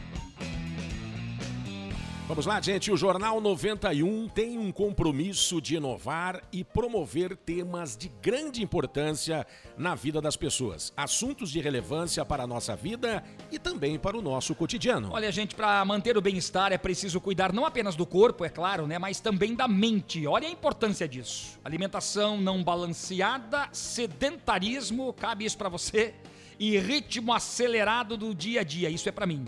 Vamos 2.26 2.46
lá, 2.46 2.58
gente. 2.58 2.90
O 2.90 2.96
Jornal 2.96 3.38
91 3.38 4.28
tem 4.28 4.56
um 4.56 4.72
compromisso 4.72 5.60
de 5.60 5.76
inovar 5.76 6.42
e 6.50 6.64
promover 6.64 7.36
temas 7.36 7.98
de 7.98 8.08
grande 8.22 8.62
importância 8.62 9.46
na 9.76 9.94
vida 9.94 10.22
das 10.22 10.34
pessoas. 10.34 10.90
Assuntos 10.96 11.50
de 11.50 11.60
relevância 11.60 12.24
para 12.24 12.44
a 12.44 12.46
nossa 12.46 12.74
vida 12.74 13.22
e 13.52 13.58
também 13.58 13.98
para 13.98 14.16
o 14.16 14.22
nosso 14.22 14.54
cotidiano. 14.54 15.10
Olha, 15.12 15.30
gente, 15.30 15.54
para 15.54 15.84
manter 15.84 16.16
o 16.16 16.22
bem-estar 16.22 16.72
é 16.72 16.78
preciso 16.78 17.20
cuidar 17.20 17.52
não 17.52 17.66
apenas 17.66 17.94
do 17.94 18.06
corpo, 18.06 18.42
é 18.42 18.48
claro, 18.48 18.86
né, 18.86 18.98
mas 18.98 19.20
também 19.20 19.54
da 19.54 19.68
mente. 19.68 20.26
Olha 20.26 20.48
a 20.48 20.50
importância 20.50 21.06
disso. 21.06 21.60
Alimentação 21.62 22.38
não 22.40 22.64
balanceada, 22.64 23.68
sedentarismo, 23.70 25.12
cabe 25.12 25.44
isso 25.44 25.58
para 25.58 25.68
você, 25.68 26.14
e 26.58 26.78
ritmo 26.78 27.34
acelerado 27.34 28.16
do 28.16 28.34
dia 28.34 28.62
a 28.62 28.64
dia, 28.64 28.88
isso 28.88 29.10
é 29.10 29.12
para 29.12 29.26
mim. 29.26 29.44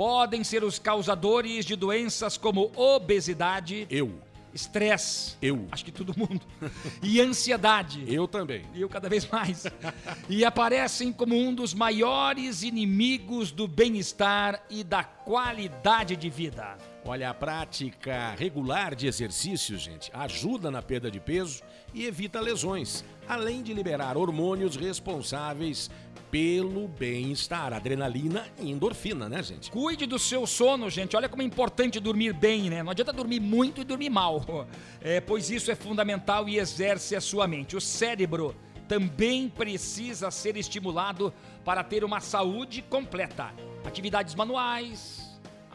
Podem 0.00 0.42
ser 0.42 0.64
os 0.64 0.78
causadores 0.78 1.66
de 1.66 1.76
doenças 1.76 2.38
como 2.38 2.72
obesidade, 2.74 3.86
Eu. 3.90 4.18
estresse, 4.54 5.36
Eu. 5.42 5.68
acho 5.70 5.84
que 5.84 5.92
todo 5.92 6.18
mundo, 6.18 6.40
e 7.04 7.20
ansiedade. 7.20 8.02
Eu 8.08 8.26
também. 8.26 8.64
E 8.74 8.80
eu 8.80 8.88
cada 8.88 9.10
vez 9.10 9.28
mais. 9.28 9.66
e 10.26 10.42
aparecem 10.42 11.12
como 11.12 11.36
um 11.36 11.54
dos 11.54 11.74
maiores 11.74 12.62
inimigos 12.62 13.52
do 13.52 13.68
bem-estar 13.68 14.64
e 14.70 14.82
da 14.82 15.04
qualidade 15.04 16.16
de 16.16 16.30
vida. 16.30 16.78
Olha, 17.04 17.30
a 17.30 17.34
prática 17.34 18.34
regular 18.38 18.94
de 18.94 19.06
exercícios, 19.06 19.80
gente, 19.80 20.10
ajuda 20.12 20.70
na 20.70 20.82
perda 20.82 21.10
de 21.10 21.18
peso 21.18 21.62
e 21.94 22.04
evita 22.04 22.40
lesões, 22.40 23.04
além 23.26 23.62
de 23.62 23.72
liberar 23.72 24.16
hormônios 24.16 24.76
responsáveis 24.76 25.90
pelo 26.30 26.86
bem-estar, 26.86 27.72
adrenalina 27.72 28.46
e 28.60 28.70
endorfina, 28.70 29.28
né, 29.28 29.42
gente? 29.42 29.70
Cuide 29.70 30.06
do 30.06 30.18
seu 30.18 30.46
sono, 30.46 30.88
gente. 30.88 31.16
Olha 31.16 31.28
como 31.28 31.42
é 31.42 31.44
importante 31.44 31.98
dormir 31.98 32.32
bem, 32.32 32.70
né? 32.70 32.82
Não 32.82 32.92
adianta 32.92 33.12
dormir 33.12 33.40
muito 33.40 33.80
e 33.80 33.84
dormir 33.84 34.10
mal, 34.10 34.44
é, 35.00 35.20
pois 35.20 35.50
isso 35.50 35.70
é 35.70 35.74
fundamental 35.74 36.48
e 36.48 36.58
exerce 36.58 37.16
a 37.16 37.20
sua 37.20 37.48
mente. 37.48 37.76
O 37.76 37.80
cérebro 37.80 38.54
também 38.86 39.48
precisa 39.48 40.30
ser 40.30 40.56
estimulado 40.56 41.32
para 41.64 41.82
ter 41.82 42.04
uma 42.04 42.20
saúde 42.20 42.82
completa. 42.82 43.52
Atividades 43.84 44.34
manuais, 44.34 45.19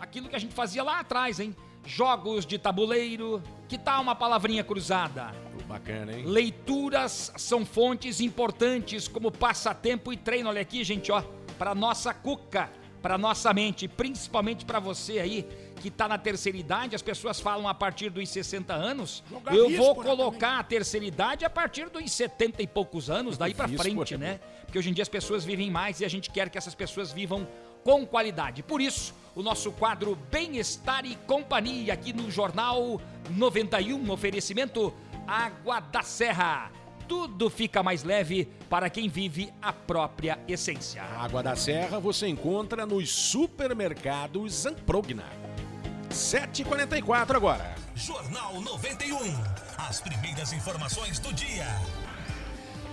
aquilo 0.06 0.30
que 0.30 0.36
a 0.36 0.39
gente 0.39 0.53
fazia 0.53 0.84
lá 0.84 0.99
atrás, 0.99 1.39
hein? 1.39 1.56
Jogos 1.86 2.45
de 2.45 2.58
tabuleiro, 2.58 3.43
que 3.68 3.78
tal 3.78 4.01
uma 4.01 4.16
palavrinha 4.16 4.64
cruzada? 4.64 5.34
Bacana, 5.68 6.14
hein? 6.14 6.26
Leituras 6.26 7.32
são 7.36 7.66
fontes 7.66 8.22
importantes 8.22 9.08
como 9.08 9.32
passatempo 9.32 10.14
e 10.14 10.18
treino. 10.18 10.49
Olha 10.49 10.62
aqui, 10.62 10.84
gente, 10.84 11.12
ó, 11.12 11.22
para 11.58 11.76
nossa 11.76 12.14
cuca, 12.14 12.72
para 13.01 13.18
nossa 13.18 13.53
mente, 13.53 13.88
principalmente 13.88 14.66
para 14.66 14.80
você 14.80 15.20
aí 15.20 15.47
que 15.82 15.91
tá 15.91 16.08
na 16.08 16.18
terceira 16.18 16.58
idade, 16.58 16.95
as 16.95 17.01
pessoas 17.03 17.39
falam 17.39 17.68
a 17.68 17.74
partir 17.74 18.10
dos 18.10 18.28
60 18.30 18.74
anos. 18.74 19.24
Jogar 19.30 19.53
eu 19.53 19.70
vou 19.70 19.93
víspora 19.93 20.10
colocar 20.10 20.60
a 20.60 20.64
terceira 20.64 21.06
idade 21.06 21.45
a 21.45 21.49
partir 21.49 21.89
dos 21.89 22.12
70 22.12 22.64
e 22.64 22.68
poucos 22.68 23.10
anos, 23.10 23.38
daí 23.38 23.53
para 23.53 23.68
frente, 23.68 24.18
né? 24.18 24.39
Porque 24.66 24.80
hoje 24.80 24.89
em 24.89 24.93
dia 24.93 25.03
as 25.03 25.10
pessoas 25.10 25.45
vivem 25.45 25.70
mais 25.70 25.99
e 25.99 26.06
a 26.06 26.10
gente 26.10 26.32
quer 26.32 26.49
que 26.49 26.58
essas 26.58 26.74
pessoas 26.74 27.12
vivam 27.12 27.47
com 27.86 28.03
qualidade. 28.03 28.63
Por 28.63 28.81
isso, 28.81 29.13
o 29.36 29.43
nosso 29.43 29.71
quadro 29.71 30.17
Bem-Estar 30.31 31.05
e 31.05 31.15
Companhia 31.27 31.93
aqui 31.93 32.11
no 32.11 32.31
Jornal 32.31 32.99
91, 33.29 34.11
oferecimento 34.11 34.91
Água 35.27 35.79
da 35.79 36.01
Serra. 36.01 36.71
Tudo 37.07 37.47
fica 37.47 37.83
mais 37.83 38.03
leve 38.03 38.49
para 38.67 38.89
quem 38.89 39.07
vive 39.07 39.53
a 39.61 39.71
própria 39.71 40.39
essência. 40.47 41.03
A 41.03 41.23
Água 41.23 41.43
da 41.43 41.55
Serra 41.55 41.99
você 41.99 42.27
encontra 42.27 42.88
nos 42.88 43.11
supermercados 43.11 44.63
Zamprogna. 44.63 45.25
7h44 46.09 47.36
agora. 47.36 47.75
Jornal 47.93 48.59
91. 48.61 49.15
As 49.77 50.01
primeiras 50.01 50.51
informações 50.53 51.19
do 51.19 51.31
dia. 51.33 51.67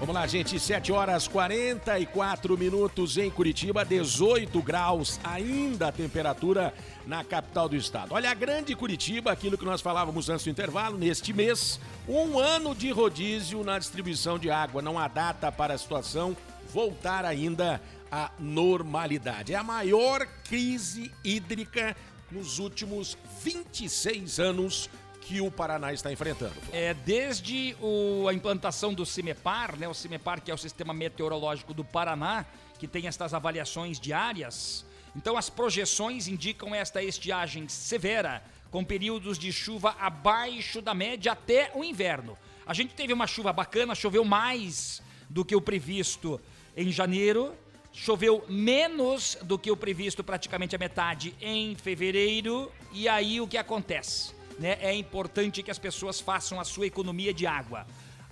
Vamos 0.02 0.16
lá, 0.16 0.26
gente. 0.26 0.58
7 0.58 0.90
horas 0.90 1.28
44 1.28 2.58
minutos 2.58 3.16
em 3.16 3.30
Curitiba, 3.30 3.84
18 3.84 4.60
graus 4.60 5.20
ainda 5.22 5.86
a 5.86 5.92
temperatura 5.92 6.74
na 7.06 7.22
capital 7.22 7.68
do 7.68 7.76
estado. 7.76 8.12
Olha, 8.12 8.28
a 8.28 8.34
grande 8.34 8.74
Curitiba, 8.74 9.30
aquilo 9.30 9.56
que 9.56 9.64
nós 9.64 9.80
falávamos 9.80 10.28
antes 10.28 10.44
do 10.44 10.50
intervalo, 10.50 10.98
neste 10.98 11.32
mês, 11.32 11.78
um 12.08 12.36
ano 12.36 12.74
de 12.74 12.90
rodízio 12.90 13.62
na 13.62 13.78
distribuição 13.78 14.40
de 14.40 14.50
água. 14.50 14.82
Não 14.82 14.98
há 14.98 15.06
data 15.06 15.52
para 15.52 15.74
a 15.74 15.78
situação 15.78 16.36
voltar 16.74 17.24
ainda 17.24 17.80
à 18.10 18.32
normalidade. 18.40 19.54
É 19.54 19.56
a 19.56 19.62
maior 19.62 20.26
crise 20.48 21.12
hídrica 21.22 21.96
nos 22.28 22.58
últimos 22.58 23.16
26 23.44 24.40
anos 24.40 24.90
que 25.22 25.40
o 25.40 25.50
Paraná 25.50 25.92
está 25.92 26.12
enfrentando. 26.12 26.54
É, 26.72 26.92
desde 26.94 27.76
o- 27.80 28.26
a 28.28 28.34
implantação 28.34 28.92
do 28.92 29.06
CIMEPAR, 29.06 29.78
né, 29.78 29.88
o 29.88 29.94
CIMEPAR 29.94 30.42
que 30.42 30.50
é 30.50 30.54
o 30.54 30.58
Sistema 30.58 30.92
Meteorológico 30.92 31.72
do 31.72 31.84
Paraná, 31.84 32.44
que 32.78 32.86
tem 32.88 33.06
estas 33.06 33.32
avaliações 33.32 34.00
diárias, 34.00 34.84
então 35.14 35.36
as 35.36 35.48
projeções 35.48 36.26
indicam 36.26 36.74
esta 36.74 37.02
estiagem 37.02 37.68
severa 37.68 38.42
com 38.70 38.84
períodos 38.84 39.38
de 39.38 39.52
chuva 39.52 39.94
abaixo 40.00 40.80
da 40.82 40.92
média 40.94 41.32
até 41.32 41.70
o 41.74 41.84
inverno. 41.84 42.36
A 42.66 42.74
gente 42.74 42.94
teve 42.94 43.12
uma 43.12 43.26
chuva 43.26 43.52
bacana, 43.52 43.94
choveu 43.94 44.24
mais 44.24 45.02
do 45.28 45.44
que 45.44 45.54
o 45.54 45.60
previsto 45.60 46.40
em 46.76 46.90
janeiro, 46.90 47.54
choveu 47.92 48.44
menos 48.48 49.36
do 49.42 49.58
que 49.58 49.70
o 49.70 49.76
previsto, 49.76 50.24
praticamente 50.24 50.74
a 50.74 50.78
metade, 50.78 51.34
em 51.40 51.74
fevereiro. 51.74 52.72
E 52.92 53.06
aí 53.08 53.40
o 53.40 53.46
que 53.46 53.58
acontece? 53.58 54.32
Né? 54.58 54.78
É 54.80 54.94
importante 54.94 55.62
que 55.62 55.70
as 55.70 55.78
pessoas 55.78 56.20
façam 56.20 56.60
a 56.60 56.64
sua 56.64 56.86
economia 56.86 57.32
de 57.32 57.46
água. 57.46 57.86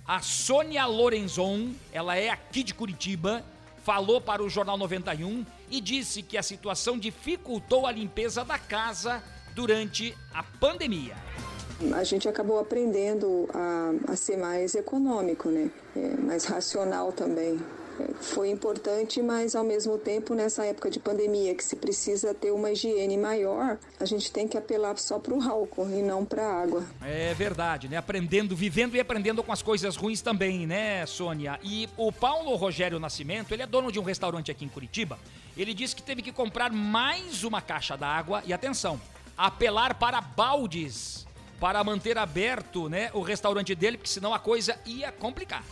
A 0.07 0.21
Sônia 0.21 0.85
Lorenzon, 0.85 1.73
ela 1.91 2.17
é 2.17 2.29
aqui 2.29 2.63
de 2.63 2.73
Curitiba, 2.73 3.43
falou 3.83 4.19
para 4.21 4.43
o 4.43 4.49
Jornal 4.49 4.77
91 4.77 5.45
e 5.69 5.81
disse 5.81 6.21
que 6.21 6.37
a 6.37 6.43
situação 6.43 6.97
dificultou 6.97 7.85
a 7.85 7.91
limpeza 7.91 8.43
da 8.43 8.57
casa 8.57 9.23
durante 9.55 10.15
a 10.33 10.43
pandemia. 10.43 11.15
A 11.95 12.03
gente 12.03 12.27
acabou 12.27 12.59
aprendendo 12.59 13.49
a, 13.53 13.91
a 14.11 14.15
ser 14.15 14.37
mais 14.37 14.75
econômico, 14.75 15.49
né? 15.49 15.71
É, 15.95 16.09
mais 16.17 16.45
racional 16.45 17.11
também. 17.11 17.59
Foi 18.21 18.49
importante, 18.49 19.21
mas 19.21 19.55
ao 19.55 19.63
mesmo 19.63 19.97
tempo, 19.97 20.33
nessa 20.33 20.65
época 20.65 20.89
de 20.89 20.99
pandemia, 20.99 21.55
que 21.55 21.63
se 21.63 21.75
precisa 21.75 22.33
ter 22.33 22.51
uma 22.51 22.71
higiene 22.71 23.17
maior, 23.17 23.77
a 23.99 24.05
gente 24.05 24.31
tem 24.31 24.47
que 24.47 24.57
apelar 24.57 24.97
só 24.97 25.19
para 25.19 25.33
o 25.33 25.41
álcool 25.41 25.89
e 25.89 26.01
não 26.01 26.23
para 26.23 26.43
a 26.43 26.61
água. 26.61 26.85
É 27.01 27.33
verdade, 27.33 27.87
né? 27.87 27.97
Aprendendo, 27.97 28.55
vivendo 28.55 28.95
e 28.95 28.99
aprendendo 28.99 29.43
com 29.43 29.51
as 29.51 29.61
coisas 29.61 29.95
ruins 29.95 30.21
também, 30.21 30.67
né, 30.67 31.05
Sônia? 31.05 31.59
E 31.63 31.89
o 31.97 32.11
Paulo 32.11 32.55
Rogério 32.55 32.99
Nascimento, 32.99 33.53
ele 33.53 33.63
é 33.63 33.67
dono 33.67 33.91
de 33.91 33.99
um 33.99 34.03
restaurante 34.03 34.51
aqui 34.51 34.65
em 34.65 34.69
Curitiba. 34.69 35.17
Ele 35.57 35.73
disse 35.73 35.95
que 35.95 36.03
teve 36.03 36.21
que 36.21 36.31
comprar 36.31 36.71
mais 36.71 37.43
uma 37.43 37.61
caixa 37.61 37.97
d'água 37.97 38.43
e 38.45 38.53
atenção, 38.53 38.99
apelar 39.37 39.95
para 39.95 40.21
baldes 40.21 41.25
para 41.59 41.83
manter 41.83 42.17
aberto, 42.17 42.89
né, 42.89 43.11
o 43.13 43.21
restaurante 43.21 43.75
dele, 43.75 43.95
porque 43.95 44.09
senão 44.09 44.33
a 44.33 44.39
coisa 44.39 44.79
ia 44.83 45.11
complicar. 45.11 45.63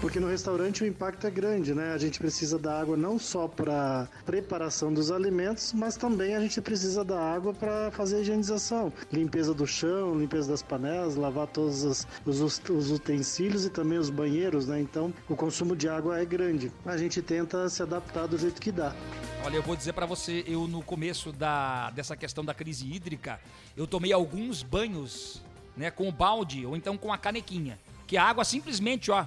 Porque 0.00 0.20
no 0.20 0.28
restaurante 0.28 0.84
o 0.84 0.86
impacto 0.86 1.26
é 1.26 1.30
grande, 1.30 1.74
né? 1.74 1.92
A 1.92 1.98
gente 1.98 2.20
precisa 2.20 2.56
da 2.58 2.80
água 2.80 2.96
não 2.96 3.18
só 3.18 3.48
para 3.48 4.08
preparação 4.24 4.92
dos 4.92 5.10
alimentos, 5.10 5.72
mas 5.72 5.96
também 5.96 6.36
a 6.36 6.40
gente 6.40 6.60
precisa 6.60 7.04
da 7.04 7.20
água 7.20 7.52
para 7.52 7.90
fazer 7.90 8.16
a 8.16 8.20
higienização, 8.20 8.92
limpeza 9.12 9.52
do 9.52 9.66
chão, 9.66 10.16
limpeza 10.16 10.50
das 10.50 10.62
panelas, 10.62 11.16
lavar 11.16 11.48
todos 11.48 11.82
os, 11.82 12.06
os, 12.24 12.40
os, 12.70 12.90
utensílios 12.92 13.64
e 13.64 13.70
também 13.70 13.98
os 13.98 14.08
banheiros, 14.08 14.66
né? 14.68 14.80
Então 14.80 15.12
o 15.28 15.34
consumo 15.34 15.74
de 15.74 15.88
água 15.88 16.20
é 16.20 16.24
grande. 16.24 16.70
A 16.86 16.96
gente 16.96 17.20
tenta 17.20 17.68
se 17.68 17.82
adaptar 17.82 18.28
do 18.28 18.38
jeito 18.38 18.60
que 18.60 18.70
dá. 18.70 18.94
Olha, 19.44 19.56
eu 19.56 19.62
vou 19.62 19.74
dizer 19.74 19.92
para 19.94 20.06
você, 20.06 20.44
eu 20.46 20.68
no 20.68 20.82
começo 20.82 21.32
da, 21.32 21.90
dessa 21.90 22.16
questão 22.16 22.44
da 22.44 22.54
crise 22.54 22.86
hídrica, 22.86 23.40
eu 23.76 23.86
tomei 23.86 24.12
alguns 24.12 24.62
banhos, 24.62 25.42
né, 25.76 25.90
com 25.90 26.08
o 26.08 26.12
balde 26.12 26.64
ou 26.66 26.76
então 26.76 26.96
com 26.96 27.12
a 27.12 27.18
canequinha, 27.18 27.78
que 28.06 28.16
a 28.16 28.24
água 28.24 28.44
simplesmente, 28.44 29.10
ó, 29.10 29.24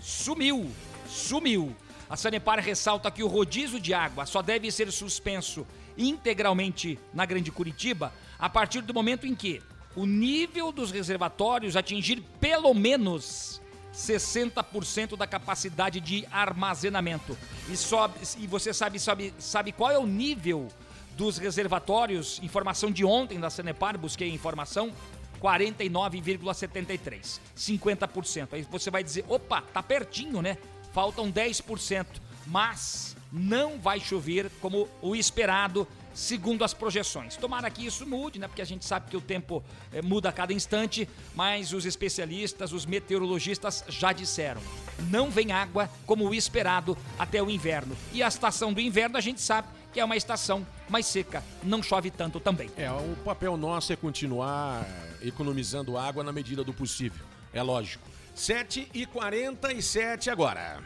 sumiu, 0.00 0.70
sumiu. 1.08 1.74
A 2.08 2.16
Sanepar 2.16 2.58
ressalta 2.58 3.10
que 3.10 3.22
o 3.22 3.28
rodízio 3.28 3.78
de 3.78 3.94
água 3.94 4.26
só 4.26 4.42
deve 4.42 4.70
ser 4.72 4.90
suspenso 4.90 5.66
integralmente 5.96 6.98
na 7.14 7.24
Grande 7.24 7.52
Curitiba 7.52 8.12
a 8.38 8.48
partir 8.48 8.80
do 8.80 8.94
momento 8.94 9.26
em 9.26 9.34
que 9.34 9.62
o 9.94 10.06
nível 10.06 10.72
dos 10.72 10.90
reservatórios 10.90 11.76
atingir 11.76 12.22
pelo 12.40 12.72
menos 12.74 13.60
60% 13.94 15.16
da 15.16 15.26
capacidade 15.26 16.00
de 16.00 16.26
armazenamento. 16.30 17.36
E, 17.68 17.76
sobe, 17.76 18.18
e 18.38 18.46
você 18.46 18.72
sabe, 18.72 18.98
sabe, 18.98 19.34
sabe 19.38 19.72
qual 19.72 19.90
é 19.90 19.98
o 19.98 20.06
nível 20.06 20.68
dos 21.16 21.38
reservatórios? 21.38 22.40
Informação 22.42 22.90
de 22.90 23.04
ontem 23.04 23.38
da 23.38 23.50
Sanepar, 23.50 23.98
busquei 23.98 24.30
informação. 24.30 24.92
49,73, 25.40 27.40
50%. 27.56 28.48
Aí 28.52 28.62
você 28.62 28.90
vai 28.90 29.02
dizer, 29.02 29.24
opa, 29.28 29.62
tá 29.62 29.82
pertinho, 29.82 30.42
né? 30.42 30.58
Faltam 30.92 31.32
10%, 31.32 32.06
mas 32.46 33.16
não 33.32 33.78
vai 33.78 34.00
chover 34.00 34.50
como 34.60 34.88
o 35.00 35.14
esperado, 35.14 35.86
segundo 36.12 36.64
as 36.64 36.74
projeções. 36.74 37.36
Tomara 37.36 37.70
que 37.70 37.86
isso 37.86 38.06
mude, 38.06 38.38
né? 38.38 38.48
Porque 38.48 38.62
a 38.62 38.66
gente 38.66 38.84
sabe 38.84 39.08
que 39.08 39.16
o 39.16 39.20
tempo 39.20 39.62
é, 39.92 40.02
muda 40.02 40.28
a 40.28 40.32
cada 40.32 40.52
instante, 40.52 41.08
mas 41.34 41.72
os 41.72 41.86
especialistas, 41.86 42.72
os 42.72 42.84
meteorologistas 42.84 43.84
já 43.88 44.12
disseram: 44.12 44.60
não 45.08 45.30
vem 45.30 45.52
água 45.52 45.88
como 46.04 46.28
o 46.28 46.34
esperado 46.34 46.98
até 47.18 47.42
o 47.42 47.50
inverno. 47.50 47.96
E 48.12 48.22
a 48.22 48.28
estação 48.28 48.72
do 48.72 48.80
inverno 48.80 49.16
a 49.16 49.20
gente 49.20 49.40
sabe 49.40 49.68
que 49.92 50.00
é 50.00 50.04
uma 50.04 50.16
estação 50.16 50.66
mais 50.90 51.06
seca, 51.06 51.42
não 51.62 51.82
chove 51.82 52.10
tanto 52.10 52.40
também. 52.40 52.68
É, 52.76 52.90
o 52.90 53.16
papel 53.24 53.56
nosso 53.56 53.92
é 53.92 53.96
continuar 53.96 54.86
economizando 55.22 55.96
água 55.96 56.24
na 56.24 56.32
medida 56.32 56.64
do 56.64 56.74
possível. 56.74 57.24
É 57.52 57.62
lógico. 57.62 58.06
7 58.34 58.88
e 58.92 59.06
47 59.06 60.30
agora. 60.30 60.82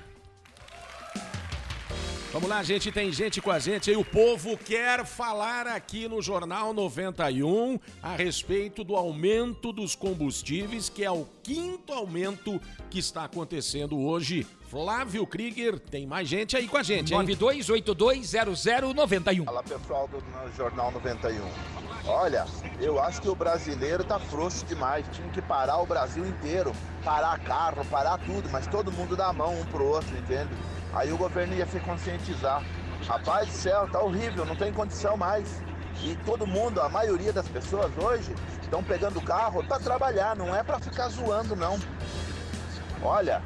Vamos 2.35 2.49
lá, 2.49 2.65
gente, 2.65 2.91
tem 2.91 3.13
gente 3.13 3.41
com 3.41 3.51
a 3.51 3.61
gente 3.61 3.89
aí. 3.89 3.97
O 3.97 4.05
povo 4.05 4.59
quer 4.59 5.07
falar 5.07 5.69
aqui 5.69 6.09
no 6.09 6.21
Jornal 6.21 6.75
91 6.75 7.79
a 8.03 8.17
respeito 8.17 8.83
do 8.83 8.97
aumento 8.97 9.73
dos 9.73 9.95
combustíveis, 9.95 10.89
que 10.89 11.05
é 11.05 11.11
o 11.11 11.29
quinto 11.45 11.93
aumento 11.93 12.61
que 12.91 12.99
está 12.99 13.23
acontecendo 13.23 13.97
hoje. 14.01 14.45
Flávio 14.75 15.25
Krieger, 15.25 15.79
tem 15.79 16.05
mais 16.05 16.27
gente 16.27 16.57
aí 16.57 16.67
com 16.67 16.77
a 16.77 16.83
gente, 16.83 17.15
hein? 17.15 17.21
92820091. 17.21 19.45
Fala 19.45 19.63
pessoal 19.63 20.09
do 20.09 20.21
Jornal 20.57 20.91
91. 20.91 21.49
Olha, 22.09 22.45
eu 22.81 23.01
acho 23.01 23.23
que 23.23 23.29
o 23.29 23.37
brasileiro 23.37 24.03
tá 24.03 24.19
frouxo 24.19 24.67
demais. 24.67 25.07
Tinha 25.13 25.29
que 25.29 25.41
parar 25.41 25.79
o 25.79 25.87
Brasil 25.87 26.27
inteiro. 26.27 26.73
Parar 27.05 27.39
carro, 27.39 27.85
parar 27.85 28.19
tudo, 28.19 28.51
mas 28.51 28.67
todo 28.67 28.91
mundo 28.91 29.15
dá 29.15 29.29
a 29.29 29.33
mão 29.33 29.61
um 29.61 29.65
pro 29.67 29.87
outro, 29.87 30.19
entende? 30.19 30.51
Aí 30.93 31.13
o 31.13 31.17
governo 31.17 31.55
ia 31.55 31.67
se 31.67 31.79
conscientizar. 31.79 32.61
Rapaz 33.07 33.47
do 33.47 33.55
céu, 33.55 33.89
tá 33.89 34.03
horrível, 34.03 34.45
não 34.45 34.57
tem 34.57 34.73
condição 34.73 35.17
mais. 35.17 35.63
E 36.03 36.17
todo 36.27 36.49
mundo, 36.49 36.81
a 36.81 36.89
maioria 36.89 37.33
das 37.33 37.47
pessoas 37.47 37.97
hoje, 37.97 38.35
estão 38.61 38.83
pegando 38.83 39.21
o 39.21 39.23
carro 39.23 39.63
para 39.63 39.79
trabalhar, 39.79 40.35
não 40.35 40.53
é 40.53 40.65
para 40.65 40.81
ficar 40.81 41.11
zoando, 41.11 41.55
não. 41.55 41.79
Olha, 43.01 43.41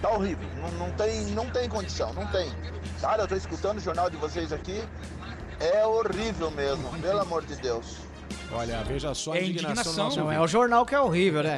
tá 0.00 0.10
horrível, 0.10 0.48
não, 0.60 0.70
não, 0.86 0.90
tem, 0.92 1.24
não 1.26 1.50
tem 1.50 1.68
condição, 1.68 2.12
não 2.14 2.26
tem. 2.28 2.50
Cara, 3.00 3.22
eu 3.22 3.28
tô 3.28 3.34
escutando 3.36 3.78
o 3.78 3.80
jornal 3.80 4.08
de 4.10 4.16
vocês 4.16 4.52
aqui, 4.52 4.82
é 5.58 5.86
horrível 5.86 6.50
mesmo, 6.50 6.88
pelo 7.00 7.20
amor 7.20 7.44
de 7.44 7.54
Deus. 7.56 7.96
Olha, 8.52 8.82
veja 8.82 9.14
só 9.14 9.32
a 9.32 9.36
É 9.38 9.44
indignação. 9.44 9.92
indignação. 9.92 10.24
Não, 10.24 10.32
é 10.32 10.40
o 10.40 10.46
jornal 10.48 10.84
que 10.84 10.94
é 10.94 11.00
horrível, 11.00 11.42
né? 11.44 11.56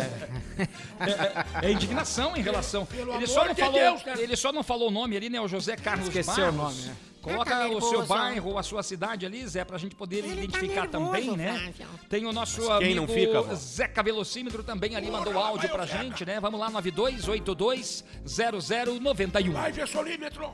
É, 1.62 1.66
é 1.68 1.72
indignação 1.72 2.36
em 2.36 2.43
relação. 2.43 2.84
Pelo 2.84 3.12
Ele 3.14 3.24
amor 3.24 3.28
só, 3.28 3.45
não 3.47 3.55
de 3.55 3.61
falou, 3.61 3.80
Deus, 3.80 4.03
cara. 4.03 4.20
ele 4.20 4.36
só 4.36 4.53
não 4.53 4.62
falou 4.62 4.88
o 4.88 4.90
nome 4.90 5.16
ali, 5.16 5.30
né? 5.30 5.40
O 5.40 5.49
José 5.49 5.74
Carlos 5.76 6.09
Esqueceu 6.09 6.34
Barros. 6.53 6.55
o 6.55 6.57
nome, 6.62 6.82
né? 6.82 6.97
Coloca 7.22 7.50
Tá 7.50 7.68
o 7.68 7.80
seu 7.80 8.04
bairro, 8.04 8.58
a 8.58 8.62
sua 8.64 8.82
cidade 8.82 9.24
ali, 9.24 9.46
Zé, 9.46 9.64
pra 9.64 9.78
gente 9.78 9.94
poder 9.94 10.26
identificar 10.26 10.88
nervoso, 10.88 11.06
também, 11.06 11.36
né? 11.36 11.72
Flávio. 11.76 12.00
Tem 12.08 12.26
o 12.26 12.32
nosso 12.32 12.58
Mas 12.58 12.66
quem 12.78 12.86
amigo 12.88 12.94
não 12.96 13.06
fica, 13.06 13.40
vó? 13.40 13.54
Zeca 13.54 14.02
Velocímetro 14.02 14.64
também 14.64 14.96
ali 14.96 15.08
mandou 15.08 15.38
áudio 15.38 15.68
pra 15.68 15.86
gente, 15.86 16.26
né? 16.26 16.40
Vamos 16.40 16.58
lá, 16.58 16.68
92820091. 16.72 19.52
Vai, 19.52 19.70
Versolímetro. 19.70 20.52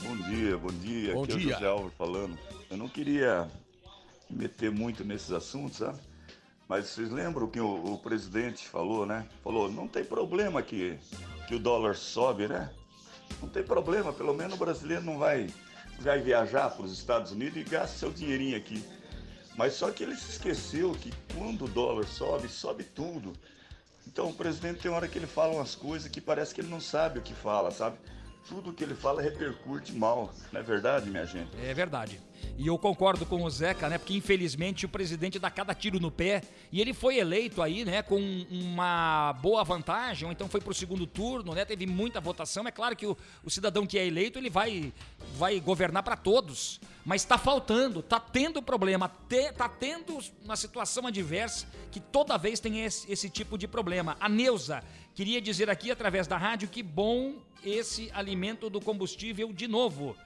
Bom 0.00 0.16
dia, 0.28 0.56
bom 0.56 0.70
dia. 0.70 1.14
Bom 1.14 1.24
Aqui 1.24 1.32
é 1.32 1.34
o 1.34 1.38
dia. 1.38 1.54
José 1.54 1.66
Álvaro 1.66 1.92
falando. 1.98 2.38
Eu 2.70 2.76
não 2.76 2.88
queria 2.88 3.50
me 4.30 4.42
meter 4.42 4.70
muito 4.70 5.04
nesses 5.04 5.32
assuntos, 5.32 5.78
sabe? 5.78 5.98
Mas 6.68 6.86
vocês 6.86 7.10
lembram 7.10 7.48
que 7.48 7.58
o, 7.60 7.94
o 7.94 7.98
presidente 7.98 8.68
falou, 8.68 9.04
né? 9.04 9.26
Falou, 9.42 9.68
não 9.70 9.86
tem 9.88 10.04
problema 10.04 10.62
que, 10.62 10.96
que 11.48 11.56
o 11.56 11.58
dólar 11.58 11.96
sobe, 11.96 12.46
né? 12.48 12.70
Não 13.42 13.48
tem 13.48 13.64
problema, 13.64 14.12
pelo 14.12 14.32
menos 14.32 14.54
o 14.54 14.56
brasileiro 14.56 15.02
não 15.02 15.18
vai, 15.18 15.48
vai 16.00 16.20
viajar 16.20 16.70
para 16.70 16.84
os 16.84 16.92
Estados 16.92 17.32
Unidos 17.32 17.56
e 17.56 17.64
gasta 17.64 17.98
seu 17.98 18.10
dinheirinho 18.10 18.56
aqui. 18.56 18.84
Mas 19.56 19.74
só 19.74 19.90
que 19.90 20.02
ele 20.02 20.16
se 20.16 20.32
esqueceu 20.32 20.92
que 20.92 21.12
quando 21.36 21.64
o 21.64 21.68
dólar 21.68 22.06
sobe, 22.06 22.48
sobe 22.48 22.84
tudo. 22.84 23.32
Então 24.06 24.28
o 24.28 24.34
presidente 24.34 24.80
tem 24.80 24.90
hora 24.90 25.08
que 25.08 25.18
ele 25.18 25.26
fala 25.26 25.54
umas 25.54 25.74
coisas 25.74 26.10
que 26.10 26.20
parece 26.20 26.54
que 26.54 26.60
ele 26.60 26.68
não 26.68 26.80
sabe 26.80 27.18
o 27.18 27.22
que 27.22 27.34
fala, 27.34 27.70
sabe? 27.70 27.96
Tudo 28.48 28.72
que 28.74 28.84
ele 28.84 28.94
fala 28.94 29.22
repercute 29.22 29.92
mal, 29.94 30.32
não 30.52 30.60
é 30.60 30.62
verdade, 30.62 31.08
minha 31.08 31.24
gente? 31.24 31.50
É 31.62 31.72
verdade. 31.72 32.20
E 32.58 32.66
eu 32.66 32.78
concordo 32.78 33.24
com 33.24 33.42
o 33.42 33.50
Zeca, 33.50 33.88
né? 33.88 33.96
Porque 33.96 34.14
infelizmente 34.14 34.84
o 34.84 34.88
presidente 34.88 35.38
dá 35.38 35.50
cada 35.50 35.74
tiro 35.74 35.98
no 35.98 36.10
pé 36.10 36.42
e 36.70 36.80
ele 36.80 36.92
foi 36.92 37.16
eleito 37.16 37.62
aí, 37.62 37.84
né, 37.84 38.02
com 38.02 38.20
uma 38.50 39.32
boa 39.40 39.64
vantagem, 39.64 40.26
ou 40.26 40.32
então 40.32 40.46
foi 40.46 40.60
pro 40.60 40.74
segundo 40.74 41.06
turno, 41.06 41.54
né? 41.54 41.64
Teve 41.64 41.86
muita 41.86 42.20
votação. 42.20 42.68
É 42.68 42.70
claro 42.70 42.94
que 42.94 43.06
o, 43.06 43.16
o 43.42 43.50
cidadão 43.50 43.86
que 43.86 43.98
é 43.98 44.06
eleito, 44.06 44.38
ele 44.38 44.50
vai 44.50 44.92
vai 45.36 45.58
governar 45.58 46.02
para 46.02 46.16
todos, 46.16 46.80
mas 47.04 47.24
tá 47.24 47.36
faltando, 47.36 48.02
tá 48.02 48.20
tendo 48.20 48.62
problema, 48.62 49.10
te, 49.28 49.52
tá 49.52 49.68
tendo 49.68 50.18
uma 50.44 50.54
situação 50.54 51.06
adversa 51.06 51.66
que 51.90 51.98
toda 51.98 52.36
vez 52.36 52.60
tem 52.60 52.84
esse, 52.84 53.10
esse 53.10 53.28
tipo 53.28 53.58
de 53.58 53.66
problema. 53.66 54.16
A 54.20 54.28
Neuza 54.28 54.82
queria 55.14 55.40
dizer 55.40 55.70
aqui 55.70 55.90
através 55.90 56.26
da 56.26 56.36
rádio 56.36 56.68
que 56.68 56.82
bom 56.82 57.36
esse 57.64 58.10
alimento 58.12 58.68
do 58.68 58.80
combustível 58.80 59.52
de 59.52 59.66
novo. 59.66 60.16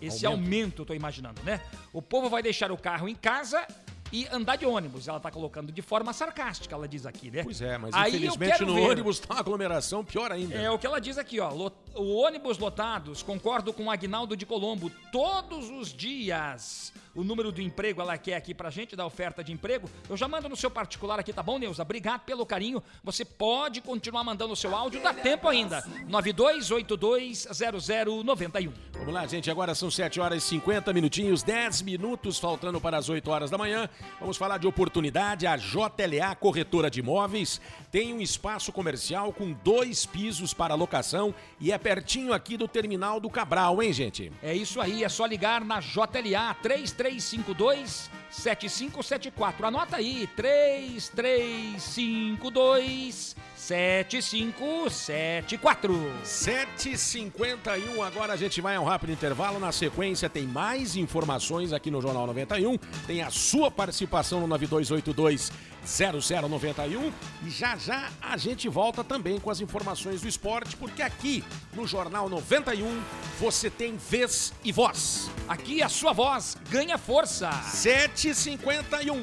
Esse 0.00 0.26
Aumento. 0.26 0.44
aumento, 0.44 0.84
tô 0.84 0.94
imaginando, 0.94 1.40
né? 1.42 1.60
O 1.92 2.02
povo 2.02 2.28
vai 2.28 2.42
deixar 2.42 2.72
o 2.72 2.76
carro 2.76 3.08
em 3.08 3.14
casa 3.14 3.64
e 4.12 4.26
andar 4.32 4.56
de 4.56 4.66
ônibus. 4.66 5.08
Ela 5.08 5.20
tá 5.20 5.30
colocando 5.30 5.72
de 5.72 5.80
forma 5.80 6.12
sarcástica, 6.12 6.74
ela 6.74 6.88
diz 6.88 7.06
aqui, 7.06 7.30
né? 7.30 7.42
Pois 7.44 7.62
é, 7.62 7.78
mas 7.78 7.94
Aí 7.94 8.16
infelizmente 8.16 8.64
no 8.64 8.74
ver. 8.74 8.90
ônibus 8.90 9.20
tá 9.20 9.34
uma 9.34 9.40
aglomeração 9.40 10.04
pior 10.04 10.30
ainda. 10.30 10.54
É 10.54 10.70
o 10.70 10.78
que 10.78 10.86
ela 10.86 11.00
diz 11.00 11.16
aqui, 11.18 11.40
ó. 11.40 11.50
O 11.94 12.16
ônibus 12.16 12.58
lotados, 12.58 13.22
concordo 13.22 13.72
com 13.72 13.84
o 13.84 13.90
Agnaldo 13.90 14.36
de 14.36 14.44
Colombo, 14.46 14.90
todos 15.10 15.70
os 15.70 15.92
dias. 15.92 16.92
O 17.14 17.22
número 17.22 17.52
do 17.52 17.60
emprego 17.60 18.00
ela 18.00 18.16
quer 18.16 18.36
aqui 18.36 18.54
pra 18.54 18.70
gente, 18.70 18.96
da 18.96 19.04
oferta 19.04 19.44
de 19.44 19.52
emprego. 19.52 19.86
Eu 20.08 20.16
já 20.16 20.26
mando 20.26 20.48
no 20.48 20.56
seu 20.56 20.70
particular 20.70 21.20
aqui, 21.20 21.30
tá 21.30 21.42
bom, 21.42 21.58
Neuza? 21.58 21.82
Obrigado 21.82 22.22
pelo 22.22 22.46
carinho. 22.46 22.82
Você 23.04 23.22
pode 23.22 23.82
continuar 23.82 24.24
mandando 24.24 24.54
o 24.54 24.56
seu 24.56 24.74
áudio, 24.74 25.02
dá 25.02 25.12
tempo 25.12 25.46
ainda. 25.46 25.86
92820091. 26.08 28.72
Vamos 28.94 29.12
lá, 29.12 29.26
gente. 29.26 29.50
Agora 29.50 29.74
são 29.74 29.90
7 29.90 30.18
horas 30.20 30.42
e 30.42 30.46
50 30.46 30.90
minutinhos, 30.94 31.42
10 31.42 31.82
minutos 31.82 32.38
faltando 32.38 32.80
para 32.80 32.96
as 32.96 33.10
8 33.10 33.30
horas 33.30 33.50
da 33.50 33.58
manhã. 33.58 33.90
Vamos 34.18 34.38
falar 34.38 34.56
de 34.58 34.66
oportunidade. 34.66 35.46
A 35.46 35.56
JLA 35.56 36.34
Corretora 36.36 36.90
de 36.90 37.00
Imóveis 37.00 37.60
tem 37.90 38.14
um 38.14 38.22
espaço 38.22 38.72
comercial 38.72 39.34
com 39.34 39.52
dois 39.52 40.06
pisos 40.06 40.54
para 40.54 40.74
locação 40.74 41.34
e 41.60 41.70
é 41.70 41.76
pertinho 41.82 42.32
aqui 42.32 42.56
do 42.56 42.68
terminal 42.68 43.18
do 43.18 43.28
Cabral, 43.28 43.82
hein, 43.82 43.92
gente? 43.92 44.30
É 44.42 44.54
isso 44.54 44.80
aí, 44.80 45.02
é 45.02 45.08
só 45.08 45.26
ligar 45.26 45.64
na 45.64 45.80
JLA 45.80 46.54
3352 46.62 48.08
7574. 48.30 49.66
Anota 49.66 49.96
aí, 49.96 50.28
3352 50.36 53.34
7574. 53.62 55.94
7h51, 56.24 58.04
agora 58.04 58.32
a 58.32 58.36
gente 58.36 58.60
vai 58.60 58.74
a 58.74 58.80
um 58.80 58.84
rápido 58.84 59.12
intervalo. 59.12 59.60
Na 59.60 59.70
sequência, 59.70 60.28
tem 60.28 60.42
mais 60.42 60.96
informações 60.96 61.72
aqui 61.72 61.88
no 61.88 62.02
Jornal 62.02 62.26
91. 62.26 62.76
Tem 63.06 63.22
a 63.22 63.30
sua 63.30 63.70
participação 63.70 64.40
no 64.40 64.48
9282 64.48 65.52
0091. 65.86 67.12
E 67.44 67.50
já 67.50 67.76
já 67.76 68.08
a 68.20 68.36
gente 68.36 68.68
volta 68.68 69.04
também 69.04 69.38
com 69.38 69.48
as 69.48 69.60
informações 69.60 70.22
do 70.22 70.28
esporte, 70.28 70.76
porque 70.76 71.00
aqui 71.00 71.44
no 71.72 71.86
Jornal 71.86 72.28
91 72.28 73.00
você 73.38 73.70
tem 73.70 73.96
vez 73.96 74.52
e 74.64 74.72
voz. 74.72 75.30
Aqui 75.46 75.84
a 75.84 75.88
sua 75.88 76.12
voz 76.12 76.58
ganha 76.68 76.98
força. 76.98 77.48
7h51. 77.50 79.22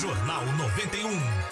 Jornal 0.00 0.44
91. 0.56 1.51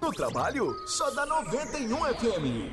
No 0.00 0.10
trabalho, 0.12 0.76
só 0.86 1.10
dá 1.10 1.24
91 1.26 2.06
FM. 2.08 2.72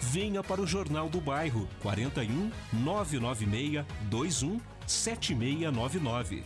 Venha 0.00 0.42
para 0.42 0.60
o 0.60 0.66
Jornal 0.66 1.08
do 1.08 1.20
Bairro 1.20 1.68
41 1.80 2.50
996 2.72 3.84
21 4.10 4.60
7699. 4.86 6.44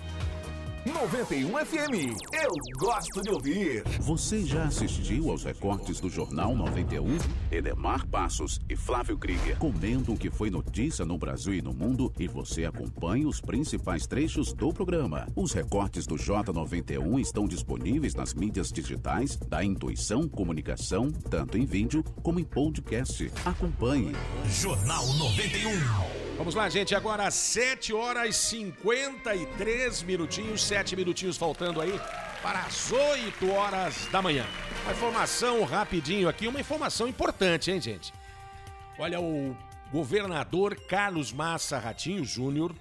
91 0.84 1.48
FM. 1.64 2.18
Eu 2.32 2.52
gosto 2.76 3.22
de 3.22 3.30
ouvir. 3.30 3.84
Você 4.00 4.44
já 4.44 4.64
assistiu 4.64 5.30
aos 5.30 5.44
recortes 5.44 6.00
do 6.00 6.10
Jornal 6.10 6.56
91? 6.56 7.18
Edemar 7.52 8.04
Passos 8.08 8.60
e 8.68 8.74
Flávio 8.74 9.16
Krieger 9.16 9.56
comentam 9.58 10.14
o 10.14 10.18
que 10.18 10.28
foi 10.28 10.50
notícia 10.50 11.04
no 11.04 11.16
Brasil 11.16 11.54
e 11.54 11.62
no 11.62 11.72
mundo 11.72 12.12
e 12.18 12.26
você 12.26 12.64
acompanha 12.64 13.28
os 13.28 13.40
principais 13.40 14.08
trechos 14.08 14.52
do 14.52 14.72
programa. 14.72 15.28
Os 15.36 15.52
recortes 15.52 16.04
do 16.04 16.16
J91 16.16 17.20
estão 17.20 17.46
disponíveis 17.46 18.16
nas 18.16 18.34
mídias 18.34 18.72
digitais 18.72 19.36
da 19.36 19.62
Intuição 19.62 20.28
Comunicação, 20.28 21.12
tanto 21.30 21.56
em 21.56 21.64
vídeo 21.64 22.02
como 22.24 22.40
em 22.40 22.44
podcast. 22.44 23.30
Acompanhe. 23.44 24.16
Jornal 24.48 25.06
91. 25.14 26.31
Vamos 26.36 26.54
lá, 26.54 26.68
gente. 26.68 26.94
Agora 26.94 27.30
7 27.30 27.92
horas 27.92 28.36
53 28.36 30.02
minutinhos, 30.02 30.62
7 30.64 30.96
minutinhos 30.96 31.36
faltando 31.36 31.80
aí 31.80 31.92
para 32.42 32.60
as 32.60 32.90
8 32.90 33.50
horas 33.50 34.06
da 34.10 34.20
manhã. 34.20 34.46
Uma 34.82 34.92
informação 34.92 35.62
rapidinho 35.64 36.28
aqui, 36.28 36.48
uma 36.48 36.60
informação 36.60 37.06
importante, 37.06 37.70
hein, 37.70 37.80
gente? 37.80 38.12
Olha, 38.98 39.20
o 39.20 39.56
governador 39.92 40.74
Carlos 40.74 41.32
Massa 41.32 41.78
Ratinho 41.78 42.24
Júnior 42.24 42.74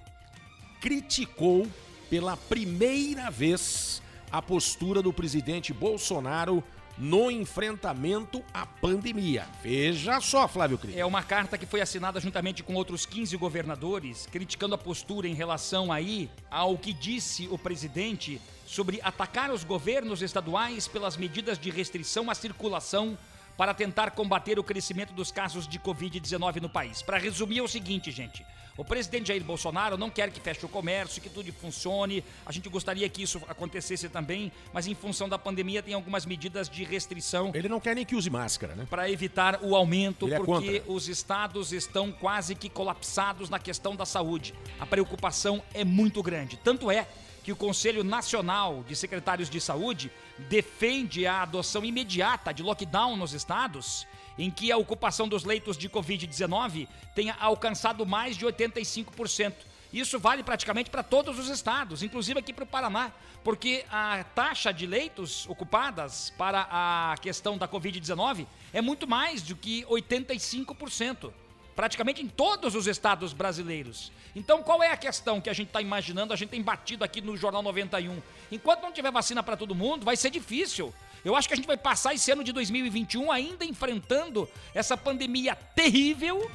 criticou 0.80 1.68
pela 2.10 2.36
primeira 2.36 3.30
vez 3.30 4.02
a 4.32 4.42
postura 4.42 5.02
do 5.02 5.14
presidente 5.14 5.74
Bolsonaro 5.74 6.64
no 7.02 7.32
enfrentamento 7.32 8.44
à 8.54 8.64
pandemia. 8.64 9.48
Veja 9.64 10.22
só, 10.22 10.48
Flávio 10.48 10.78
Cris. 10.78 10.96
É 10.96 11.04
uma 11.04 11.24
carta 11.24 11.58
que 11.58 11.66
foi 11.66 11.82
assinada 11.82 12.20
juntamente 12.20 12.62
com 12.62 12.76
outros 12.76 13.08
15 13.08 13.36
governadores, 13.38 14.28
criticando 14.32 14.76
a 14.76 14.78
postura 14.78 15.28
em 15.28 15.34
relação 15.34 15.92
aí 15.92 16.30
ao 16.52 16.78
que 16.78 16.94
disse 16.94 17.48
o 17.50 17.58
presidente 17.58 18.40
sobre 18.68 19.00
atacar 19.02 19.50
os 19.50 19.64
governos 19.64 20.22
estaduais 20.22 20.88
pelas 20.88 21.18
medidas 21.18 21.58
de 21.58 21.72
restrição 21.72 22.30
à 22.30 22.36
circulação 22.36 23.18
para 23.58 23.74
tentar 23.74 24.12
combater 24.12 24.58
o 24.60 24.64
crescimento 24.64 25.14
dos 25.14 25.32
casos 25.32 25.68
de 25.68 25.80
Covid-19 25.80 26.62
no 26.62 26.70
país. 26.70 27.02
Para 27.02 27.18
resumir, 27.18 27.60
é 27.60 27.62
o 27.62 27.68
seguinte, 27.68 28.12
gente. 28.12 28.46
O 28.78 28.86
presidente 28.86 29.28
Jair 29.28 29.44
Bolsonaro 29.44 29.98
não 29.98 30.10
quer 30.10 30.32
que 30.32 30.40
feche 30.40 30.66
o 30.66 30.70
comércio, 30.70 31.22
que 31.22 31.30
tudo 31.30 31.52
funcione. 31.52 32.24
A 32.46 32.52
gente 32.52 32.70
gostaria 32.70 33.08
que 33.10 33.22
isso 33.22 33.42
acontecesse 33.48 34.08
também, 34.08 34.52
mas 34.74 34.88
em 34.88 34.96
função 34.96 35.28
da 35.28 35.38
pandemia 35.38 35.84
tem 35.84 35.94
algumas 35.94 36.26
medidas 36.26 36.70
de 36.70 36.84
restrição. 36.84 37.52
Ele 37.54 37.68
não 37.68 37.80
quer 37.80 37.94
nem 37.96 38.06
que 38.06 38.16
use 38.16 38.30
máscara, 38.30 38.74
né? 38.74 38.88
Para 38.90 39.10
evitar 39.10 39.60
o 39.62 39.76
aumento, 39.76 40.26
Ele 40.26 40.36
é 40.36 40.38
porque 40.40 40.80
contra. 40.80 40.94
os 40.94 41.10
estados 41.10 41.74
estão 41.74 42.12
quase 42.12 42.56
que 42.56 42.70
colapsados 42.70 43.50
na 43.50 43.60
questão 43.60 43.96
da 43.96 44.06
saúde. 44.06 44.54
A 44.80 44.86
preocupação 44.86 45.62
é 45.74 45.84
muito 45.84 46.24
grande. 46.24 46.58
Tanto 46.58 46.90
é 46.90 47.08
que 47.44 47.52
o 47.52 47.56
Conselho 47.56 48.04
Nacional 48.04 48.84
de 48.88 48.96
Secretários 48.96 49.50
de 49.50 49.60
Saúde 49.60 50.12
defende 50.50 51.26
a 51.26 51.42
adoção 51.42 51.84
imediata 51.84 52.54
de 52.54 52.64
lockdown 52.64 53.16
nos 53.16 53.34
estados 53.34 54.08
em 54.38 54.50
que 54.50 54.72
a 54.72 54.78
ocupação 54.78 55.28
dos 55.28 55.44
leitos 55.44 55.78
de 55.78 55.90
Covid-19 55.90 56.88
tenha 57.14 57.36
alcançado 57.40 58.06
mais 58.06 58.36
de 58.36 58.46
85%. 58.46 59.54
Isso 59.94 60.18
vale 60.18 60.42
praticamente 60.42 60.90
para 60.90 61.04
todos 61.04 61.38
os 61.38 61.50
estados, 61.50 62.02
inclusive 62.02 62.40
aqui 62.40 62.54
para 62.54 62.64
o 62.64 62.68
Paraná, 62.68 63.12
porque 63.44 63.86
a 63.92 64.24
taxa 64.24 64.72
de 64.72 64.86
leitos 64.86 65.46
ocupadas 65.50 66.32
para 66.38 66.68
a 66.72 67.16
questão 67.22 67.58
da 67.58 67.68
Covid-19 67.68 68.48
é 68.72 68.82
muito 68.82 69.06
mais 69.06 69.42
do 69.42 69.56
que 69.56 69.84
85% 69.86 71.34
praticamente 71.76 72.22
em 72.22 72.28
todos 72.28 72.76
os 72.76 72.88
estados 72.88 73.34
brasileiros. 73.34 74.12
Então, 74.36 74.64
qual 74.64 74.82
é 74.82 74.92
a 74.92 74.98
questão 74.98 75.42
que 75.42 75.50
a 75.50 75.54
gente 75.54 75.68
está 75.68 75.82
imaginando, 75.82 76.34
a 76.34 76.36
gente 76.36 76.50
tem 76.50 76.62
batido 76.62 77.04
aqui 77.04 77.22
no 77.22 77.36
Jornal 77.36 77.62
91? 77.62 78.22
Enquanto 78.52 78.82
não 78.82 78.92
tiver 78.92 79.12
vacina 79.12 79.42
para 79.42 79.58
todo 79.58 79.76
mundo, 79.76 80.06
vai 80.06 80.16
ser 80.16 80.30
difícil. 80.30 80.94
Eu 81.24 81.36
acho 81.36 81.48
que 81.48 81.54
a 81.54 81.58
gente 81.58 81.68
vai 81.68 81.78
passar 81.78 82.14
esse 82.14 82.32
ano 82.32 82.44
de 82.44 82.52
2021 82.52 83.32
ainda 83.32 83.64
enfrentando 83.64 84.50
essa 84.74 84.98
pandemia 84.98 85.56
terrível 85.56 86.50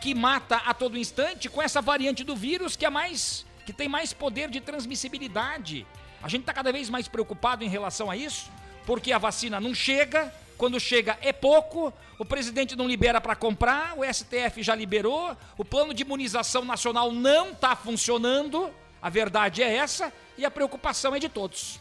que 0.00 0.14
mata 0.14 0.56
a 0.56 0.74
todo 0.74 0.98
instante 0.98 1.48
com 1.48 1.62
essa 1.62 1.80
variante 1.80 2.24
do 2.24 2.34
vírus 2.34 2.76
que 2.76 2.86
é 2.86 2.90
mais 2.90 3.46
que 3.64 3.72
tem 3.72 3.86
mais 3.86 4.14
poder 4.14 4.48
de 4.48 4.60
transmissibilidade. 4.60 5.86
A 6.22 6.28
gente 6.28 6.40
está 6.40 6.54
cada 6.54 6.72
vez 6.72 6.88
mais 6.88 7.06
preocupado 7.06 7.62
em 7.62 7.68
relação 7.68 8.10
a 8.10 8.16
isso, 8.16 8.50
porque 8.86 9.12
a 9.12 9.18
vacina 9.18 9.60
não 9.60 9.74
chega, 9.74 10.32
quando 10.58 10.78
chega 10.80 11.16
é 11.22 11.32
pouco, 11.32 11.92
o 12.18 12.24
presidente 12.24 12.74
não 12.74 12.88
libera 12.88 13.20
para 13.20 13.36
comprar, 13.36 13.96
o 13.96 14.04
STF 14.04 14.60
já 14.60 14.74
liberou, 14.74 15.34
o 15.56 15.64
plano 15.64 15.94
de 15.94 16.02
imunização 16.02 16.64
nacional 16.64 17.12
não 17.12 17.52
está 17.52 17.76
funcionando, 17.76 18.68
a 19.00 19.08
verdade 19.08 19.62
é 19.62 19.76
essa 19.76 20.12
e 20.36 20.44
a 20.44 20.50
preocupação 20.50 21.14
é 21.14 21.20
de 21.20 21.28
todos. 21.28 21.80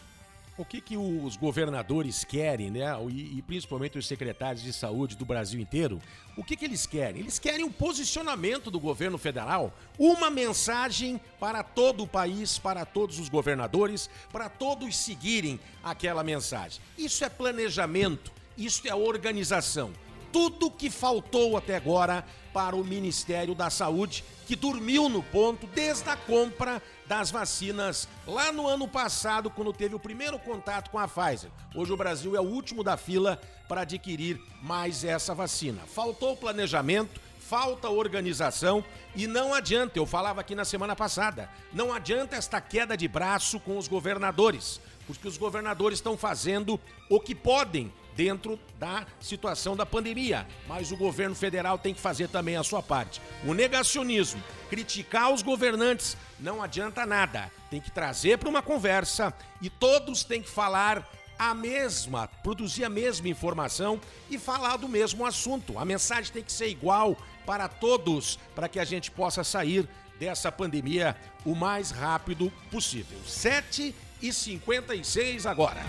O 0.58 0.66
que, 0.66 0.82
que 0.82 0.98
os 0.98 1.36
governadores 1.36 2.24
querem, 2.24 2.72
né? 2.72 2.86
E, 3.10 3.38
e 3.38 3.42
principalmente 3.44 3.98
os 3.98 4.08
secretários 4.08 4.64
de 4.64 4.74
saúde 4.74 5.16
do 5.16 5.24
Brasil 5.24 5.60
inteiro, 5.60 6.02
o 6.36 6.44
que, 6.44 6.56
que 6.56 6.66
eles 6.66 6.88
querem? 6.88 7.22
Eles 7.22 7.38
querem 7.38 7.64
o 7.64 7.70
posicionamento 7.70 8.72
do 8.72 8.80
governo 8.80 9.20
federal, 9.20 9.72
uma 10.00 10.32
mensagem 10.32 11.22
para 11.40 11.62
todo 11.62 12.04
o 12.04 12.08
país, 12.08 12.58
para 12.58 12.86
todos 12.86 13.20
os 13.20 13.30
governadores, 13.30 14.10
para 14.32 14.50
todos 14.50 14.98
seguirem 14.98 15.60
aquela 15.84 16.24
mensagem. 16.24 16.82
Isso 16.98 17.24
é 17.24 17.30
planejamento, 17.30 18.32
isso 18.58 18.88
é 18.88 18.96
organização. 18.96 19.92
Tudo 20.32 20.72
que 20.72 20.90
faltou 20.90 21.56
até 21.56 21.76
agora 21.76 22.26
para 22.54 22.76
o 22.76 22.84
Ministério 22.84 23.54
da 23.54 23.70
Saúde, 23.70 24.24
que 24.46 24.56
dormiu 24.56 25.08
no 25.08 25.22
ponto 25.22 25.68
desde 25.68 26.10
a 26.10 26.18
compra 26.18 26.82
das 27.06 27.30
vacinas 27.32 28.08
lá 28.26 28.52
no 28.52 28.68
ano 28.68 28.88
passado, 28.88 29.50
quando 29.50 29.72
teve 29.72 29.96
o 29.96 30.00
primeiro 30.00 30.40
contato 30.40 30.90
com 30.90 31.00
a 31.00 31.08
Pfizer. 31.08 31.50
Hoje 31.76 31.94
o 31.94 31.98
Brasil 31.98 32.36
é 32.36 32.40
o 32.40 32.44
último 32.44 32.84
da 32.84 32.98
fila 32.98 33.40
para 33.68 33.82
adquirir 33.82 34.42
mais 34.62 35.04
essa 35.04 35.36
vacina. 35.36 35.82
Faltou 35.86 36.36
planejamento, 36.36 37.22
falta 37.40 37.90
organização 37.90 38.84
e 39.16 39.28
não 39.28 39.54
adianta, 39.54 39.98
eu 39.98 40.06
falava 40.06 40.42
aqui 40.42 40.54
na 40.54 40.66
semana 40.66 40.96
passada, 40.96 41.50
não 41.72 41.94
adianta 41.94 42.36
esta 42.36 42.60
queda 42.60 42.98
de 42.98 43.08
braço 43.08 43.60
com 43.60 43.78
os 43.78 43.88
governadores, 43.88 44.82
porque 45.06 45.28
os 45.28 45.38
governadores 45.38 46.00
estão 46.00 46.18
fazendo 46.18 46.80
o 47.10 47.20
que 47.20 47.34
podem 47.34 47.92
dentro 48.18 48.60
da 48.80 49.06
situação 49.22 49.76
da 49.76 49.86
pandemia. 49.86 50.48
Mas 50.68 50.92
o 50.92 50.98
governo 50.98 51.36
federal 51.36 51.78
tem 51.78 51.94
que 51.94 52.02
fazer 52.02 52.28
também 52.28 52.58
a 52.58 52.64
sua 52.64 52.82
parte. 52.82 53.22
O 53.46 53.54
negacionismo, 53.54 54.44
criticar 54.70 55.32
os 55.32 55.44
governantes, 55.44 56.18
não 56.40 56.62
adianta 56.62 57.06
nada. 57.06 57.52
Tem 57.70 57.80
que 57.80 57.92
trazer 57.92 58.40
para 58.40 58.50
uma 58.50 58.64
conversa 58.64 59.32
e 59.62 59.70
todos 59.70 60.24
têm 60.24 60.42
que 60.42 60.50
falar 60.50 61.08
a 61.38 61.54
mesma, 61.54 62.28
produzir 62.28 62.84
a 62.84 62.90
mesma 62.90 63.30
informação 63.30 64.02
e 64.28 64.40
falar 64.40 64.78
do 64.78 64.90
mesmo 64.90 65.24
assunto. 65.24 65.78
A 65.78 65.86
mensagem 65.86 66.34
tem 66.34 66.44
que 66.44 66.52
ser 66.52 66.68
igual 66.68 67.16
para 67.46 67.68
todos, 67.68 68.40
para 68.56 68.68
que 68.68 68.80
a 68.80 68.84
gente 68.84 69.12
possa 69.12 69.44
sair 69.44 69.88
dessa 70.20 70.52
pandemia 70.52 71.16
o 71.46 71.54
mais 71.54 71.92
rápido 71.92 72.52
possível. 72.72 73.20
7 73.24 73.94
e 74.20 74.34
56 74.34 75.46
agora. 75.46 75.86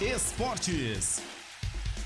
Esportes. 0.00 1.35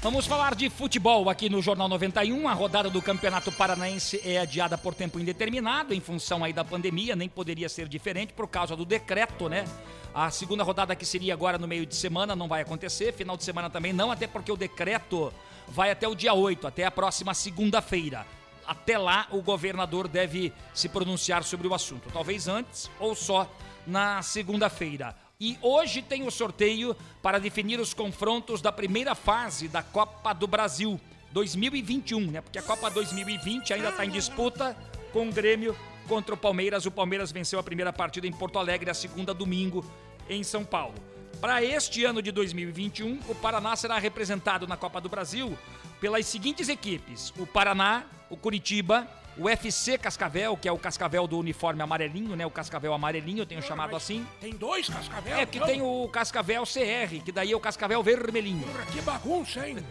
Vamos 0.03 0.27
falar 0.27 0.55
de 0.55 0.71
futebol 0.71 1.29
aqui 1.29 1.51
no 1.51 1.61
Jornal 1.61 1.87
91. 1.87 2.49
A 2.49 2.55
rodada 2.55 2.89
do 2.89 3.03
Campeonato 3.03 3.53
Paranaense 3.53 4.19
é 4.25 4.39
adiada 4.39 4.79
por 4.79 4.95
tempo 4.95 5.21
indeterminado 5.21 5.93
em 5.93 6.01
função 6.01 6.43
aí 6.43 6.55
da 6.55 6.65
pandemia, 6.65 7.15
nem 7.15 7.29
poderia 7.29 7.69
ser 7.69 7.87
diferente 7.87 8.33
por 8.33 8.49
causa 8.49 8.75
do 8.75 8.87
decreto, 8.87 9.47
né? 9.47 9.67
A 10.15 10.31
segunda 10.31 10.65
rodada 10.65 10.97
que 10.97 11.05
seria 11.05 11.35
agora 11.35 11.59
no 11.59 11.69
meio 11.69 11.85
de 11.85 11.95
semana 11.95 12.35
não 12.35 12.49
vai 12.49 12.63
acontecer, 12.63 13.13
final 13.13 13.37
de 13.37 13.45
semana 13.45 13.69
também 13.69 13.93
não, 13.93 14.11
até 14.11 14.27
porque 14.27 14.51
o 14.51 14.57
decreto 14.57 15.31
vai 15.69 15.91
até 15.91 16.09
o 16.09 16.15
dia 16.15 16.33
8, 16.33 16.67
até 16.67 16.87
a 16.87 16.91
próxima 16.91 17.35
segunda-feira. 17.35 18.27
Até 18.67 18.97
lá 18.97 19.27
o 19.31 19.43
governador 19.43 20.09
deve 20.09 20.51
se 20.73 20.89
pronunciar 20.89 21.45
sobre 21.45 21.69
o 21.69 21.75
assunto, 21.75 22.09
talvez 22.11 22.49
antes 22.49 22.91
ou 22.99 23.15
só 23.15 23.47
na 23.87 24.23
segunda-feira. 24.23 25.15
E 25.41 25.57
hoje 25.63 26.03
tem 26.03 26.27
o 26.27 26.31
sorteio 26.31 26.95
para 27.23 27.39
definir 27.39 27.81
os 27.81 27.95
confrontos 27.95 28.61
da 28.61 28.71
primeira 28.71 29.15
fase 29.15 29.69
da 29.69 29.83
Copa 29.83 30.35
do 30.35 30.47
Brasil 30.47 31.01
2021, 31.33 32.31
né? 32.31 32.43
Porque 32.43 32.59
a 32.59 32.63
Copa 32.63 32.91
2020 32.91 33.73
ainda 33.73 33.89
está 33.89 34.05
em 34.05 34.11
disputa 34.11 34.77
com 35.15 35.31
o 35.31 35.33
Grêmio 35.33 35.75
contra 36.07 36.35
o 36.35 36.37
Palmeiras. 36.37 36.85
O 36.85 36.91
Palmeiras 36.91 37.33
venceu 37.33 37.59
a 37.59 37.63
primeira 37.63 37.91
partida 37.91 38.27
em 38.27 38.33
Porto 38.33 38.59
Alegre, 38.59 38.91
a 38.91 38.95
segunda 38.95 39.33
domingo 39.33 39.83
em 40.29 40.45
São 40.45 40.63
Paulo. 40.63 40.97
Para 41.41 41.65
este 41.65 42.05
ano 42.05 42.21
de 42.21 42.31
2021, 42.31 43.21
o 43.27 43.35
Paraná 43.35 43.75
será 43.77 43.99
representado 43.99 44.67
na 44.67 44.77
Copa 44.77 45.01
do 45.01 45.09
Brasil 45.09 45.57
pelas 46.03 46.27
seguintes 46.27 46.69
equipes: 46.69 47.33
o 47.39 47.47
Paraná, 47.47 48.05
o 48.29 48.37
Curitiba, 48.37 49.09
o 49.41 49.49
FC 49.49 49.97
Cascavel, 49.97 50.55
que 50.55 50.69
é 50.69 50.73
o 50.73 50.77
Cascavel 50.77 51.27
do 51.27 51.39
uniforme 51.39 51.81
amarelinho, 51.81 52.37
né? 52.37 52.45
O 52.45 52.51
Cascavel 52.51 52.93
amarelinho, 52.93 53.39
eu 53.39 53.47
tenho 53.47 53.63
chamado 53.63 53.97
assim. 53.97 54.27
Tem 54.39 54.53
dois 54.53 54.87
Cascavel? 54.89 55.39
É 55.39 55.47
que 55.47 55.57
então? 55.57 55.67
tem 55.67 55.81
o 55.81 56.07
Cascavel 56.09 56.63
CR, 56.65 57.25
que 57.25 57.33
daí 57.33 57.53
é 57.53 57.57
o 57.57 57.61
Cascavel 57.61 58.03
vermelhinho. 58.03 58.69
Que 58.93 59.01
bagunça, 59.01 59.67
hein? 59.67 59.79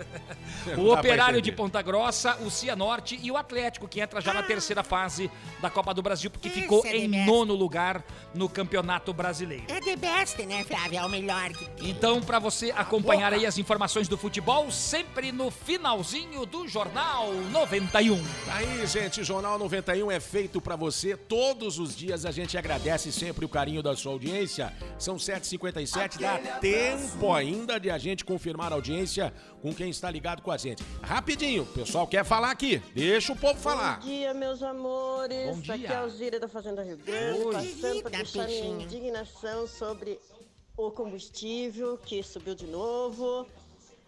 O 0.78 0.94
Operário 0.94 1.42
de 1.42 1.52
Ponta 1.52 1.82
Grossa, 1.82 2.36
o 2.42 2.52
Cianorte 2.52 3.18
e 3.22 3.32
o 3.32 3.38
Atlético, 3.38 3.88
que 3.88 4.02
entra 4.02 4.22
já 4.22 4.34
na 4.34 4.44
terceira 4.44 4.84
fase 4.84 5.32
da 5.62 5.70
Copa 5.70 5.94
do 5.94 6.02
Brasil, 6.02 6.30
porque 6.30 6.50
ficou 6.50 6.80
Esse 6.80 6.90
é 6.90 6.98
em 6.98 7.10
best. 7.10 7.26
nono 7.26 7.56
lugar 7.56 8.04
no 8.34 8.48
Campeonato 8.50 9.14
Brasileiro. 9.14 9.64
É 9.68 9.80
the 9.80 9.96
best, 9.96 10.38
né, 10.46 10.64
Flávio? 10.64 11.00
É 11.00 11.06
o 11.06 11.10
melhor 11.10 11.50
que 11.50 11.66
tem. 11.70 11.90
Então, 11.90 12.22
para 12.22 12.40
você 12.40 12.72
acompanhar 12.76 13.34
aí 13.34 13.46
as 13.46 13.58
informações 13.58 14.08
do 14.08 14.18
futebol, 14.18 14.70
sempre 14.70 15.32
no 15.32 15.50
finalzinho 15.50 16.46
do 16.46 16.68
Jornal 16.68 17.34
91. 17.52 18.22
Aí, 18.52 18.86
gente, 18.86 19.22
o 19.22 19.24
Jornal 19.40 19.58
91 19.58 20.12
é 20.12 20.20
feito 20.20 20.60
pra 20.60 20.76
você 20.76 21.16
todos 21.16 21.80
os 21.80 21.96
dias. 21.96 22.26
A 22.26 22.32
gente 22.32 22.58
agradece 22.58 23.10
sempre 23.10 23.46
o 23.46 23.48
carinho 23.48 23.82
da 23.82 23.96
sua 23.96 24.12
audiência. 24.12 24.74
São 24.98 25.16
7h57, 25.16 26.20
dá 26.20 26.38
tempo 26.60 27.32
ainda 27.32 27.80
de 27.80 27.90
a 27.90 27.98
gente 27.98 28.26
confirmar 28.26 28.74
a 28.74 28.76
audiência 28.76 29.34
com 29.62 29.74
quem 29.74 29.92
está 29.92 30.12
ligado 30.12 30.42
com 30.42 30.52
a 30.52 30.58
gente. 30.58 30.84
Rapidinho, 31.02 31.64
o 31.64 31.68
pessoal 31.68 32.06
quer 32.06 32.26
falar 32.26 32.52
aqui. 32.52 32.80
Deixa 32.94 33.32
o 33.32 33.36
povo 33.38 33.58
falar. 33.58 34.02
Bom 34.02 34.08
dia, 34.08 34.34
meus 34.34 34.62
amores. 34.62 35.56
Bom 35.56 35.62
dia. 35.62 35.76
Aqui 35.76 35.86
é 35.86 35.96
a 35.96 36.00
Alzira 36.02 36.38
da 36.38 36.50
Fazenda 36.50 36.84
Rio 36.84 36.98
Grande, 36.98 37.40
Oi. 37.40 37.54
passando 37.54 38.02
para 38.02 38.12
deixar 38.12 38.46
minha 38.46 38.84
indignação 38.84 39.66
sobre 39.68 40.20
o 40.76 40.92
combustível 40.92 41.98
que 41.98 42.22
subiu 42.24 42.56
de 42.56 42.68
novo. 42.68 43.48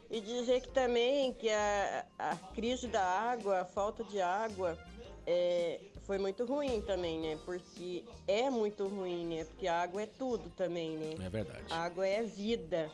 E 0.10 0.20
dizer 0.20 0.60
que 0.60 0.68
também 0.68 1.32
que 1.32 1.50
a, 1.50 2.06
a 2.20 2.36
crise 2.54 2.86
da 2.86 3.02
água, 3.02 3.62
a 3.62 3.66
falta 3.66 4.04
de 4.04 4.20
água, 4.20 4.78
é, 5.26 5.80
foi 6.06 6.18
muito 6.18 6.46
ruim 6.46 6.82
também, 6.82 7.20
né? 7.20 7.38
Porque 7.46 8.04
é 8.28 8.50
muito 8.50 8.88
ruim, 8.88 9.26
né? 9.26 9.46
Porque 9.46 9.68
a 9.68 9.82
água 9.82 10.02
é 10.02 10.06
tudo 10.06 10.50
também, 10.58 10.98
né? 10.98 11.16
É 11.26 11.30
verdade. 11.30 11.64
A 11.70 11.84
água 11.84 12.08
é 12.08 12.24
vida. 12.24 12.90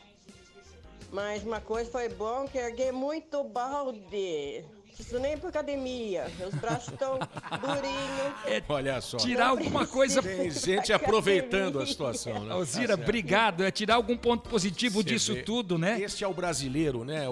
Mas 1.10 1.42
uma 1.42 1.60
coisa 1.60 1.90
foi 1.90 2.08
bom 2.08 2.46
que 2.46 2.58
erguei 2.58 2.92
muito 2.92 3.42
balde. 3.44 4.64
Isso 4.98 5.18
nem 5.18 5.38
pra 5.38 5.48
academia. 5.48 6.30
Meus 6.38 6.54
braços 6.54 6.92
estão 6.92 7.18
durinhos. 7.18 8.64
Olha 8.68 9.00
só. 9.00 9.16
tirar 9.16 9.48
alguma 9.48 9.86
coisa- 9.86 10.22
Tem 10.22 10.50
gente 10.50 10.92
aproveitando 10.92 11.78
a 11.80 11.86
situação, 11.86 12.44
né? 12.44 12.52
Alzira, 12.52 12.96
Tá 12.96 13.02
obrigado. 13.02 13.62
É 13.64 13.70
tirar 13.70 13.94
algum 13.94 14.16
ponto 14.16 14.48
positivo 14.48 14.98
Você 15.02 15.04
disso 15.04 15.34
vê. 15.34 15.42
tudo, 15.42 15.78
né? 15.78 16.00
Este 16.00 16.24
é 16.24 16.28
o 16.28 16.34
brasileiro, 16.34 17.04
né? 17.04 17.24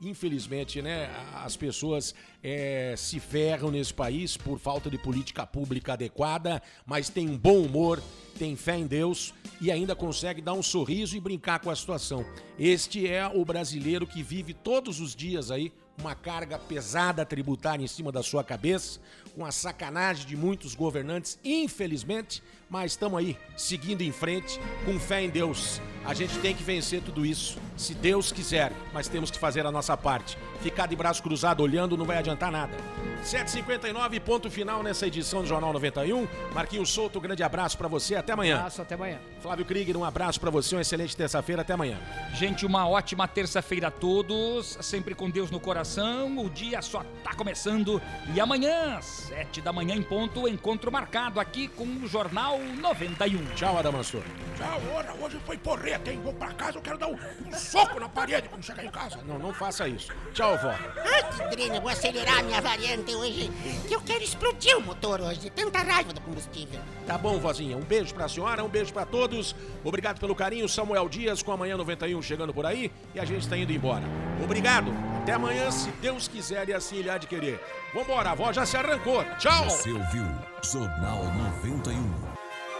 Infelizmente, 0.00 0.80
né? 0.80 1.10
As 1.34 1.56
pessoas 1.56 2.14
é, 2.42 2.94
se 2.96 3.20
ferram 3.20 3.70
nesse 3.70 3.92
país 3.94 4.36
por 4.36 4.58
falta 4.58 4.90
de 4.90 4.98
política 4.98 5.46
pública 5.46 5.92
adequada, 5.92 6.62
mas 6.86 7.08
tem 7.08 7.28
um 7.28 7.38
bom 7.38 7.60
humor, 7.62 8.02
tem 8.38 8.56
fé 8.56 8.76
em 8.76 8.86
Deus 8.86 9.32
e 9.60 9.70
ainda 9.70 9.94
consegue 9.94 10.40
dar 10.40 10.54
um 10.54 10.62
sorriso 10.62 11.16
e 11.16 11.20
brincar 11.20 11.60
com 11.60 11.70
a 11.70 11.76
situação. 11.76 12.24
Este 12.58 13.06
é 13.06 13.26
o 13.28 13.44
brasileiro 13.44 14.06
que 14.06 14.22
vive 14.22 14.54
todos 14.54 14.98
os 14.98 15.14
dias 15.14 15.50
aí 15.50 15.72
uma 15.98 16.14
carga 16.14 16.58
pesada 16.58 17.24
tributária 17.24 17.84
em 17.84 17.88
cima 17.88 18.10
da 18.10 18.22
sua 18.22 18.42
cabeça, 18.42 19.00
com 19.34 19.44
a 19.44 19.52
sacanagem 19.52 20.26
de 20.26 20.36
muitos 20.36 20.74
governantes, 20.74 21.38
infelizmente, 21.44 22.42
mas 22.68 22.92
estamos 22.92 23.18
aí, 23.18 23.36
seguindo 23.56 24.02
em 24.02 24.12
frente, 24.12 24.58
com 24.84 24.98
fé 24.98 25.22
em 25.22 25.28
Deus. 25.28 25.80
A 26.04 26.14
gente 26.14 26.38
tem 26.38 26.54
que 26.54 26.62
vencer 26.62 27.02
tudo 27.02 27.24
isso, 27.24 27.58
se 27.76 27.94
Deus 27.94 28.32
quiser, 28.32 28.72
mas 28.92 29.08
temos 29.08 29.30
que 29.30 29.38
fazer 29.38 29.66
a 29.66 29.70
nossa 29.70 29.96
parte. 29.96 30.36
Ficar 30.60 30.86
de 30.86 30.96
braço 30.96 31.22
cruzado 31.22 31.62
olhando 31.62 31.96
não 31.96 32.04
vai 32.04 32.18
adiantar 32.18 32.50
nada. 32.50 32.76
7h59, 33.22 34.20
ponto 34.20 34.50
final 34.50 34.82
nessa 34.82 35.06
edição 35.06 35.42
do 35.42 35.46
Jornal 35.46 35.72
91. 35.72 36.26
Marquinhos 36.52 36.90
Souto, 36.90 37.18
um 37.18 37.22
grande 37.22 37.42
abraço 37.42 37.78
pra 37.78 37.88
você, 37.88 38.16
até 38.16 38.32
amanhã. 38.32 38.56
Abraço, 38.56 38.82
até 38.82 38.94
amanhã. 38.94 39.18
Flávio 39.40 39.64
Krieger, 39.64 39.96
um 39.96 40.04
abraço 40.04 40.40
pra 40.40 40.50
você, 40.50 40.74
uma 40.74 40.80
excelente 40.80 41.16
terça-feira, 41.16 41.62
até 41.62 41.72
amanhã. 41.74 41.98
Gente, 42.34 42.66
uma 42.66 42.88
ótima 42.88 43.28
terça-feira 43.28 43.88
a 43.88 43.90
todos, 43.90 44.78
sempre 44.80 45.14
com 45.14 45.30
Deus 45.30 45.50
no 45.50 45.60
coração. 45.60 45.81
O 45.82 46.48
dia 46.48 46.80
só 46.80 47.04
tá 47.24 47.34
começando 47.34 48.00
e 48.32 48.40
amanhã, 48.40 49.00
sete 49.00 49.60
da 49.60 49.72
manhã 49.72 49.96
em 49.96 50.02
ponto, 50.02 50.46
encontro 50.46 50.92
marcado 50.92 51.40
aqui 51.40 51.66
com 51.66 51.84
o 51.84 52.06
Jornal 52.06 52.56
91. 52.58 53.44
Tchau, 53.56 53.76
Adamastor. 53.76 54.22
Tchau, 54.56 54.80
ora, 54.94 55.12
hoje 55.20 55.40
foi 55.44 55.58
porreta, 55.58 56.12
hein? 56.12 56.20
Vou 56.22 56.32
pra 56.34 56.52
casa, 56.52 56.78
eu 56.78 56.82
quero 56.82 56.98
dar 56.98 57.08
um, 57.08 57.16
um 57.46 57.52
soco 57.52 57.98
na 57.98 58.08
parede 58.08 58.48
quando 58.48 58.62
chegar 58.62 58.84
em 58.84 58.90
casa. 58.90 59.18
Não, 59.26 59.40
não 59.40 59.52
faça 59.52 59.88
isso. 59.88 60.12
Tchau, 60.32 60.56
vó. 60.58 60.68
Ai, 60.70 61.56
que 61.56 61.80
vou 61.80 61.88
acelerar 61.88 62.38
a 62.38 62.42
minha 62.44 62.60
variante 62.60 63.12
hoje. 63.14 63.50
Que 63.88 63.94
eu 63.94 64.00
quero 64.02 64.22
explodir 64.22 64.76
o 64.78 64.82
motor 64.82 65.20
hoje, 65.20 65.40
de 65.40 65.50
tanta 65.50 65.80
raiva 65.80 66.12
do 66.12 66.20
combustível. 66.20 66.80
Tá 67.08 67.18
bom, 67.18 67.40
vozinha. 67.40 67.76
Um 67.76 67.82
beijo 67.82 68.14
pra 68.14 68.28
senhora, 68.28 68.62
um 68.62 68.68
beijo 68.68 68.92
pra 68.92 69.04
todos. 69.04 69.56
Obrigado 69.82 70.20
pelo 70.20 70.34
carinho. 70.34 70.68
Samuel 70.68 71.08
Dias 71.08 71.42
com 71.42 71.50
amanhã 71.50 71.76
91 71.76 72.22
chegando 72.22 72.54
por 72.54 72.64
aí 72.64 72.92
e 73.14 73.18
a 73.18 73.24
gente 73.24 73.48
tá 73.48 73.56
indo 73.56 73.72
embora. 73.72 74.04
Obrigado. 74.42 74.92
Até 75.22 75.32
amanhã, 75.32 75.70
se 75.72 75.90
Deus 75.92 76.28
quiser 76.28 76.68
e 76.68 76.74
assim 76.74 76.96
ele 76.96 77.10
há 77.10 77.18
de 77.18 77.26
querer. 77.26 77.60
Vambora, 77.94 78.30
a 78.30 78.32
avó 78.32 78.52
já 78.52 78.64
se 78.64 78.76
arrancou. 78.76 79.24
Tchau. 79.38 79.64
Você 79.64 79.90
ouviu 79.90 80.24
Jornal 80.62 81.24
91. 81.34 82.32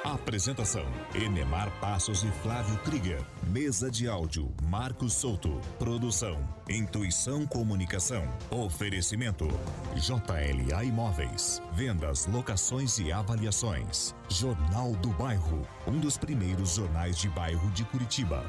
Apresentação: 0.05 0.84
Enemar 1.14 1.70
Passos 1.80 2.24
e 2.24 2.30
Flávio 2.43 2.76
Krieger. 2.78 3.24
Mesa 3.47 3.88
de 3.88 4.09
áudio: 4.09 4.53
Marcos 4.64 5.12
Souto. 5.12 5.61
Produção: 5.78 6.36
Intuição 6.68 7.47
Comunicação. 7.47 8.24
Oferecimento: 8.51 9.47
JLA 9.95 10.84
Imóveis. 10.84 11.62
Vendas, 11.72 12.26
locações 12.26 12.99
e 12.99 13.12
avaliações. 13.12 14.12
Jornal 14.28 14.93
do 14.95 15.11
Bairro, 15.11 15.66
um 15.86 15.99
dos 15.99 16.18
primeiros 16.18 16.74
jornais 16.74 17.16
de 17.16 17.28
bairro 17.28 17.70
de 17.70 17.84
Curitiba. 17.84 18.45